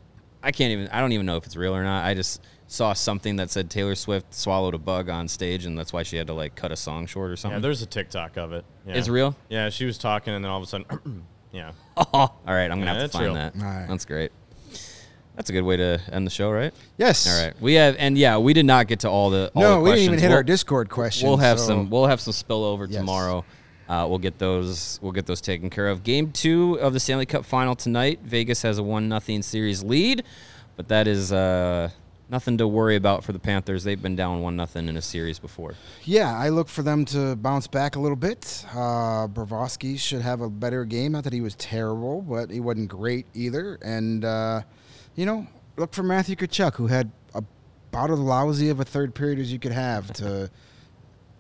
I 0.43 0.53
can't 0.53 0.73
even. 0.73 0.89
I 0.89 1.01
don't 1.01 1.13
even 1.13 1.27
know 1.27 1.37
if 1.37 1.45
it's 1.47 1.57
real 1.57 1.75
or 1.75 1.85
not. 1.85 2.05
I 2.05 2.15
just 2.15 2.43
saw 2.67 2.93
something 2.95 3.37
that 3.37 3.51
said 3.51 3.69
Taylor 3.71 3.95
Swift 3.95 4.33
swallowed 4.35 4.75
a 4.75 4.79
bug 4.79 5.09
on 5.09 5.29
stage, 5.29 5.67
and 5.67 5.79
that's 5.79 5.93
why 5.93 6.03
she 6.03 6.17
had 6.17 6.27
to 6.29 6.33
like 6.35 6.55
cut 6.55 6.73
a 6.73 6.77
song 6.77 7.07
short 7.07 7.31
or 7.31 7.37
something. 7.37 7.53
Yeah, 7.53 7.57
something. 7.57 7.63
there's 7.63 7.83
a 7.83 7.87
TikTok 7.87 8.37
of 8.39 8.53
it. 8.53 8.65
Yeah. 8.87 8.95
It's 8.95 9.09
real. 9.09 9.37
Yeah, 9.49 9.69
she 9.71 9.85
was 9.85 9.99
talking, 9.99 10.35
and 10.35 10.45
then 10.45 10.51
all 10.51 10.59
of 10.59 10.65
a 10.65 10.67
sudden, 10.67 11.25
yeah. 11.53 11.73
all 11.97 12.35
right, 12.47 12.65
I'm 12.71 12.79
gonna 12.81 12.87
Yeah, 12.93 13.01
have 13.03 13.11
to 13.11 13.19
find 13.19 13.25
real. 13.27 13.35
that. 13.35 13.55
All 13.57 13.63
right. 13.63 13.87
That's 13.89 14.05
great. 14.05 14.33
That's 15.37 15.49
a 15.49 15.53
good 15.55 15.63
way 15.63 15.79
to 15.79 15.99
end 16.13 16.27
the 16.27 16.31
show, 16.31 16.51
right? 16.51 16.75
Yes. 16.99 17.27
All 17.27 17.43
right. 17.47 17.59
We 17.61 17.75
have, 17.75 17.97
and 17.99 18.19
yeah, 18.19 18.37
we 18.39 18.53
did 18.53 18.67
not 18.67 18.87
get 18.87 19.01
to 19.01 19.09
all 19.09 19.31
the. 19.31 19.51
All 19.55 19.63
No, 19.63 19.75
the 19.77 19.81
we 19.81 19.91
didn't 19.91 20.05
even 20.05 20.19
hit 20.19 20.29
We'll- 20.29 20.37
our 20.37 20.43
Discord 20.43 20.91
question. 20.91 21.27
We'll 21.29 21.39
have 21.39 21.59
so- 21.59 21.67
some. 21.69 21.91
We'll 21.91 22.07
have 22.07 22.21
some 22.21 22.33
spillover 22.35 22.87
Yes. 22.89 22.99
tomorrow. 22.99 23.45
Uh, 23.93 24.07
we'll 24.07 24.19
get 24.19 24.39
those. 24.39 24.99
We'll 25.03 25.13
get 25.13 25.27
those 25.27 25.43
taken 25.43 25.69
care 25.69 25.89
of. 25.89 26.03
Game 26.03 26.33
two 26.33 26.79
of 26.81 26.95
the 26.95 27.01
Stanley 27.01 27.27
Cup 27.27 27.45
Final 27.45 27.77
tonight. 27.77 28.21
Vegas 28.23 28.63
has 28.63 28.79
a 28.79 28.83
one 28.83 29.07
nothing 29.07 29.43
series 29.43 29.85
lead, 29.85 30.23
but 30.77 30.89
that 30.89 31.07
is 31.07 31.31
uh, 31.31 31.91
nothing 32.31 32.57
to 32.57 32.67
worry 32.67 32.97
about 32.97 33.23
for 33.23 33.33
the 33.33 33.39
Panthers. 33.39 33.85
They've 33.85 34.01
been 34.01 34.17
down 34.17 34.41
one 34.41 34.57
nothing 34.57 34.89
in 34.89 34.97
a 34.97 35.03
series 35.03 35.39
before. 35.39 35.75
Yeah, 36.05 36.35
I 36.35 36.49
look 36.49 36.71
for 36.71 36.81
them 36.81 37.05
to 37.07 37.37
bounce 37.37 37.67
back 37.67 37.97
a 37.97 38.01
little 38.01 38.17
bit. 38.17 38.65
Uh, 38.75 39.29
should 39.97 40.23
have 40.23 40.41
a 40.41 40.49
better 40.49 40.87
game. 40.87 41.13
Not 41.13 41.25
that 41.25 41.35
he 41.35 41.43
was 41.43 41.55
terrible, 41.57 42.23
but 42.23 42.51
he 42.51 42.61
wasn't 42.61 42.89
great 42.89 43.27
either. 43.35 43.79
And, 43.83 44.25
uh, 44.25 44.63
you 45.17 45.27
know, 45.27 45.47
look 45.77 45.93
for 45.93 46.03
Matthew 46.03 46.35
Tkachuk, 46.35 46.77
who 46.77 46.87
had 46.87 47.11
about 47.35 48.11
as 48.11 48.19
lousy 48.19 48.71
of 48.71 48.81
a 48.81 48.87
third 48.87 49.15
period 49.15 49.39
as 49.39 49.53
you 49.53 49.59
could 49.59 49.73
have 49.73 50.11
to 50.15 50.51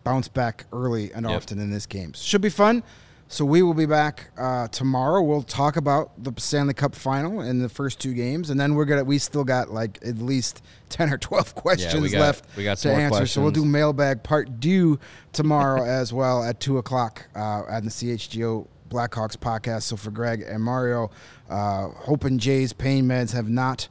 bounce 0.05 0.29
back 0.29 0.67
early 0.73 1.13
and 1.13 1.27
Yep. 1.27 1.37
often 1.37 1.59
in 1.59 1.71
this 1.71 1.87
game. 1.87 2.13
Should 2.15 2.41
be 2.43 2.49
fun. 2.51 2.83
So 3.29 3.47
we 3.47 3.63
will 3.63 3.73
be 3.73 3.87
back 3.87 4.31
uh, 4.37 4.69
tomorrow. 4.69 5.23
We'll 5.23 5.43
talk 5.43 5.77
about 5.79 6.23
the 6.23 6.35
Stanley 6.37 6.75
Cup 6.75 6.95
final 6.95 7.41
and 7.41 7.63
the 7.63 7.69
first 7.71 7.99
two 7.99 8.13
games, 8.13 8.51
and 8.51 8.61
then 8.61 8.75
we're 8.75 8.85
gonna. 8.85 9.05
We 9.05 9.17
still 9.17 9.45
got 9.45 9.71
like 9.71 9.99
at 10.05 10.19
least 10.19 10.63
ten 10.91 11.11
or 11.11 11.17
twelve 11.17 11.55
questions 11.55 12.13
got- 12.13 12.21
left 12.21 12.45
we 12.59 12.65
got 12.65 12.77
to 12.79 12.93
answer. 12.93 13.25
So 13.27 13.41
we'll 13.41 13.51
do 13.51 13.65
mailbag 13.65 14.23
part 14.23 14.61
due 14.61 14.99
tomorrow 15.33 15.83
as 15.87 16.13
well 16.13 16.45
at 16.45 16.61
two 16.61 16.77
o'clock 16.77 17.27
uh, 17.35 17.63
at 17.71 17.85
the 17.85 17.89
CHGO 17.91 18.67
Blackhawks 18.91 19.39
podcast. 19.39 19.85
So 19.85 19.97
for 19.97 20.11
Greg 20.11 20.43
and 20.47 20.63
Mario, 20.63 21.11
uh, 21.49 21.89
hoping 21.89 22.37
Jay's 22.39 22.75
pain 22.75 23.07
meds 23.07 23.33
have 23.33 23.49
not 23.49 23.89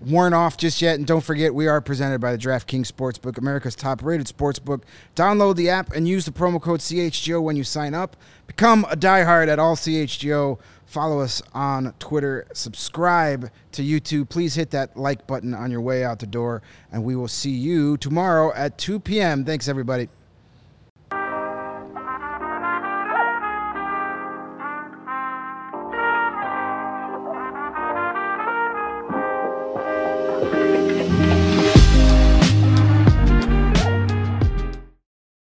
worn 0.00 0.34
off 0.34 0.56
just 0.56 0.82
yet. 0.82 0.96
And 0.96 1.06
don't 1.06 1.22
forget, 1.22 1.54
we 1.54 1.66
are 1.66 1.80
presented 1.80 2.20
by 2.20 2.32
the 2.32 2.38
DraftKings 2.38 2.90
Sportsbook, 2.90 3.38
America's 3.38 3.74
top 3.74 4.02
rated 4.02 4.26
sportsbook. 4.26 4.82
Download 5.14 5.56
the 5.56 5.70
app 5.70 5.92
and 5.92 6.06
use 6.06 6.24
the 6.24 6.30
promo 6.30 6.60
code 6.60 6.80
CHGO 6.80 7.42
when 7.42 7.56
you 7.56 7.64
sign 7.64 7.94
up. 7.94 8.16
Become 8.46 8.86
a 8.90 8.96
diehard 8.96 9.48
at 9.48 9.58
all 9.58 9.76
CHGO. 9.76 10.58
Follow 10.86 11.20
us 11.20 11.42
on 11.52 11.92
Twitter. 11.98 12.46
Subscribe 12.52 13.50
to 13.72 13.82
YouTube. 13.82 14.28
Please 14.28 14.54
hit 14.54 14.70
that 14.70 14.96
like 14.96 15.26
button 15.26 15.52
on 15.52 15.70
your 15.70 15.80
way 15.80 16.04
out 16.04 16.20
the 16.20 16.26
door. 16.26 16.62
And 16.92 17.02
we 17.02 17.16
will 17.16 17.28
see 17.28 17.50
you 17.50 17.96
tomorrow 17.96 18.52
at 18.54 18.78
2 18.78 19.00
p.m. 19.00 19.44
Thanks, 19.44 19.68
everybody. 19.68 20.08